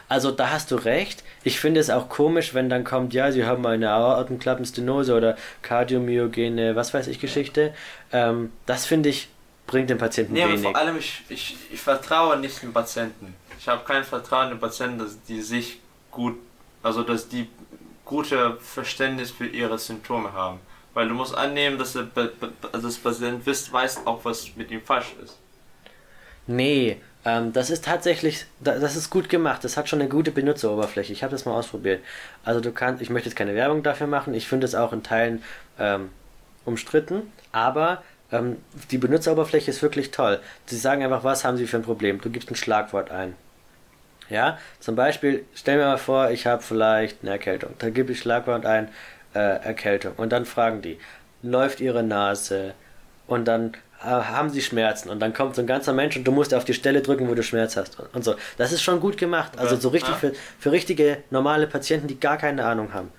Also 0.08 0.30
da 0.30 0.50
hast 0.50 0.70
du 0.70 0.76
recht. 0.76 1.24
Ich 1.42 1.58
finde 1.60 1.80
es 1.80 1.90
auch 1.90 2.08
komisch, 2.08 2.54
wenn 2.54 2.68
dann 2.68 2.84
kommt, 2.84 3.12
ja, 3.12 3.32
sie 3.32 3.44
haben 3.44 3.66
eine 3.66 3.90
Aortenklappenstenose 3.90 5.14
oder 5.14 5.36
Kardiomyogene, 5.62 6.76
was 6.76 6.94
weiß 6.94 7.08
ich, 7.08 7.18
Geschichte. 7.20 7.74
Ähm, 8.12 8.52
das 8.66 8.86
finde 8.86 9.08
ich, 9.08 9.28
bringt 9.66 9.90
dem 9.90 9.98
Patienten 9.98 10.34
Nee, 10.34 10.46
wenig. 10.46 10.62
vor 10.62 10.76
allem, 10.76 10.96
ich, 10.96 11.22
ich, 11.28 11.56
ich 11.72 11.80
vertraue 11.80 12.38
nicht 12.38 12.62
den 12.62 12.72
Patienten. 12.72 13.34
Ich 13.58 13.66
habe 13.68 13.84
kein 13.84 14.04
Vertrauen 14.04 14.44
in 14.46 14.50
den 14.54 14.60
Patienten, 14.60 14.98
dass 14.98 15.20
die 15.24 15.40
sich 15.42 15.80
gut, 16.10 16.38
also 16.82 17.02
dass 17.02 17.28
die 17.28 17.48
gute 18.04 18.56
Verständnis 18.60 19.30
für 19.32 19.46
ihre 19.46 19.78
Symptome 19.78 20.32
haben. 20.32 20.60
Weil 20.94 21.08
du 21.08 21.14
musst 21.14 21.36
annehmen, 21.36 21.78
dass 21.78 21.92
der, 21.92 22.08
also 22.72 22.86
das 22.86 22.96
Patient 22.96 23.44
weiß 23.46 24.06
auch, 24.06 24.24
was 24.24 24.54
mit 24.56 24.70
ihm 24.70 24.80
falsch 24.80 25.14
ist. 25.22 25.36
Nee, 26.46 26.98
ähm, 27.26 27.52
das 27.52 27.70
ist 27.70 27.84
tatsächlich, 27.84 28.46
da- 28.60 28.78
das 28.78 28.96
ist 28.96 29.10
gut 29.10 29.28
gemacht. 29.28 29.64
Das 29.64 29.76
hat 29.76 29.88
schon 29.90 30.00
eine 30.00 30.08
gute 30.10 30.32
Benutzeroberfläche. 30.32 31.12
Ich 31.12 31.22
habe 31.24 31.32
das 31.32 31.44
mal 31.46 31.54
ausprobiert. 31.54 32.02
Also 32.44 32.60
du 32.60 32.72
kannst, 32.72 33.02
ich 33.02 33.10
möchte 33.10 33.28
jetzt 33.30 33.36
keine 33.36 33.54
Werbung 33.54 33.82
dafür 33.82 34.06
machen. 34.08 34.34
Ich 34.34 34.48
finde 34.48 34.66
es 34.66 34.74
auch 34.76 34.92
in 34.94 35.02
Teilen 35.04 35.42
ähm, 35.78 36.10
umstritten, 36.64 37.32
aber 37.52 38.02
ähm, 38.32 38.58
die 38.90 38.98
Benutzeroberfläche 38.98 39.70
ist 39.70 39.82
wirklich 39.82 40.10
toll. 40.12 40.40
Sie 40.66 40.78
sagen 40.78 41.04
einfach, 41.04 41.24
was 41.24 41.44
haben 41.44 41.58
Sie 41.58 41.66
für 41.68 41.78
ein 41.78 41.82
Problem? 41.84 42.20
Du 42.20 42.30
gibst 42.30 42.50
ein 42.50 42.56
Schlagwort 42.56 43.10
ein. 43.10 43.34
Ja, 44.28 44.58
zum 44.80 44.96
Beispiel, 44.96 45.44
stell 45.54 45.78
mir 45.78 45.84
mal 45.86 45.98
vor, 45.98 46.30
ich 46.30 46.46
habe 46.46 46.62
vielleicht 46.62 47.18
eine 47.22 47.32
Erkältung. 47.32 47.74
Da 47.78 47.90
gebe 47.90 48.12
ich 48.12 48.18
Schlagwort 48.20 48.66
ein, 48.66 48.88
äh, 49.34 49.38
Erkältung. 49.38 50.14
Und 50.16 50.30
dann 50.32 50.46
fragen 50.46 50.82
die, 50.82 50.98
läuft 51.42 51.80
Ihre 51.80 52.02
Nase? 52.02 52.74
Und 53.28 53.46
dann 53.46 53.72
haben 54.00 54.50
Sie 54.50 54.60
Schmerzen? 54.60 55.08
Und 55.10 55.20
dann 55.20 55.32
kommt 55.32 55.54
so 55.54 55.62
ein 55.62 55.66
ganzer 55.66 55.92
Mensch 55.92 56.16
und 56.16 56.24
du 56.24 56.32
musst 56.32 56.54
auf 56.54 56.64
die 56.64 56.74
Stelle 56.74 57.02
drücken, 57.02 57.28
wo 57.28 57.34
du 57.34 57.42
Schmerz 57.42 57.76
hast. 57.76 57.98
Und, 58.12 58.24
so. 58.24 58.34
Das 58.56 58.72
ist 58.72 58.82
schon 58.82 59.00
gut 59.00 59.16
gemacht. 59.16 59.58
Also 59.58 59.76
so 59.76 59.88
richtig 59.88 60.14
für, 60.16 60.32
für 60.58 60.72
richtige, 60.72 61.18
normale 61.30 61.66
Patienten, 61.66 62.06
die 62.06 62.18
gar 62.20 62.36
keine 62.36 62.64
Ahnung 62.64 62.92
haben. 62.92 63.10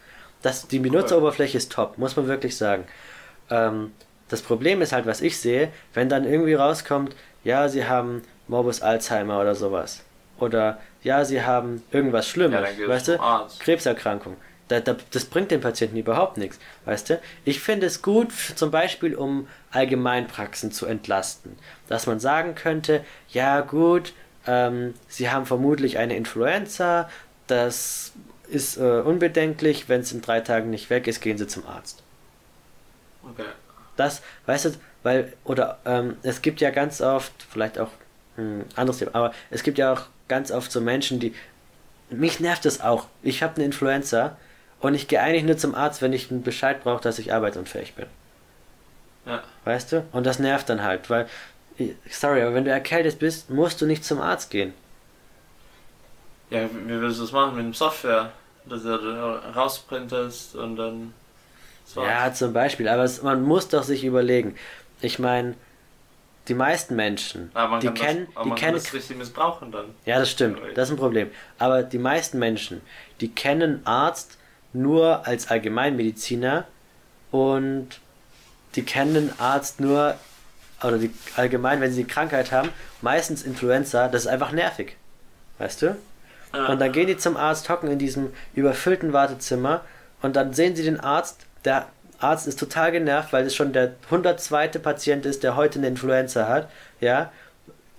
Das, 0.41 0.67
die 0.67 0.80
Benutzeroberfläche 0.80 1.57
ist 1.57 1.71
top, 1.71 1.97
muss 1.97 2.15
man 2.15 2.28
wirklich 2.28 2.55
sagen. 2.55 2.86
Ähm, 3.49 3.91
das 4.30 4.41
Problem 4.41 4.82
ist 4.82 4.91
halt, 4.91 5.05
was 5.05 5.21
ich 5.21 5.39
sehe, 5.39 5.69
wenn 5.93 6.09
dann 6.09 6.25
irgendwie 6.25 6.53
rauskommt, 6.53 7.15
ja, 7.43 7.69
sie 7.69 7.86
haben 7.86 8.21
Morbus 8.47 8.82
Alzheimer 8.82 9.39
oder 9.39 9.55
sowas. 9.55 10.03
Oder 10.39 10.80
ja, 11.03 11.25
sie 11.25 11.41
haben 11.41 11.84
irgendwas 11.91 12.28
Schlimmes, 12.28 12.59
Ja, 12.78 12.88
weißt 12.88 13.07
du? 13.07 13.19
Krebserkrankung. 13.59 14.38
Da, 14.68 14.82
da, 14.82 14.97
das 15.11 15.26
bringt 15.26 15.51
den 15.51 15.61
Patienten 15.61 15.95
überhaupt 15.95 16.38
nichts, 16.38 16.59
weißt 16.84 17.11
du? 17.11 17.22
Ich 17.45 17.61
finde 17.61 17.86
es 17.86 18.01
gut, 18.01 18.34
zum 18.55 18.70
Beispiel 18.70 19.15
um 19.15 19.47
Allgemeinpraxen 19.72 20.72
zu 20.72 20.86
entlasten, 20.86 21.57
dass 21.88 22.05
man 22.05 22.20
sagen 22.20 22.53
könnte, 22.53 23.05
ja 23.30 23.61
gut, 23.61 24.13
ähm, 24.45 24.93
sie 25.07 25.30
haben 25.30 25.45
vermutlich 25.45 25.97
eine 25.97 26.18
Influenza, 26.18 27.09
das 27.47 28.11
ist 28.49 28.78
äh, 28.78 28.82
unbedenklich, 28.82 29.88
wenn 29.88 30.01
es 30.01 30.11
in 30.11 30.22
drei 30.22 30.41
Tagen 30.41 30.70
nicht 30.70 30.89
weg 30.89 31.07
ist, 31.07 31.22
gehen 31.22 31.38
sie 31.38 31.47
zum 31.47 31.65
Arzt. 31.65 32.03
Okay. 33.24 33.45
Das, 33.95 34.22
weißt 34.45 34.65
du, 34.65 34.72
weil, 35.03 35.34
oder 35.43 35.80
ähm, 35.86 36.18
es 36.24 36.41
gibt 36.41 36.61
ja 36.61 36.70
ganz 36.72 37.01
oft, 37.01 37.32
vielleicht 37.49 37.80
auch 37.80 37.91
ein 38.38 38.65
anderes 38.76 38.99
Thema, 38.99 39.15
aber 39.15 39.34
es 39.49 39.63
gibt 39.63 39.78
ja 39.78 39.93
auch 39.93 40.03
ganz 40.28 40.51
oft 40.51 40.72
so 40.72 40.82
Menschen, 40.82 41.20
die. 41.20 41.34
Mich 42.09 42.39
nervt 42.39 42.63
das 42.63 42.80
auch. 42.80 43.07
Ich 43.22 43.43
habe 43.43 43.55
eine 43.55 43.65
Influenza 43.65 44.38
und 44.80 44.93
ich 44.93 45.07
gehe 45.07 45.21
eigentlich 45.21 45.43
nur 45.43 45.57
zum 45.57 45.75
Arzt, 45.75 46.01
wenn 46.01 46.13
ich 46.13 46.30
einen 46.30 46.43
Bescheid 46.43 46.84
brauche, 46.84 47.01
dass 47.01 47.19
ich 47.19 47.34
arbeitsunfähig 47.34 47.95
bin. 47.95 48.05
Ja. 49.25 49.43
Weißt 49.65 49.91
du? 49.91 50.05
Und 50.11 50.25
das 50.25 50.39
nervt 50.39 50.69
dann 50.69 50.84
halt, 50.84 51.09
weil. 51.09 51.28
Sorry, 52.09 52.41
aber 52.41 52.55
wenn 52.55 52.65
du 52.65 52.71
erkältet 52.71 53.19
bist, 53.19 53.51
musst 53.51 53.82
du 53.82 53.86
nicht 53.86 54.03
zum 54.03 54.19
Arzt 54.19 54.49
gehen. 54.49 54.73
Ja, 56.49 56.61
wie 56.63 57.01
willst 57.01 57.19
du 57.19 57.23
das 57.23 57.32
machen 57.32 57.55
mit 57.55 57.65
dem 57.65 57.73
Software? 57.73 58.32
Dass 58.65 58.84
du 58.84 58.97
da 58.97 59.51
rausprintest 59.55 60.55
und 60.55 60.75
dann. 60.75 61.13
Ja, 61.95 62.34
zum 62.34 62.53
Beispiel. 62.53 62.88
Aber 62.88 63.03
es, 63.03 63.21
man 63.21 63.43
muss 63.43 63.69
doch 63.69 63.84
sich 63.84 64.03
überlegen. 64.03 64.55
Ich 65.01 65.19
meine, 65.19 65.55
die 66.47 66.53
meisten 66.53 66.95
Menschen, 66.95 67.51
die 67.82 67.89
kennen, 67.89 68.28
das, 68.28 68.36
aber 68.36 68.47
die 68.47 68.49
man 68.49 68.55
kennen 68.55 68.73
kann 68.73 68.73
das 68.73 68.93
richtig 68.93 69.17
missbrauchen 69.17 69.71
dann. 69.71 69.86
Ja, 70.05 70.19
das 70.19 70.32
stimmt. 70.32 70.59
Das 70.75 70.89
ist 70.89 70.95
ein 70.95 70.97
Problem. 70.97 71.30
Aber 71.59 71.84
die 71.84 71.97
meisten 71.97 72.39
Menschen, 72.39 72.82
die 73.21 73.30
kennen 73.30 73.82
Arzt 73.86 74.36
nur 74.74 75.26
als 75.28 75.49
Allgemeinmediziner 75.49 76.65
und 77.32 77.88
die 78.76 78.84
kennen 78.84 79.32
Arzt 79.39 79.80
nur, 79.80 80.15
oder 80.84 80.97
die 80.97 81.11
allgemein, 81.36 81.82
wenn 81.82 81.91
sie 81.91 82.03
die 82.03 82.09
Krankheit 82.09 82.51
haben, 82.51 82.70
meistens 83.01 83.43
Influenza, 83.43 84.07
das 84.07 84.24
ist 84.24 84.28
einfach 84.28 84.51
nervig. 84.51 84.95
Weißt 85.57 85.82
du? 85.82 85.97
Und 86.53 86.80
dann 86.80 86.91
gehen 86.91 87.07
die 87.07 87.18
zum 87.18 87.36
Arzt, 87.38 87.70
hocken 87.70 87.91
in 87.91 87.99
diesem 87.99 88.32
überfüllten 88.53 89.13
Wartezimmer 89.13 89.82
und 90.22 90.36
dann 90.36 90.53
sehen 90.53 90.76
sie 90.76 90.84
den 90.84 90.99
Arzt. 90.99 91.45
Der 91.65 91.88
Arzt 92.20 92.47
ist 92.47 92.59
total 92.59 92.91
genervt, 92.91 93.34
weil 93.34 93.45
es 93.45 93.55
schon 93.55 93.74
der 93.74 93.93
102. 94.05 94.70
Patient 94.80 95.26
ist, 95.26 95.43
der 95.43 95.55
heute 95.55 95.80
eine 95.80 95.88
Influenza 95.88 96.47
hat. 96.47 96.70
Ja, 96.99 97.32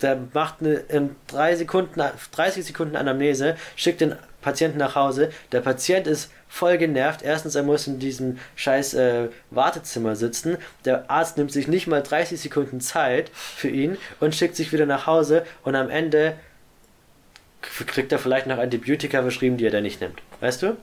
der 0.00 0.18
macht 0.32 0.56
eine 0.60 0.74
in 0.74 1.16
drei 1.26 1.56
Sekunden, 1.56 2.00
30 2.32 2.64
Sekunden 2.64 2.96
Anamnese, 2.96 3.56
schickt 3.76 4.00
den 4.00 4.14
Patienten 4.42 4.78
nach 4.78 4.94
Hause. 4.94 5.30
Der 5.52 5.60
Patient 5.60 6.06
ist 6.06 6.30
voll 6.48 6.78
genervt. 6.78 7.22
Erstens, 7.22 7.54
er 7.54 7.62
muss 7.62 7.86
in 7.86 7.98
diesem 7.98 8.38
scheiß 8.56 8.94
äh, 8.94 9.28
Wartezimmer 9.50 10.16
sitzen. 10.16 10.56
Der 10.84 11.10
Arzt 11.10 11.36
nimmt 11.36 11.52
sich 11.52 11.68
nicht 11.68 11.86
mal 11.86 12.02
30 12.02 12.40
Sekunden 12.40 12.80
Zeit 12.80 13.30
für 13.34 13.68
ihn 13.68 13.98
und 14.20 14.34
schickt 14.34 14.56
sich 14.56 14.72
wieder 14.72 14.86
nach 14.86 15.06
Hause 15.06 15.44
und 15.64 15.76
am 15.76 15.90
Ende 15.90 16.34
kriegt 17.60 18.12
er 18.12 18.18
vielleicht 18.18 18.46
noch 18.46 18.58
Antibiotika 18.58 19.22
verschrieben, 19.22 19.56
die 19.56 19.66
er 19.66 19.70
dann 19.70 19.82
nicht 19.82 20.00
nimmt. 20.00 20.20
Weißt 20.40 20.62
du? 20.62 20.76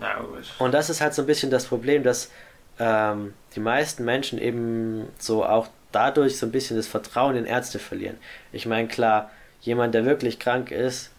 Ja, 0.00 0.18
gut. 0.20 0.44
Und 0.58 0.72
das 0.72 0.90
ist 0.90 1.00
halt 1.00 1.14
so 1.14 1.22
ein 1.22 1.26
bisschen 1.26 1.50
das 1.50 1.66
Problem, 1.66 2.02
dass 2.02 2.30
ähm, 2.78 3.34
die 3.54 3.60
meisten 3.60 4.04
Menschen 4.04 4.38
eben 4.38 5.08
so 5.18 5.44
auch 5.44 5.68
dadurch 5.92 6.38
so 6.38 6.46
ein 6.46 6.52
bisschen 6.52 6.76
das 6.76 6.86
Vertrauen 6.86 7.36
in 7.36 7.46
Ärzte 7.46 7.78
verlieren. 7.78 8.16
Ich 8.52 8.66
meine, 8.66 8.88
klar, 8.88 9.30
jemand, 9.62 9.94
der 9.94 10.04
wirklich 10.04 10.38
krank 10.38 10.70
ist, 10.70 11.10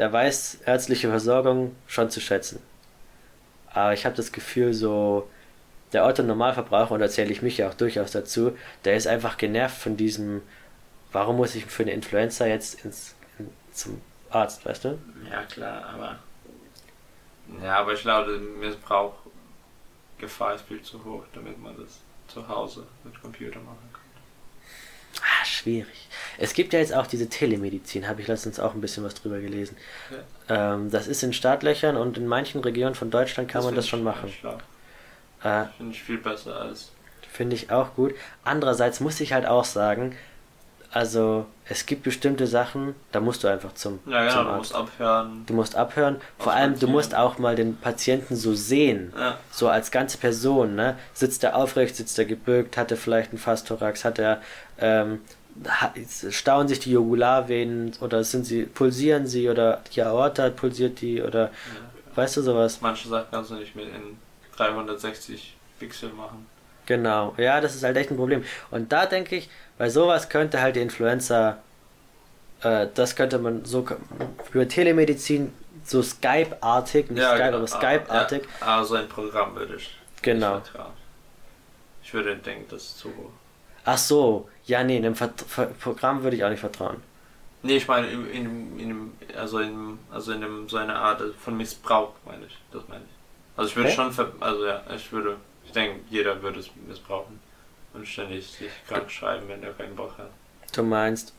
der 0.00 0.10
weiß 0.10 0.62
ärztliche 0.64 1.10
Versorgung 1.10 1.76
schon 1.86 2.08
zu 2.08 2.22
schätzen. 2.22 2.62
Aber 3.70 3.92
ich 3.92 4.06
habe 4.06 4.16
das 4.16 4.32
Gefühl, 4.32 4.72
so 4.72 5.28
der 5.92 6.06
Otto 6.06 6.22
Normalverbraucher, 6.22 6.92
und 6.92 7.00
da 7.00 7.08
zähle 7.10 7.30
ich 7.30 7.42
mich 7.42 7.58
ja 7.58 7.68
auch 7.68 7.74
durchaus 7.74 8.10
dazu, 8.10 8.56
der 8.86 8.96
ist 8.96 9.06
einfach 9.06 9.36
genervt 9.36 9.76
von 9.76 9.98
diesem, 9.98 10.40
warum 11.12 11.36
muss 11.36 11.54
ich 11.54 11.66
für 11.66 11.82
eine 11.82 11.92
Influenza 11.92 12.46
jetzt 12.46 12.82
ins, 12.82 13.14
in, 13.38 13.50
zum 13.74 14.00
Arzt, 14.30 14.64
weißt 14.64 14.84
du? 14.84 14.98
Ja, 15.30 15.42
klar, 15.42 15.84
aber. 15.92 16.18
Ja, 17.62 17.80
aber 17.80 17.92
ich 17.92 18.00
glaube, 18.00 18.38
die 18.38 18.58
Missbrauchgefahr 18.58 20.54
ist 20.54 20.64
viel 20.66 20.80
zu 20.80 21.04
hoch, 21.04 21.24
damit 21.34 21.60
man 21.60 21.76
das 21.76 22.00
zu 22.26 22.48
Hause 22.48 22.86
mit 23.04 23.20
Computer 23.20 23.60
machen. 23.60 23.89
Ah, 25.18 25.44
schwierig. 25.44 26.08
Es 26.38 26.54
gibt 26.54 26.72
ja 26.72 26.78
jetzt 26.78 26.94
auch 26.94 27.06
diese 27.06 27.28
Telemedizin, 27.28 28.08
habe 28.08 28.22
ich 28.22 28.28
letztens 28.28 28.58
auch 28.60 28.74
ein 28.74 28.80
bisschen 28.80 29.04
was 29.04 29.14
drüber 29.14 29.40
gelesen. 29.40 29.76
Ähm, 30.48 30.90
das 30.90 31.06
ist 31.06 31.22
in 31.22 31.32
Startlöchern 31.32 31.96
und 31.96 32.16
in 32.16 32.26
manchen 32.26 32.60
Regionen 32.60 32.94
von 32.94 33.10
Deutschland 33.10 33.48
kann 33.48 33.62
man 33.62 33.70
find 33.70 33.78
das 33.78 33.88
schon 33.88 34.02
machen. 34.02 34.32
Äh, 35.42 35.64
Finde 35.76 35.92
ich 35.92 36.02
viel 36.02 36.18
besser 36.18 36.56
als. 36.60 36.92
Finde 37.30 37.56
ich 37.56 37.70
auch 37.70 37.94
gut. 37.94 38.14
Andererseits 38.44 39.00
muss 39.00 39.20
ich 39.20 39.32
halt 39.32 39.46
auch 39.46 39.64
sagen, 39.64 40.16
also 40.92 41.46
es 41.66 41.86
gibt 41.86 42.02
bestimmte 42.02 42.48
Sachen, 42.48 42.96
da 43.12 43.20
musst 43.20 43.44
du 43.44 43.48
einfach 43.48 43.74
zum, 43.74 44.00
Ja, 44.06 44.22
genau, 44.26 44.34
zum 44.34 44.44
du 44.50 44.56
musst 44.56 44.74
abhören. 44.74 45.44
Du 45.46 45.54
musst 45.54 45.76
abhören. 45.76 46.20
Vor 46.38 46.52
allem, 46.52 46.76
du 46.76 46.88
musst 46.88 47.14
auch 47.14 47.38
mal 47.38 47.54
den 47.54 47.76
Patienten 47.76 48.34
so 48.34 48.54
sehen. 48.54 49.12
Ja, 49.16 49.38
So 49.52 49.68
als 49.68 49.92
ganze 49.92 50.18
Person, 50.18 50.74
ne? 50.74 50.98
Sitzt 51.14 51.44
er 51.44 51.54
aufrecht, 51.54 51.94
sitzt 51.94 52.18
er 52.18 52.24
gebückt, 52.24 52.76
hat 52.76 52.90
er 52.90 52.96
vielleicht 52.96 53.30
einen 53.30 53.38
Fastthorax, 53.38 54.04
hat 54.04 54.18
er, 54.18 54.42
ähm, 54.80 55.20
stauen 56.30 56.68
sich 56.68 56.80
die 56.80 56.92
Jugularvenen 56.92 57.92
oder 58.00 58.24
sind 58.24 58.44
sie, 58.44 58.64
pulsieren 58.64 59.26
sie 59.26 59.48
oder 59.48 59.82
die 59.94 60.02
Aorta 60.02 60.48
pulsiert 60.50 61.00
die 61.00 61.22
oder, 61.22 61.50
weißt 62.14 62.38
du 62.38 62.42
sowas? 62.42 62.80
manche 62.80 63.08
Sachen 63.08 63.26
kannst 63.30 63.50
du 63.50 63.54
nicht 63.54 63.74
mit 63.74 63.86
in 63.86 64.16
360 64.56 65.56
Pixel 65.78 66.10
machen. 66.10 66.46
Genau, 66.86 67.34
ja, 67.36 67.60
das 67.60 67.74
ist 67.74 67.84
halt 67.84 67.96
echt 67.96 68.10
ein 68.10 68.16
Problem. 68.16 68.44
Und 68.70 68.90
da 68.92 69.06
denke 69.06 69.36
ich, 69.36 69.48
bei 69.78 69.88
sowas 69.88 70.28
könnte 70.28 70.60
halt 70.60 70.76
die 70.76 70.80
Influenza, 70.80 71.58
äh, 72.62 72.88
das 72.94 73.14
könnte 73.16 73.38
man 73.38 73.64
so 73.64 73.86
über 74.52 74.66
Telemedizin 74.66 75.52
so 75.84 76.02
Skype-artig, 76.02 77.10
nicht 77.10 77.22
Skype, 77.24 77.54
aber 77.54 77.66
Skype-artig, 77.66 78.42
Ja, 78.60 78.66
aber 78.66 78.84
so 78.84 78.94
ein 78.96 79.08
Programm 79.08 79.54
würde 79.54 79.76
ich 79.76 79.96
Genau. 80.22 80.60
Ich 82.02 82.12
würde 82.12 82.36
denken, 82.36 82.66
das 82.68 82.82
ist 82.82 82.98
zu 82.98 83.08
hoch. 83.08 83.30
Ach 83.84 83.98
so, 83.98 84.48
ja, 84.64 84.82
nee, 84.84 84.96
einem 84.96 85.14
Vert 85.16 85.40
Ver 85.42 85.66
Programm 85.66 86.22
würde 86.22 86.36
ich 86.36 86.44
auch 86.44 86.50
nicht 86.50 86.60
vertrauen. 86.60 87.02
Nee, 87.62 87.76
ich 87.76 87.88
meine, 87.88 88.08
in, 88.08 88.30
in, 88.30 88.78
in, 88.80 89.12
also 89.36 89.58
in, 89.58 89.98
also 90.10 90.32
in 90.32 90.42
einem, 90.42 90.68
so 90.68 90.78
einer 90.78 90.96
Art 90.96 91.22
von 91.38 91.56
Missbrauch, 91.56 92.12
meine 92.24 92.46
ich. 92.46 92.56
Das 92.72 92.82
meine 92.88 93.04
ich. 93.04 93.10
Also 93.56 93.70
ich 93.70 93.76
würde 93.76 93.88
Okay. 93.90 93.96
schon, 93.96 94.40
also 94.40 94.66
ja, 94.66 94.82
ich 94.94 95.12
würde, 95.12 95.36
ich 95.64 95.72
denke, 95.72 96.00
jeder 96.08 96.40
würde 96.42 96.60
es 96.60 96.70
missbrauchen. 96.88 97.38
Und 97.92 98.06
ständig 98.06 98.46
sich 98.46 98.70
krank 98.86 99.10
schreiben, 99.10 99.48
wenn 99.48 99.62
er 99.62 99.72
keinen 99.72 99.96
Bock 99.96 100.16
hat. 100.16 100.30
Du 100.72 100.82
meinst, 100.82 101.34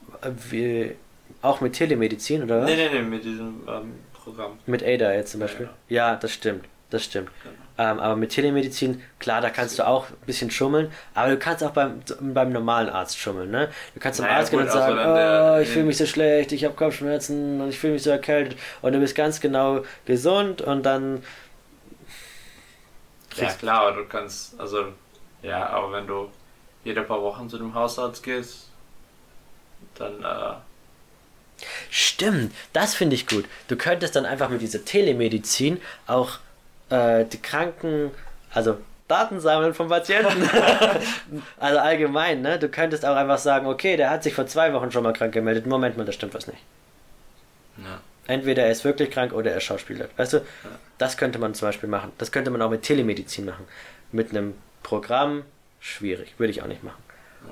wie, 0.49 0.95
Auch 1.41 1.61
mit 1.61 1.73
Telemedizin, 1.73 2.43
oder 2.43 2.61
was? 2.61 2.65
Nee, 2.69 2.75
nee, 2.75 2.89
nee, 2.89 3.01
mit 3.01 3.23
diesem 3.23 3.63
ähm, 3.67 3.95
Programm. 4.13 4.59
Mit 4.65 4.83
Ada 4.83 5.13
jetzt 5.13 5.31
zum 5.31 5.41
Ja, 5.41 5.47
Beispiel. 5.47 5.65
genau. 5.67 5.77
Ja, 5.89 6.15
das 6.17 6.33
stimmt. 6.33 6.65
Das 6.89 7.03
stimmt. 7.05 7.31
Genau. 7.43 7.55
Ähm, 7.77 7.99
aber 7.99 8.15
mit 8.15 8.31
Telemedizin, 8.31 9.01
klar, 9.19 9.41
da 9.41 9.49
kannst 9.49 9.79
du 9.79 9.87
auch 9.87 10.09
ein 10.09 10.15
bisschen 10.25 10.51
schummeln, 10.51 10.91
aber 11.13 11.29
du 11.31 11.37
kannst 11.37 11.63
auch 11.63 11.71
beim, 11.71 12.01
beim 12.19 12.51
normalen 12.51 12.89
Arzt 12.89 13.17
schummeln, 13.17 13.49
ne? 13.51 13.69
Du 13.93 13.99
kannst 13.99 14.17
zum 14.17 14.25
Naja, 14.25 14.29
Arzt 14.29 14.51
gehen 14.51 14.61
und 14.61 14.71
sagen, 14.71 14.99
oh, 14.99 15.59
ich 15.61 15.69
fühle 15.69 15.85
mich 15.85 15.97
so 15.97 16.05
schlecht, 16.05 16.51
ich 16.51 16.63
habe 16.65 16.75
Kopfschmerzen 16.75 17.61
und 17.61 17.69
ich 17.69 17.79
fühle 17.79 17.93
mich 17.93 18.03
so 18.03 18.09
erkältet 18.09 18.57
und 18.81 18.93
du 18.93 18.99
bist 18.99 19.15
ganz 19.15 19.39
genau 19.39 19.83
gesund 20.05 20.61
und 20.61 20.83
dann 20.85 21.23
Ja, 23.35 23.53
klar, 23.53 23.81
aber 23.81 23.95
du 24.03 24.07
kannst, 24.07 24.59
also, 24.59 24.93
ja, 25.41 25.67
aber 25.69 25.91
wenn 25.93 26.07
du 26.07 26.31
jede 26.83 27.03
paar 27.03 27.21
Wochen 27.21 27.49
zu 27.49 27.57
dem 27.57 27.73
Hausarzt 27.73 28.23
gehst, 28.23 28.71
dann, 29.95 30.23
äh, 30.23 30.55
Stimmt, 31.89 32.53
das 32.73 32.95
finde 32.95 33.15
ich 33.15 33.27
gut. 33.27 33.45
Du 33.67 33.75
könntest 33.75 34.15
dann 34.15 34.25
einfach 34.25 34.49
mit 34.49 34.61
dieser 34.61 34.83
Telemedizin 34.85 35.79
auch 36.07 36.39
äh, 36.91 37.25
die 37.25 37.41
Kranken, 37.41 38.11
also 38.53 38.77
Daten 39.07 39.39
sammeln 39.39 39.73
vom 39.73 39.89
Patienten. 39.89 40.49
also 41.59 41.79
allgemein, 41.79 42.41
ne? 42.41 42.59
Du 42.59 42.69
könntest 42.69 43.05
auch 43.05 43.15
einfach 43.15 43.39
sagen, 43.39 43.67
okay, 43.67 43.97
der 43.97 44.09
hat 44.09 44.23
sich 44.23 44.33
vor 44.33 44.47
zwei 44.47 44.73
Wochen 44.73 44.91
schon 44.91 45.03
mal 45.03 45.13
krank 45.13 45.33
gemeldet. 45.33 45.65
Moment 45.65 45.97
mal, 45.97 46.05
da 46.05 46.11
stimmt 46.11 46.33
was 46.33 46.47
nicht. 46.47 46.59
ja. 47.77 47.99
Entweder 48.27 48.63
er 48.63 48.71
ist 48.71 48.85
wirklich 48.85 49.09
krank 49.09 49.33
oder 49.33 49.51
er 49.51 49.57
ist 49.57 49.63
Schauspieler. 49.63 50.07
Weißt 50.15 50.33
du, 50.33 50.45
das 50.97 51.17
könnte 51.17 51.39
man 51.39 51.53
zum 51.53 51.67
Beispiel 51.67 51.89
machen. 51.89 52.13
Das 52.17 52.31
könnte 52.31 52.51
man 52.51 52.61
auch 52.61 52.69
mit 52.69 52.83
Telemedizin 52.83 53.45
machen. 53.45 53.65
Mit 54.11 54.29
einem 54.29 54.53
Programm, 54.83 55.43
schwierig, 55.79 56.35
würde 56.37 56.51
ich 56.51 56.61
auch 56.61 56.67
nicht 56.67 56.83
machen. 56.83 57.03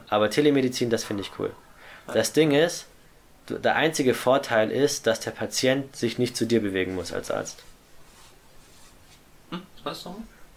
Aber 0.07 0.29
Telemedizin, 0.29 0.89
das 0.89 1.03
finde 1.03 1.23
ich 1.23 1.31
cool. 1.39 1.51
Das 2.13 2.33
Ding 2.33 2.51
ist, 2.51 2.85
der 3.49 3.75
einzige 3.75 4.13
Vorteil 4.13 4.71
ist, 4.71 5.07
dass 5.07 5.19
der 5.19 5.31
Patient 5.31 5.95
sich 5.95 6.17
nicht 6.17 6.37
zu 6.37 6.45
dir 6.45 6.61
bewegen 6.61 6.95
muss 6.95 7.11
als 7.11 7.31
Arzt. 7.31 7.63
Was? 9.89 10.07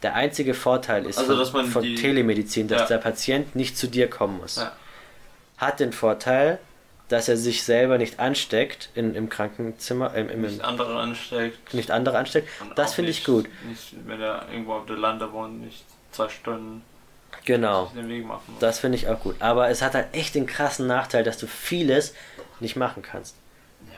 Der 0.03 0.14
einzige 0.14 0.55
Vorteil 0.55 1.07
ist 1.07 1.18
Also, 1.18 1.45
von, 1.47 1.66
von 1.66 1.83
die- 1.83 1.95
Telemedizin, 1.95 2.66
dass 2.68 2.83
Ja. 2.83 2.87
der 2.89 2.99
Patient 2.99 3.55
nicht 3.55 3.76
zu 3.78 3.87
dir 3.87 4.09
kommen 4.11 4.39
muss. 4.39 4.57
Ja. 4.57 4.72
Hat 5.59 5.78
den 5.80 5.93
Vorteil, 5.93 6.59
dass 7.09 7.28
er 7.28 7.37
sich 7.37 7.62
selber 7.62 7.99
nicht 7.99 8.18
ansteckt 8.18 8.89
in, 8.95 9.14
im 9.14 9.28
Krankenzimmer, 9.28 10.14
im, 10.14 10.28
im, 10.28 10.41
Nicht 10.43 10.62
andere 10.64 10.99
ansteckt. 10.99 11.72
nicht 11.74 11.91
andere 11.91 12.18
ansteckt. 12.18 12.49
Das 12.74 12.95
finde 12.95 13.11
ich 13.11 13.22
gut. 13.24 13.47
Nicht, 13.68 13.95
wenn 14.07 14.20
er 14.20 14.49
irgendwo 14.51 14.74
auf 14.74 14.87
der 14.87 14.97
Lande 14.97 15.30
wohnt, 15.33 15.61
nicht 15.62 15.85
zwei 16.11 16.28
Stunden 16.28 16.83
Genau. 17.45 17.91
den 17.95 18.09
Weg 18.09 18.24
machen 18.26 18.43
muss. 18.53 18.61
Das 18.61 18.78
finde 18.80 18.97
ich 18.99 19.09
auch 19.09 19.20
gut. 19.20 19.37
Aber 19.41 19.68
es 19.68 19.83
hat 19.83 19.95
halt 19.95 20.09
echt 20.12 20.35
den 20.35 20.47
krassen 20.47 20.87
Nachteil, 20.87 21.22
dass 21.22 21.39
du 21.39 21.47
vieles 21.47 22.14
nicht 22.61 22.76
machen 22.76 23.03
kannst. 23.03 23.37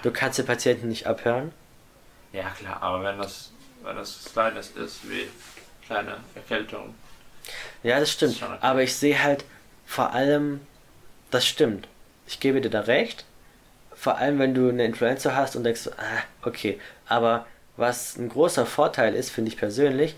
Du 0.03 0.11
kannst 0.11 0.39
den 0.39 0.47
Patienten 0.47 0.89
nicht 0.89 1.07
abhören. 1.07 1.53
Ja, 2.33 2.51
klar, 2.51 2.83
aber 2.83 3.03
wenn 3.05 3.19
das, 3.19 3.53
wenn 3.85 3.97
das 3.97 4.31
Kleines 4.33 4.71
ist, 4.71 5.09
wie 5.09 5.29
kleine 5.87 6.17
Erkältung. 6.35 6.95
Ja, 7.83 8.01
das 8.01 8.11
stimmt. 8.11 8.43
Okay. 8.43 8.57
Aber 8.61 8.83
ich 8.83 8.95
sehe 8.95 9.23
halt 9.23 9.45
vor 9.87 10.13
allem, 10.13 10.61
das 11.31 11.47
stimmt. 11.47 11.89
Ich 12.27 12.41
gebe 12.41 12.61
dir 12.61 12.71
da 12.71 12.81
recht. 12.81 13.25
Vor 13.95 14.19
allem, 14.19 14.39
wenn 14.39 14.55
du 14.55 14.69
eine 14.69 14.85
Influencer 14.85 15.37
hast 15.37 15.57
und 15.57 15.65
denkst, 15.65 15.89
ah, 15.99 16.23
okay. 16.43 16.81
Aber 17.07 17.47
was 17.77 18.17
ein 18.17 18.29
großer 18.29 18.67
Vorteil 18.67 19.15
ist, 19.15 19.31
finde 19.31 19.51
ich 19.51 19.57
persönlich, 19.57 20.15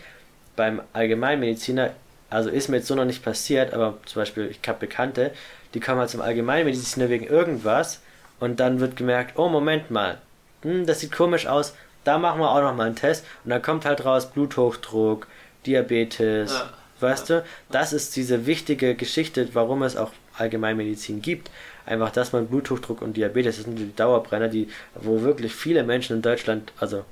beim 0.54 0.82
Allgemeinmediziner, 0.92 1.92
also 2.30 2.50
ist 2.50 2.68
mir 2.68 2.78
jetzt 2.78 2.86
so 2.86 2.94
noch 2.94 3.04
nicht 3.04 3.24
passiert, 3.24 3.74
aber 3.74 3.98
zum 4.06 4.22
Beispiel, 4.22 4.46
ich 4.46 4.66
habe 4.66 4.78
Bekannte, 4.78 5.32
die 5.74 5.80
kommen 5.80 6.00
halt 6.00 6.10
zum 6.10 6.20
Allgemeinmediziner 6.20 7.08
wegen 7.08 7.26
irgendwas 7.26 8.00
und 8.40 8.60
dann 8.60 8.80
wird 8.80 8.96
gemerkt, 8.96 9.38
oh, 9.38 9.48
Moment 9.48 9.90
mal, 9.90 10.18
hm, 10.62 10.86
das 10.86 11.00
sieht 11.00 11.12
komisch 11.12 11.46
aus, 11.46 11.74
da 12.06 12.18
machen 12.18 12.40
wir 12.40 12.50
auch 12.50 12.60
noch 12.62 12.74
mal 12.74 12.86
einen 12.86 12.96
Test 12.96 13.24
und 13.44 13.50
dann 13.50 13.62
kommt 13.62 13.84
halt 13.84 14.04
raus 14.04 14.30
Bluthochdruck, 14.30 15.26
Diabetes, 15.66 16.52
Ja. 16.52 16.70
weißt 17.00 17.30
du? 17.30 17.44
Das 17.70 17.92
ist 17.92 18.16
diese 18.16 18.46
wichtige 18.46 18.94
Geschichte, 18.94 19.48
warum 19.52 19.82
es 19.82 19.96
auch 19.96 20.12
Allgemeinmedizin 20.38 21.20
gibt. 21.22 21.50
Einfach, 21.84 22.10
dass 22.10 22.32
man 22.32 22.46
Bluthochdruck 22.48 23.02
und 23.02 23.16
Diabetes, 23.16 23.56
das 23.56 23.64
sind 23.64 23.76
die 23.78 23.94
Dauerbrenner, 23.94 24.48
die, 24.48 24.68
wo 24.94 25.22
wirklich 25.22 25.54
viele 25.54 25.82
Menschen 25.84 26.16
in 26.16 26.22
Deutschland, 26.22 26.72
also 26.80 27.04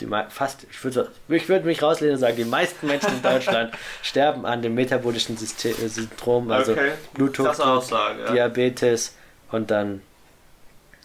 die 0.00 0.08
fast, 0.30 0.66
ich 0.70 0.82
würde 0.82 1.10
ich 1.28 1.48
würd 1.48 1.64
mich 1.64 1.82
rauslehnen 1.82 2.14
und 2.14 2.20
sagen, 2.20 2.36
die 2.36 2.44
meisten 2.44 2.86
Menschen 2.86 3.14
in 3.14 3.22
Deutschland 3.32 3.72
sterben 4.02 4.44
an 4.46 4.62
dem 4.62 4.74
metabolischen 4.74 5.36
System, 5.36 5.72
äh, 5.84 5.88
Syndrom, 5.88 6.50
also 6.50 6.72
Okay. 6.72 6.92
Bluthochdruck, 7.14 7.66
Aussage, 7.66 8.22
ja. 8.24 8.32
Diabetes 8.32 9.14
und 9.52 9.70
dann 9.70 10.02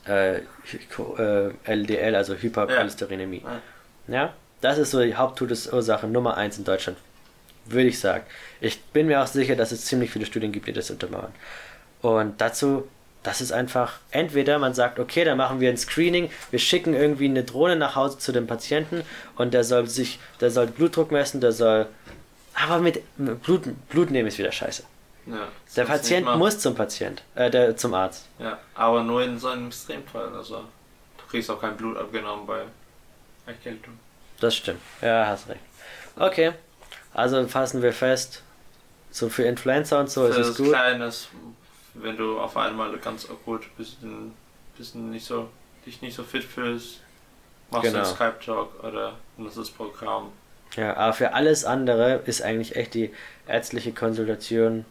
äh, 0.09 0.41
LDL, 1.65 2.15
also 2.15 2.35
Hypercholesterinämie. 2.35 3.43
Ja. 3.43 3.61
Ja, 4.07 4.33
das 4.61 4.77
ist 4.77 4.91
so 4.91 5.01
die 5.01 5.15
Haupttodesursache 5.15 6.07
Nummer 6.07 6.37
eins 6.37 6.57
in 6.57 6.63
Deutschland, 6.63 6.97
würde 7.65 7.89
ich 7.89 7.99
sagen. 7.99 8.23
Ich 8.61 8.81
bin 8.81 9.07
mir 9.07 9.21
auch 9.21 9.27
sicher, 9.27 9.55
dass 9.55 9.71
es 9.71 9.85
ziemlich 9.85 10.11
viele 10.11 10.25
Studien 10.25 10.51
gibt, 10.51 10.67
die 10.67 10.73
das 10.73 10.89
untermauern. 10.89 11.33
Und 12.01 12.39
dazu, 12.39 12.87
das 13.23 13.41
ist 13.41 13.51
einfach, 13.51 13.99
entweder 14.11 14.59
man 14.59 14.73
sagt, 14.73 14.99
okay, 14.99 15.25
dann 15.25 15.37
machen 15.37 15.59
wir 15.59 15.69
ein 15.69 15.77
Screening, 15.77 16.29
wir 16.51 16.59
schicken 16.59 16.93
irgendwie 16.93 17.25
eine 17.25 17.43
Drohne 17.43 17.75
nach 17.75 17.95
Hause 17.95 18.17
zu 18.19 18.31
dem 18.31 18.47
Patienten 18.47 19.03
und 19.35 19.53
der 19.53 19.63
soll 19.63 19.87
sich, 19.87 20.19
der 20.39 20.51
soll 20.51 20.67
Blutdruck 20.67 21.11
messen, 21.11 21.41
der 21.41 21.51
soll, 21.51 21.87
aber 22.53 22.79
mit 22.79 23.01
mit 23.17 23.43
Blut, 23.43 23.63
Blut 23.89 24.11
nehmen 24.11 24.27
ist 24.27 24.37
wieder 24.37 24.51
scheiße. 24.51 24.83
Ja, 25.29 25.47
Der 25.75 25.83
Patient 25.85 26.25
muss 26.37 26.59
zum 26.59 26.73
Patient, 26.73 27.21
äh, 27.35 27.49
der, 27.51 27.75
zum 27.75 27.93
Arzt. 27.93 28.27
Ja, 28.39 28.57
aber 28.75 29.03
nur 29.03 29.21
in 29.23 29.37
so 29.37 29.49
einem 29.49 29.67
Extremfall. 29.67 30.33
Also, 30.33 30.63
du 31.17 31.25
kriegst 31.29 31.49
auch 31.51 31.59
kein 31.59 31.75
Blut 31.75 31.97
abgenommen 31.97 32.45
bei 32.47 32.63
Erkältung. 33.45 33.99
Das 34.39 34.55
stimmt. 34.55 34.79
Ja, 35.01 35.25
hast 35.27 35.49
recht. 35.49 35.59
Okay, 36.15 36.53
also 37.13 37.45
fassen 37.47 37.81
wir 37.81 37.93
fest, 37.93 38.41
so 39.11 39.29
für 39.29 39.43
Influencer 39.43 39.99
und 39.99 40.09
so 40.09 40.27
ist 40.27 40.35
Für 40.35 40.41
es 40.41 40.47
das 40.49 40.57
gut. 40.57 40.69
Kleines, 40.69 41.27
wenn 41.93 42.15
du 42.17 42.39
auf 42.39 42.55
einmal 42.55 42.95
ganz 42.99 43.29
akut 43.29 43.75
bisschen, 43.77 44.33
bisschen 44.77 45.11
nicht 45.11 45.25
so, 45.25 45.49
dich 45.85 46.01
nicht 46.01 46.15
so 46.15 46.23
fit 46.23 46.43
fühlst, 46.43 47.01
machst 47.71 47.83
Genau. 47.91 47.99
du 48.03 48.05
einen 48.05 48.15
Skype-Talk 48.15 48.83
oder 48.83 49.13
nutzt 49.37 49.57
das 49.57 49.69
Programm. 49.69 50.31
Ja, 50.75 50.95
aber 50.95 51.13
für 51.13 51.33
alles 51.33 51.65
andere 51.65 52.21
ist 52.25 52.41
eigentlich 52.41 52.75
echt 52.75 52.93
die 52.93 53.13
ärztliche 53.47 53.91
Konsultation 53.93 54.85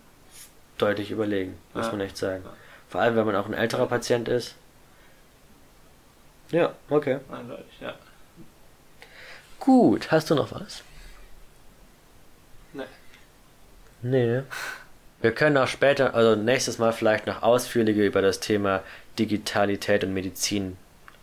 deutlich 0.78 1.10
überlegen, 1.10 1.56
muss 1.74 1.86
Ja. 1.86 1.92
man 1.92 2.00
echt 2.02 2.16
sagen. 2.16 2.44
Vor 2.88 3.00
allem, 3.00 3.16
wenn 3.16 3.26
man 3.26 3.36
auch 3.36 3.46
ein 3.46 3.54
älterer 3.54 3.86
Patient 3.86 4.28
ist. 4.28 4.54
Ja, 6.50 6.74
okay. 6.88 7.18
Eindeutig, 7.30 7.80
ja. 7.80 7.94
Gut, 9.58 10.10
hast 10.12 10.30
du 10.30 10.34
noch 10.34 10.52
was? 10.52 10.82
Nee. 12.72 12.84
Nee. 14.02 14.42
Wir 15.22 15.32
können 15.32 15.56
auch 15.56 15.66
später, 15.66 16.14
also 16.14 16.40
nächstes 16.40 16.78
Mal 16.78 16.92
vielleicht 16.92 17.26
noch 17.26 17.42
ausführlicher 17.42 18.02
über 18.02 18.22
das 18.22 18.38
Thema 18.38 18.82
Digitalität 19.18 20.04
und 20.04 20.12
Medizin 20.14 20.76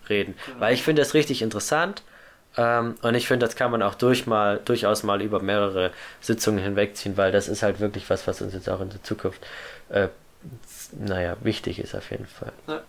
reden. 0.10 0.36
Genau. 0.46 0.60
Weil 0.60 0.74
ich 0.74 0.84
finde 0.84 1.02
das 1.02 1.14
richtig 1.14 1.42
interessant. 1.42 2.04
Ähm, 2.58 2.96
und 3.02 3.16
ich 3.16 3.28
finde, 3.28 3.46
das 3.46 3.56
kann 3.56 3.72
man 3.72 3.82
auch 3.82 3.96
durch 3.96 4.28
mal, 4.28 4.60
durchaus 4.64 5.04
mal 5.04 5.22
über 5.22 5.42
mehrere 5.42 5.92
Sitzungen 6.22 6.64
hinwegziehen, 6.64 7.18
weil 7.18 7.32
das 7.32 7.48
ist 7.48 7.64
halt 7.64 7.80
wirklich 7.80 8.10
was, 8.10 8.28
was 8.28 8.42
uns 8.42 8.54
jetzt 8.54 8.70
auch 8.70 8.82
in 8.82 8.90
der 8.90 9.02
Zukunft, 9.04 9.46
äh, 9.90 10.10
naja, 10.92 11.36
wichtig 11.42 11.80
ist 11.80 11.96
auf 11.96 12.12
jeden 12.12 12.28
Fall. 12.28 12.52
Ja. 12.68 12.82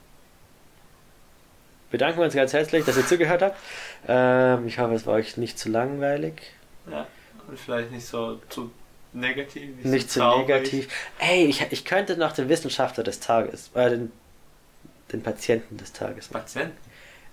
Bedanken 1.90 2.18
wir 2.18 2.24
uns 2.24 2.34
ganz 2.34 2.52
herzlich, 2.52 2.84
dass 2.84 2.96
ihr 2.96 3.06
zugehört 3.06 3.40
habt. 3.40 3.56
Ähm, 4.08 4.66
ich 4.66 4.78
hoffe, 4.78 4.94
es 4.94 5.06
war 5.06 5.14
euch 5.14 5.36
nicht 5.36 5.58
zu 5.58 5.68
langweilig. 5.68 6.42
ja. 6.90 7.06
Und 7.46 7.60
vielleicht 7.60 7.90
nicht 7.90 8.06
so 8.06 8.40
zu 8.48 8.72
negativ. 9.12 9.84
Nicht 9.84 10.10
zu 10.10 10.20
traurig. 10.20 10.48
negativ. 10.48 10.88
Ey, 11.18 11.44
ich, 11.44 11.64
ich 11.70 11.84
könnte 11.84 12.16
noch 12.16 12.32
den 12.32 12.48
Wissenschaftler 12.48 13.04
des 13.04 13.20
Tages, 13.20 13.70
äh, 13.74 13.90
den, 13.90 14.12
den 15.12 15.22
Patienten 15.22 15.76
des 15.76 15.92
Tages 15.92 16.30
machen. 16.30 16.44
Patient. 16.44 16.72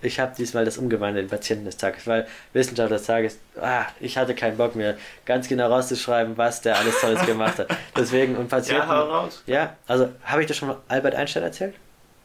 Ich 0.01 0.19
habe 0.19 0.33
diesmal 0.35 0.65
das 0.65 0.77
umgewandelt, 0.77 1.25
den 1.25 1.29
Patienten 1.29 1.65
des 1.65 1.77
Tages, 1.77 2.07
weil 2.07 2.27
Wissenschaftler 2.53 2.97
des 2.97 3.05
Tages, 3.05 3.39
ah, 3.59 3.85
ich 3.99 4.17
hatte 4.17 4.33
keinen 4.33 4.57
Bock 4.57 4.75
mehr, 4.75 4.97
ganz 5.25 5.47
genau 5.47 5.67
rauszuschreiben, 5.67 6.37
was 6.37 6.61
der 6.61 6.77
alles 6.77 6.99
Tolles 6.99 7.25
gemacht 7.25 7.59
hat. 7.59 7.67
Deswegen, 7.95 8.35
und 8.35 8.49
Patienten. 8.49 8.81
Ja, 8.81 8.87
hau 8.87 9.03
raus. 9.03 9.43
Ja, 9.45 9.75
also, 9.87 10.09
habe 10.23 10.41
ich 10.41 10.47
dir 10.47 10.53
schon 10.53 10.69
mal 10.69 10.77
Albert 10.87 11.15
Einstein 11.15 11.43
erzählt? 11.43 11.75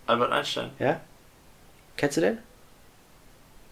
Albert 0.06 0.32
Einstein. 0.32 0.70
Ja? 0.78 1.00
Kennst 1.96 2.16
du 2.16 2.20
den? 2.20 2.38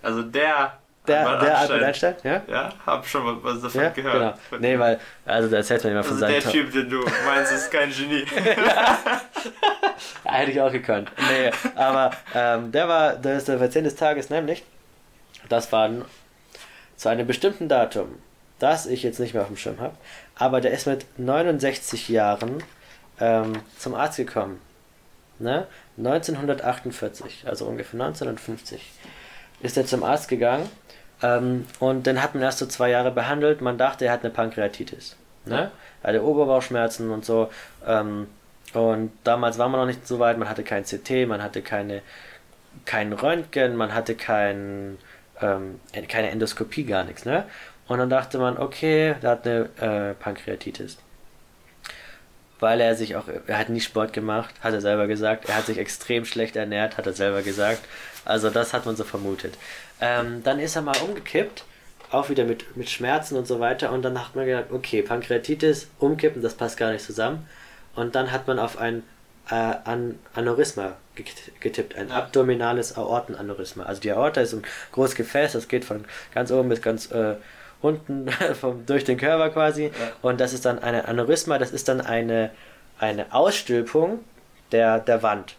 Also 0.02 0.22
der. 0.22 0.78
Der 1.06 1.38
der 1.38 1.58
Albert 1.58 1.82
Einstein? 1.82 2.14
Ja? 2.22 2.42
Ja, 2.46 2.72
hab 2.86 3.06
schon 3.06 3.24
mal 3.24 3.36
was 3.42 3.60
davon 3.60 3.82
Ja, 3.82 3.88
gehört. 3.90 4.38
genau. 4.50 4.60
Nee, 4.60 4.78
weil, 4.78 4.98
also, 5.26 5.48
da 5.50 5.58
erzählt 5.58 5.84
man 5.84 5.92
immer 5.92 6.04
von 6.04 6.14
Also 6.14 6.26
der 6.26 6.40
seinen. 6.40 6.52
Typ, 6.52 6.72
den 6.72 6.88
du 6.88 7.04
meinst, 7.26 7.52
ist 7.52 7.70
kein 7.70 7.90
Genie. 7.90 8.24
Hätte 10.24 10.50
ich 10.50 10.60
auch 10.60 10.72
gekonnt. 10.72 11.10
Nee, 11.28 11.50
aber 11.76 12.10
ähm, 12.34 12.72
der 12.72 12.88
war, 12.88 13.14
der 13.16 13.36
ist 13.36 13.48
der 13.48 13.56
Patient 13.58 13.86
des 13.86 13.96
Tages, 13.96 14.30
nämlich, 14.30 14.64
das 15.48 15.70
war 15.72 15.90
zu 16.96 17.08
einem 17.08 17.26
bestimmten 17.26 17.68
Datum, 17.68 18.18
das 18.58 18.86
ich 18.86 19.02
jetzt 19.02 19.20
nicht 19.20 19.34
mehr 19.34 19.42
auf 19.42 19.48
dem 19.48 19.56
Schirm 19.58 19.80
habe, 19.80 19.94
aber 20.36 20.60
der 20.62 20.70
ist 20.72 20.86
mit 20.86 21.04
69 21.18 22.08
Jahren 22.08 22.62
ähm, 23.20 23.52
zum 23.78 23.94
Arzt 23.94 24.16
gekommen. 24.16 24.60
ne, 25.38 25.66
1948, 25.98 27.44
also 27.46 27.66
ungefähr 27.66 28.00
1950, 28.00 28.90
ist 29.60 29.76
er 29.76 29.84
zum 29.86 30.02
Arzt 30.02 30.28
gegangen 30.28 30.68
ähm, 31.22 31.66
und 31.78 32.06
dann 32.06 32.22
hat 32.22 32.34
man 32.34 32.42
erst 32.42 32.58
so 32.58 32.66
zwei 32.66 32.90
Jahre 32.90 33.10
behandelt. 33.10 33.60
Man 33.60 33.78
dachte, 33.78 34.06
er 34.06 34.12
hat 34.12 34.22
eine 34.22 34.32
Pankreatitis. 34.32 35.16
Ne? 35.46 35.70
Er 36.02 36.08
hatte 36.08 36.24
Oberbauchschmerzen 36.24 37.10
und 37.10 37.24
so. 37.24 37.50
Ähm, 37.86 38.26
und 38.72 39.12
damals 39.24 39.58
war 39.58 39.68
man 39.68 39.80
noch 39.80 39.86
nicht 39.86 40.06
so 40.06 40.18
weit. 40.18 40.38
Man 40.38 40.48
hatte 40.48 40.64
kein 40.64 40.84
CT, 40.84 41.28
man 41.28 41.42
hatte 41.42 41.62
keine, 41.62 42.02
kein 42.84 43.12
Röntgen, 43.12 43.76
man 43.76 43.94
hatte 43.94 44.14
kein, 44.14 44.98
ähm, 45.40 45.80
keine 46.08 46.30
Endoskopie, 46.30 46.84
gar 46.84 47.04
nichts. 47.04 47.24
Ne? 47.24 47.44
Und 47.86 47.98
dann 47.98 48.10
dachte 48.10 48.38
man, 48.38 48.58
okay, 48.58 49.14
der 49.22 49.30
hat 49.30 49.46
eine 49.46 49.68
äh, 49.80 50.14
Pankreatitis 50.14 50.98
weil 52.64 52.80
er 52.80 52.94
sich 52.94 53.14
auch, 53.14 53.24
er 53.46 53.58
hat 53.58 53.68
nie 53.68 53.82
Sport 53.82 54.14
gemacht, 54.14 54.54
hat 54.62 54.72
er 54.72 54.80
selber 54.80 55.06
gesagt. 55.06 55.50
Er 55.50 55.56
hat 55.56 55.66
sich 55.66 55.76
extrem 55.76 56.24
schlecht 56.24 56.56
ernährt, 56.56 56.96
hat 56.96 57.06
er 57.06 57.12
selber 57.12 57.42
gesagt. 57.42 57.80
Also 58.24 58.48
das 58.48 58.72
hat 58.72 58.86
man 58.86 58.96
so 58.96 59.04
vermutet. 59.04 59.58
Ähm, 60.00 60.42
dann 60.42 60.58
ist 60.58 60.76
er 60.76 60.82
mal 60.82 60.96
umgekippt, 61.06 61.64
auch 62.10 62.28
wieder 62.28 62.44
mit, 62.44 62.76
mit 62.76 62.90
Schmerzen 62.90 63.36
und 63.36 63.46
so 63.46 63.60
weiter. 63.60 63.92
Und 63.92 64.02
dann 64.02 64.18
hat 64.18 64.34
man 64.34 64.46
gedacht, 64.46 64.66
okay, 64.70 65.02
Pankreatitis, 65.02 65.88
umkippen, 65.98 66.42
das 66.42 66.54
passt 66.54 66.76
gar 66.76 66.92
nicht 66.92 67.04
zusammen. 67.04 67.46
Und 67.94 68.14
dann 68.14 68.32
hat 68.32 68.46
man 68.46 68.58
auf 68.58 68.78
ein 68.78 69.02
äh, 69.50 69.54
An 69.54 70.18
Aneurysma 70.34 70.96
getippt, 71.60 71.96
ein 71.96 72.10
abdominales 72.10 72.96
Aortenaneurysma. 72.96 73.84
Also 73.84 74.00
die 74.00 74.10
Aorta 74.10 74.40
ist 74.40 74.52
ein 74.52 74.62
großes 74.92 75.14
Gefäß, 75.14 75.52
das 75.52 75.68
geht 75.68 75.84
von 75.84 76.04
ganz 76.32 76.50
oben 76.50 76.68
bis 76.68 76.82
ganz 76.82 77.10
äh, 77.12 77.36
unten 77.80 78.28
vom, 78.60 78.84
durch 78.86 79.04
den 79.04 79.16
Körper 79.16 79.50
quasi. 79.50 79.84
Ja. 79.84 79.92
Und 80.22 80.40
das 80.40 80.52
ist 80.52 80.64
dann 80.64 80.80
eine 80.80 81.06
Aneurysma, 81.06 81.58
das 81.58 81.70
ist 81.70 81.88
dann 81.88 82.00
eine, 82.00 82.50
eine 82.98 83.32
Ausstülpung 83.32 84.20
der, 84.72 84.98
der 84.98 85.22
Wand 85.22 85.56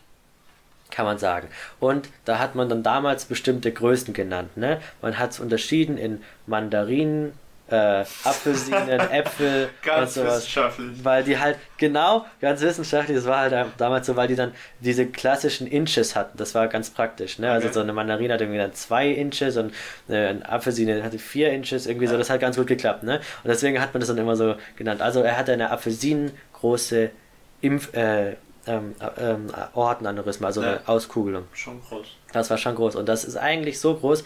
kann 0.92 1.06
man 1.06 1.18
sagen. 1.18 1.48
Und 1.80 2.10
da 2.26 2.40
hat 2.40 2.56
man 2.56 2.70
dann 2.70 2.84
damals 2.84 3.26
bestimmte 3.26 3.72
Größen 3.72 4.14
genannt. 4.14 4.56
Ne? 4.58 4.80
Man 5.02 5.18
hat 5.20 5.32
es 5.32 5.40
unterschieden 5.40 5.98
in 5.98 6.22
Mandarinen, 6.46 7.34
äh, 7.68 8.06
Apfelsinen, 8.24 9.00
Äpfel 9.12 9.70
ganz 9.82 10.16
und 10.16 10.24
sowas. 10.24 10.38
wissenschaftlich. 10.38 11.04
Weil 11.04 11.24
die 11.24 11.40
halt, 11.40 11.58
genau, 11.78 12.26
ganz 12.40 12.62
wissenschaftlich, 12.62 13.18
das 13.18 13.26
war 13.26 13.50
halt 13.50 13.72
damals 13.78 14.06
so, 14.06 14.16
weil 14.16 14.28
die 14.28 14.36
dann 14.36 14.54
diese 14.82 15.08
klassischen 15.08 15.66
Inches 15.66 16.16
hatten. 16.16 16.38
Das 16.38 16.54
war 16.54 16.68
ganz 16.68 16.92
praktisch. 16.92 17.40
Ne? 17.40 17.48
Also 17.48 17.58
okay. 17.58 17.68
Also 17.68 17.80
so 17.80 17.84
eine 17.84 17.94
Mandarine 17.94 18.34
hatte 18.34 18.44
irgendwie 18.44 18.60
dann 18.60 18.74
zwei 18.74 19.10
Inches 19.10 19.58
und 19.58 19.74
eine 20.08 20.48
Apfelsine 20.48 21.04
hatte 21.04 21.18
vier 21.18 21.52
Inches, 21.52 21.88
irgendwie 21.88 22.06
ja. 22.06 22.12
so, 22.12 22.18
das 22.18 22.30
hat 22.30 22.40
ganz 22.40 22.56
gut 22.56 22.68
geklappt. 22.68 23.04
Ne? 23.04 23.16
Und 23.44 23.50
deswegen 23.50 23.82
hat 23.82 23.94
man 23.94 24.02
das 24.02 24.10
dann 24.10 24.18
immer 24.20 24.36
so 24.36 24.56
genannt. 24.76 25.02
Also 25.02 25.22
er 25.22 25.38
hatte 25.38 25.54
eine 25.54 25.72
Apfelsinengroße 25.72 27.10
Impf, 27.62 27.94
äh, 27.96 28.36
ähm, 28.68 28.96
ähm, 29.18 29.48
Ortenaneurysma, 29.74 30.48
also 30.48 30.62
ja. 30.62 30.70
eine 30.70 30.88
Auskugelung. 30.88 31.48
Schon 31.54 31.82
groß. 31.82 32.08
Das 32.32 32.50
war 32.50 32.58
schon 32.58 32.76
groß. 32.76 32.96
Und 32.96 33.08
das 33.08 33.24
ist 33.24 33.38
eigentlich 33.38 33.80
so 33.80 33.96
groß, 33.96 34.24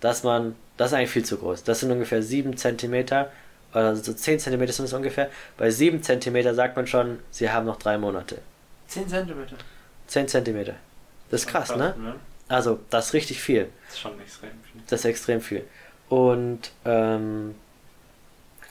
dass 0.00 0.22
man, 0.22 0.56
das 0.76 0.88
ist 0.88 0.94
eigentlich 0.94 1.10
viel 1.10 1.24
zu 1.24 1.38
groß. 1.38 1.64
Das 1.64 1.80
sind 1.80 1.90
ungefähr 1.90 2.22
7 2.22 2.56
cm, 2.56 3.26
also 3.72 4.02
so 4.02 4.12
10 4.12 4.38
cm 4.38 4.66
sind 4.68 4.84
es 4.86 4.92
ungefähr. 4.92 5.30
Bei 5.56 5.70
7 5.70 6.02
cm 6.02 6.54
sagt 6.54 6.76
man 6.76 6.86
schon, 6.86 7.18
sie 7.30 7.50
haben 7.50 7.66
noch 7.66 7.76
drei 7.76 7.98
Monate. 7.98 8.38
10 8.88 9.08
cm? 9.08 9.46
10 10.06 10.28
cm. 10.28 10.64
Das 11.30 11.42
ist 11.42 11.46
krass, 11.46 11.68
krass 11.68 11.78
ne? 11.78 11.94
ne? 11.98 12.14
Also, 12.48 12.78
das 12.90 13.06
ist 13.06 13.14
richtig 13.14 13.40
viel. 13.40 13.68
Das 13.86 13.94
ist 13.94 14.00
schon 14.00 14.20
extrem 14.20 14.50
viel. 14.50 14.82
Das 14.86 15.00
ist 15.00 15.04
extrem 15.04 15.40
viel. 15.40 15.64
Und, 16.08 16.70
ähm, 16.84 17.56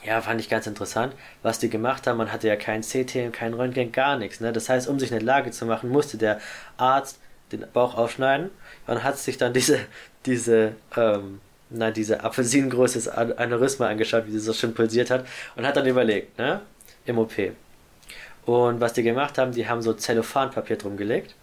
ja, 0.06 0.20
fand 0.20 0.40
ich 0.40 0.48
ganz 0.48 0.66
interessant, 0.66 1.14
was 1.42 1.58
die 1.58 1.68
gemacht 1.68 2.06
haben. 2.06 2.18
Man 2.18 2.32
hatte 2.32 2.46
ja 2.46 2.56
kein 2.56 2.82
CT, 2.82 3.32
kein 3.32 3.54
Röntgen, 3.54 3.90
gar 3.90 4.16
nichts. 4.16 4.40
Ne? 4.40 4.52
Das 4.52 4.68
heißt, 4.68 4.88
um 4.88 5.00
sich 5.00 5.12
eine 5.12 5.24
Lage 5.24 5.50
zu 5.50 5.66
machen, 5.66 5.90
musste 5.90 6.16
der 6.16 6.40
Arzt 6.76 7.18
den 7.50 7.64
Bauch 7.72 7.96
aufschneiden 7.96 8.50
und 8.86 9.02
hat 9.02 9.18
sich 9.18 9.36
dann 9.36 9.52
diese, 9.54 9.80
diese, 10.24 10.74
ähm, 10.96 11.40
na, 11.70 11.90
diese 11.90 12.22
apfelsinengroßes 12.22 13.08
Aneurysma 13.08 13.88
angeschaut, 13.88 14.26
wie 14.26 14.32
sie 14.32 14.38
so 14.38 14.52
schön 14.52 14.74
pulsiert 14.74 15.10
hat 15.10 15.26
und 15.56 15.66
hat 15.66 15.76
dann 15.76 15.86
überlegt, 15.86 16.38
ne, 16.38 16.60
im 17.04 17.18
OP. 17.18 17.32
Und 18.44 18.80
was 18.80 18.92
die 18.92 19.02
gemacht 19.02 19.38
haben, 19.38 19.50
die 19.50 19.68
haben 19.68 19.82
so 19.82 19.92
Zellophanpapier 19.92 20.76
drum 20.76 20.96
gelegt. 20.96 21.34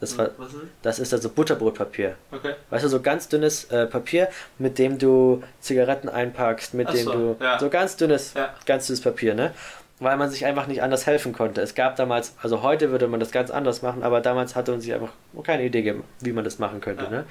Das, 0.00 0.16
war, 0.16 0.26
ist 0.26 0.34
das 0.82 0.98
ist 1.00 1.12
also 1.12 1.28
Butterbrotpapier. 1.28 2.14
Okay. 2.30 2.54
Weißt 2.70 2.84
du, 2.84 2.88
so 2.88 3.00
ganz 3.00 3.28
dünnes 3.28 3.64
äh, 3.64 3.86
Papier, 3.86 4.28
mit 4.58 4.78
dem 4.78 4.98
du 4.98 5.42
Zigaretten 5.60 6.08
einpackst, 6.08 6.74
mit 6.74 6.86
Ach 6.88 6.92
dem 6.92 7.04
so, 7.04 7.12
du. 7.12 7.36
Ja. 7.40 7.58
So 7.58 7.68
ganz 7.68 7.96
dünnes, 7.96 8.34
ja. 8.34 8.54
ganz 8.64 8.86
dünnes 8.86 9.00
Papier, 9.00 9.34
ne? 9.34 9.52
weil 10.00 10.16
man 10.16 10.30
sich 10.30 10.46
einfach 10.46 10.66
nicht 10.66 10.82
anders 10.82 11.06
helfen 11.06 11.32
konnte. 11.32 11.60
Es 11.60 11.74
gab 11.74 11.96
damals, 11.96 12.34
also 12.42 12.62
heute 12.62 12.90
würde 12.90 13.08
man 13.08 13.20
das 13.20 13.32
ganz 13.32 13.50
anders 13.50 13.82
machen, 13.82 14.02
aber 14.02 14.20
damals 14.20 14.54
hatte 14.54 14.70
man 14.70 14.80
sich 14.80 14.94
einfach 14.94 15.12
keine 15.42 15.64
Idee 15.64 15.82
gegeben, 15.82 16.04
wie 16.20 16.32
man 16.32 16.44
das 16.44 16.58
machen 16.58 16.80
könnte. 16.80 17.04
Ja. 17.04 17.10
Ne? 17.10 17.24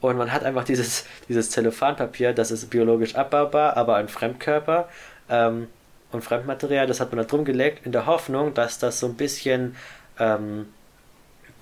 Und 0.00 0.16
man 0.18 0.32
hat 0.32 0.44
einfach 0.44 0.64
dieses, 0.64 1.06
dieses 1.28 1.50
Zellophanpapier, 1.50 2.32
das 2.32 2.50
ist 2.50 2.68
biologisch 2.70 3.14
abbaubar, 3.14 3.76
aber 3.76 3.96
ein 3.96 4.08
Fremdkörper 4.08 4.88
ähm, 5.30 5.68
und 6.10 6.22
Fremdmaterial, 6.22 6.86
das 6.86 7.00
hat 7.00 7.12
man 7.12 7.18
da 7.18 7.24
drum 7.24 7.44
gelegt, 7.44 7.86
in 7.86 7.92
der 7.92 8.06
Hoffnung, 8.06 8.52
dass 8.52 8.78
das 8.78 9.00
so 9.00 9.06
ein 9.06 9.14
bisschen, 9.14 9.76
ähm, 10.18 10.66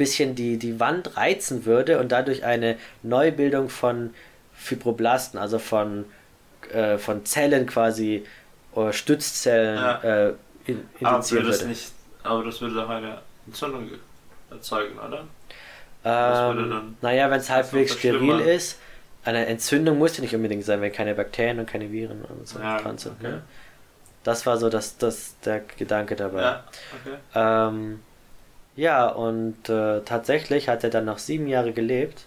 bisschen 0.00 0.34
die, 0.34 0.56
die 0.56 0.80
Wand 0.80 1.16
reizen 1.16 1.66
würde 1.66 2.00
und 2.00 2.10
dadurch 2.10 2.44
eine 2.44 2.76
Neubildung 3.02 3.68
von 3.68 4.14
Fibroblasten, 4.54 5.38
also 5.38 5.58
von, 5.58 6.06
äh, 6.72 6.98
von 6.98 7.24
Zellen 7.24 7.66
quasi 7.66 8.24
oder 8.72 8.92
Stützzellen 8.92 9.76
ja. 9.76 10.28
äh, 10.28 10.34
in, 10.64 10.88
aber 11.02 11.18
das 11.18 11.64
nicht, 11.64 11.92
aber 12.22 12.44
das 12.44 12.60
würde 12.60 12.76
doch 12.76 12.88
eine 12.88 13.18
Entzündung 13.46 13.90
erzeugen, 14.50 14.98
oder? 14.98 15.24
Ähm, 16.04 16.96
naja, 17.02 17.30
wenn 17.30 17.40
es 17.40 17.50
halbwegs 17.50 17.98
steril 17.98 18.40
ist, 18.40 18.78
eine 19.24 19.46
Entzündung 19.46 19.98
muss 19.98 20.16
ja 20.16 20.22
nicht 20.22 20.34
unbedingt 20.34 20.64
sein, 20.64 20.80
wenn 20.80 20.92
keine 20.92 21.14
Bakterien 21.14 21.58
und 21.58 21.68
keine 21.68 21.92
Viren 21.92 22.24
und 22.24 22.48
so 22.48 22.58
ja, 22.58 22.80
dran 22.80 22.96
sind. 22.96 23.16
Okay. 23.18 23.32
Ne? 23.32 23.42
Das 24.24 24.46
war 24.46 24.56
so 24.56 24.70
das, 24.70 24.96
das, 24.96 25.38
der 25.40 25.60
Gedanke 25.60 26.16
dabei. 26.16 26.42
Ja, 26.42 26.64
okay. 27.00 27.16
ähm, 27.34 28.00
ja 28.76 29.08
und 29.08 29.68
äh, 29.68 30.00
tatsächlich 30.02 30.68
hat 30.68 30.84
er 30.84 30.90
dann 30.90 31.04
noch 31.04 31.18
sieben 31.18 31.46
Jahre 31.46 31.72
gelebt, 31.72 32.26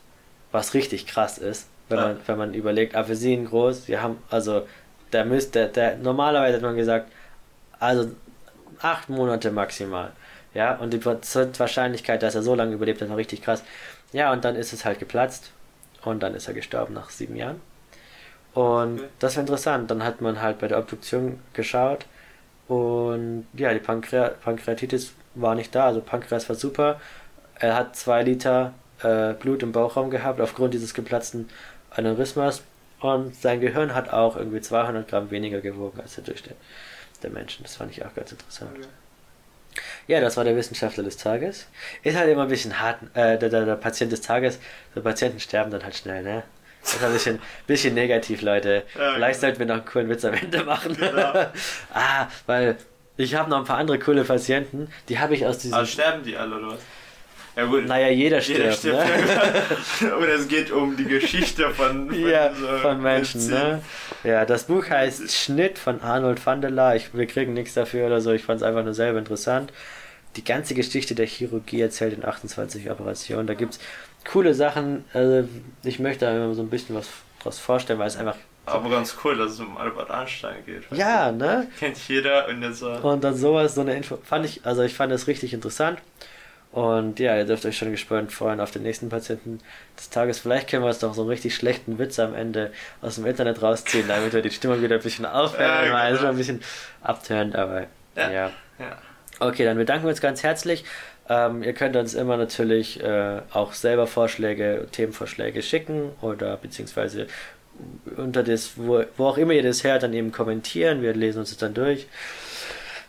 was 0.52 0.74
richtig 0.74 1.08
krass 1.08 1.38
ist, 1.38 1.68
wenn, 1.90 1.98
ja. 1.98 2.08
man, 2.08 2.18
wenn 2.26 2.38
man 2.38 2.54
überlegt, 2.54 2.96
Apfelsinen 2.96 3.46
groß, 3.46 3.88
wir 3.88 4.02
haben 4.02 4.18
also 4.30 4.66
der 5.12 5.26
müsste, 5.26 5.68
der, 5.68 5.98
normalerweise 5.98 6.56
hat 6.56 6.64
man 6.64 6.76
gesagt, 6.76 7.12
also 7.80 8.12
acht 8.82 9.10
Monate 9.10 9.52
maximal. 9.52 10.12
Ja, 10.54 10.76
und 10.76 10.94
die 10.94 11.04
Wahrscheinlichkeit, 11.04 12.22
dass 12.22 12.36
er 12.36 12.44
so 12.44 12.54
lange 12.54 12.74
überlebt 12.74 13.02
hat, 13.02 13.10
war 13.10 13.18
richtig 13.18 13.42
krass. 13.42 13.64
Ja, 14.12 14.32
und 14.32 14.46
dann 14.46 14.56
ist 14.56 14.72
es 14.72 14.86
halt 14.86 15.00
geplatzt. 15.00 15.52
Und 16.04 16.22
dann 16.22 16.36
ist 16.36 16.48
er 16.48 16.54
gestorben 16.54 16.94
nach 16.94 17.10
sieben 17.10 17.36
Jahren. 17.36 17.62
Und 18.54 19.00
okay. 19.00 19.10
das 19.20 19.36
war 19.36 19.42
interessant. 19.42 19.90
Dann 19.90 20.04
hat 20.04 20.22
man 20.22 20.42
halt 20.42 20.60
bei 20.60 20.68
der 20.68 20.78
Obduktion 20.78 21.40
geschaut. 21.54 22.06
Und 22.68 23.48
ja, 23.54 23.74
die 23.74 23.80
Pankre 23.80 24.36
Pankreatitis 24.44 25.14
war 25.36 25.56
nicht 25.56 25.74
da. 25.74 25.86
Also 25.88 26.02
Pankreas 26.02 26.48
war 26.50 26.56
super. 26.56 27.00
Er 27.60 27.76
hat 27.76 27.96
zwei 27.96 28.24
Liter 28.24 28.74
äh, 29.02 29.34
Blut 29.34 29.64
im 29.64 29.72
Bauchraum 29.72 30.10
gehabt 30.10 30.42
aufgrund 30.42 30.74
dieses 30.74 30.94
geplatzten 30.94 31.50
Aneurysmas. 31.92 32.64
Und 33.00 33.36
sein 33.36 33.60
Gehirn 33.60 33.94
hat 33.94 34.12
auch 34.12 34.38
irgendwie 34.38 34.62
200 34.62 35.08
Gramm 35.08 35.30
weniger 35.30 35.60
gewogen 35.60 36.00
als 36.00 36.16
der 36.16 36.24
Durchschnitt 36.24 36.56
der 37.22 37.32
Menschen. 37.32 37.64
Das 37.64 37.76
fand 37.76 37.92
ich 37.92 38.06
auch 38.06 38.14
ganz 38.16 38.32
interessant. 38.32 38.72
Okay. 38.78 38.88
Ja, 40.08 40.22
das 40.22 40.38
war 40.38 40.44
der 40.44 40.56
Wissenschaftler 40.56 41.04
des 41.04 41.18
Tages. 41.18 41.68
Ist 42.04 42.18
halt 42.18 42.30
immer 42.30 42.44
ein 42.44 42.50
bisschen 42.50 42.80
hart, 42.80 43.00
äh, 43.14 43.38
der, 43.38 43.50
der, 43.50 43.66
der 43.66 43.76
Patient 43.76 44.12
des 44.12 44.22
Tages. 44.22 44.60
So 44.94 45.02
Patienten 45.02 45.40
sterben 45.40 45.72
dann 45.72 45.84
halt 45.84 45.96
schnell, 45.96 46.24
ne? 46.24 46.44
Das 46.82 46.96
ist 46.96 47.04
ein 47.04 47.14
bisschen, 47.14 47.40
bisschen 47.66 47.94
negativ, 47.94 48.42
Leute. 48.42 48.84
Ja, 48.98 49.14
Vielleicht 49.14 49.40
genau. 49.40 49.48
sollten 49.48 49.60
wir 49.60 49.66
noch 49.68 49.76
einen 49.76 49.86
coolen 49.86 50.10
Witz 50.10 50.26
am 50.26 50.34
Ende 50.34 50.64
machen. 50.66 50.96
Genau. 50.98 51.34
ah, 51.94 52.28
weil 52.46 52.78
ich 53.18 53.36
habe 53.36 53.50
noch 53.50 53.58
ein 53.58 53.66
paar 53.66 53.78
andere 53.78 54.00
coole 54.00 54.24
Patienten, 54.24 54.88
die 55.10 55.20
habe 55.20 55.36
ich 55.36 55.46
aus 55.46 55.60
diesem. 55.60 55.76
Aber 55.76 55.86
sterben 55.86 56.24
die 56.24 56.36
alle, 56.36 56.56
oder 56.56 56.68
was? 56.70 56.80
Ja, 57.56 57.66
gut. 57.66 57.86
Naja, 57.86 58.10
jeder 58.10 58.42
stirbt. 58.42 58.60
Jeder 58.60 58.74
stirbt 58.74 60.02
ne? 60.02 60.16
Oder 60.18 60.30
es 60.30 60.48
geht 60.48 60.72
um 60.72 60.98
die 60.98 61.04
Geschichte 61.04 61.70
von, 61.70 62.10
von, 62.10 62.20
ja, 62.28 62.50
von 62.82 63.02
Menschen. 63.02 63.48
Ne? 63.48 63.82
Ja, 64.24 64.44
das 64.46 64.64
Buch 64.64 64.90
heißt 64.90 65.32
Schnitt 65.32 65.78
von 65.78 66.02
Arnold 66.02 66.44
van 66.44 66.62
der 66.62 66.72
La. 66.72 66.96
Ich, 66.96 67.14
wir 67.14 67.28
kriegen 67.28 67.54
nichts 67.54 67.76
dafür 67.76 68.08
oder 68.08 68.22
so. 68.22 68.32
Ich 68.32 68.44
fand 68.44 68.62
es 68.62 68.68
einfach 68.68 68.84
nur 68.84 68.96
selber 68.96 69.20
interessant. 69.20 69.72
Die 70.36 70.44
ganze 70.44 70.74
Geschichte 70.74 71.14
der 71.14 71.28
Chirurgie 71.28 71.82
erzählt 71.82 72.14
in 72.14 72.26
28 72.26 72.90
Operationen. 72.90 73.46
Da 73.46 73.54
gibt 73.54 73.74
es 73.74 73.80
coole 74.26 74.56
Sachen. 74.56 75.06
Also 75.14 75.48
ich 75.84 76.00
möchte 76.00 76.28
einfach 76.28 76.56
so 76.56 76.64
ein 76.64 76.72
bisschen 76.72 76.96
was 76.96 77.08
draus 77.44 77.60
vorstellen, 77.60 78.00
weil 78.00 78.08
es 78.08 78.18
einfach 78.18 78.36
aber 78.66 78.90
ganz 78.90 79.18
cool, 79.24 79.38
dass 79.38 79.52
es 79.52 79.60
um 79.60 79.78
Albert 79.78 80.10
Einstein 80.10 80.66
geht. 80.66 80.84
Ja, 80.92 81.32
ne? 81.32 81.68
Kennt 81.80 81.98
jeder 82.08 82.48
und 82.48 82.62
jetzt 82.62 82.80
so. 82.80 82.92
Und 82.92 83.24
dann 83.24 83.36
sowas, 83.36 83.76
so 83.76 83.82
eine 83.82 83.96
Info. 83.96 84.18
Fand 84.24 84.46
ich, 84.46 84.66
also 84.66 84.84
ich 84.84 84.94
fand 84.94 85.12
das 85.12 85.28
richtig 85.28 85.54
interessant. 85.54 86.00
Und 86.72 87.20
ja, 87.20 87.38
ihr 87.38 87.46
dürft 87.46 87.66
euch 87.68 87.78
schon 87.78 87.92
gespannt 87.92 88.32
freuen 88.32 88.60
auf 88.60 88.72
den 88.72 88.82
nächsten 88.82 89.10
Patienten 89.10 89.60
des 89.96 90.10
Tages. 90.10 90.40
Vielleicht 90.40 90.70
können 90.70 90.82
wir 90.82 90.88
uns 90.88 91.00
doch 91.00 91.14
so 91.14 91.22
einen 91.22 91.30
richtig 91.30 91.54
schlechten 91.54 92.00
Witz 92.00 92.18
am 92.18 92.34
Ende 92.34 92.72
aus 93.02 93.16
dem 93.16 93.28
Internet 93.28 93.62
rausziehen, 93.62 94.08
damit 94.08 94.34
wir 94.34 94.42
die 94.42 94.50
Stimmung 94.50 94.82
wieder 94.82 94.96
ein 94.96 95.02
bisschen 95.02 95.28
aufhören. 95.28 95.86
Ja, 95.86 96.10
genau. 96.10 96.30
ein 96.30 96.38
bisschen 96.38 96.62
abtörend, 97.04 97.56
aber 97.56 97.82
ja. 98.16 98.32
ja. 98.32 98.52
ja. 98.80 98.98
Okay, 99.40 99.66
dann 99.66 99.78
bedanken 99.78 100.06
wir 100.06 100.10
uns 100.10 100.22
ganz 100.22 100.42
herzlich 100.42 100.84
Ähm, 101.30 101.64
ihr 101.64 101.74
könnt 101.74 101.96
uns 101.96 102.16
immer 102.16 102.36
natürlich 102.36 103.02
äh, 103.02 103.42
auch 103.54 103.74
selber 103.74 104.08
Vorschläge, 104.08 104.88
Themenvorschläge 104.92 105.62
schicken 105.62 106.12
oder 106.22 106.58
beziehungsweise 106.58 107.28
unter 108.18 108.44
das, 108.44 108.72
wo, 108.76 109.04
wo 109.18 109.26
auch 109.28 109.38
immer 109.38 109.54
ihr 109.54 109.64
das 109.64 109.84
hört, 109.84 110.04
dann 110.04 110.14
eben 110.14 110.32
kommentieren. 110.32 111.02
Wir 111.02 111.14
lesen 111.14 111.40
uns 111.40 111.50
das 111.50 111.58
dann 111.58 111.74
durch. 111.74 112.08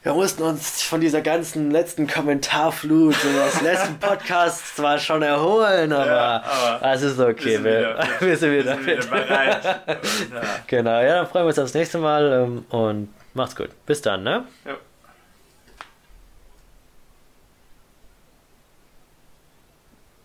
Wir 0.04 0.12
mussten 0.12 0.42
uns 0.42 0.82
von 0.82 1.00
dieser 1.00 1.22
ganzen 1.22 1.70
letzten 1.70 2.06
Kommentarflut 2.06 3.16
des 3.24 3.62
letzten 3.62 3.98
Podcasts 3.98 4.76
zwar 4.76 4.98
schon 4.98 5.22
erholen, 5.22 5.94
aber, 5.94 6.06
Ja, 6.06 6.44
aber 6.44 6.92
es 6.92 7.00
ist 7.00 7.18
okay. 7.18 7.64
Wir, 7.64 7.98
wir 8.20 8.36
sind 8.36 8.52
wieder, 8.52 8.76
wir 8.84 9.00
sind 9.00 9.10
wieder 9.10 9.24
bereit. 9.24 9.82
Und, 9.86 10.34
ja. 10.34 10.42
Genau, 10.66 11.00
ja, 11.00 11.14
dann 11.16 11.26
freuen 11.26 11.44
wir 11.44 11.48
uns 11.48 11.58
aufs 11.58 11.72
nächste 11.72 11.96
Mal 11.96 12.32
ähm, 12.44 12.66
und 12.68 13.08
macht's 13.32 13.56
gut. 13.56 13.70
Bis 13.86 14.02
dann, 14.02 14.24
ne? 14.24 14.44
Ja. 14.66 14.76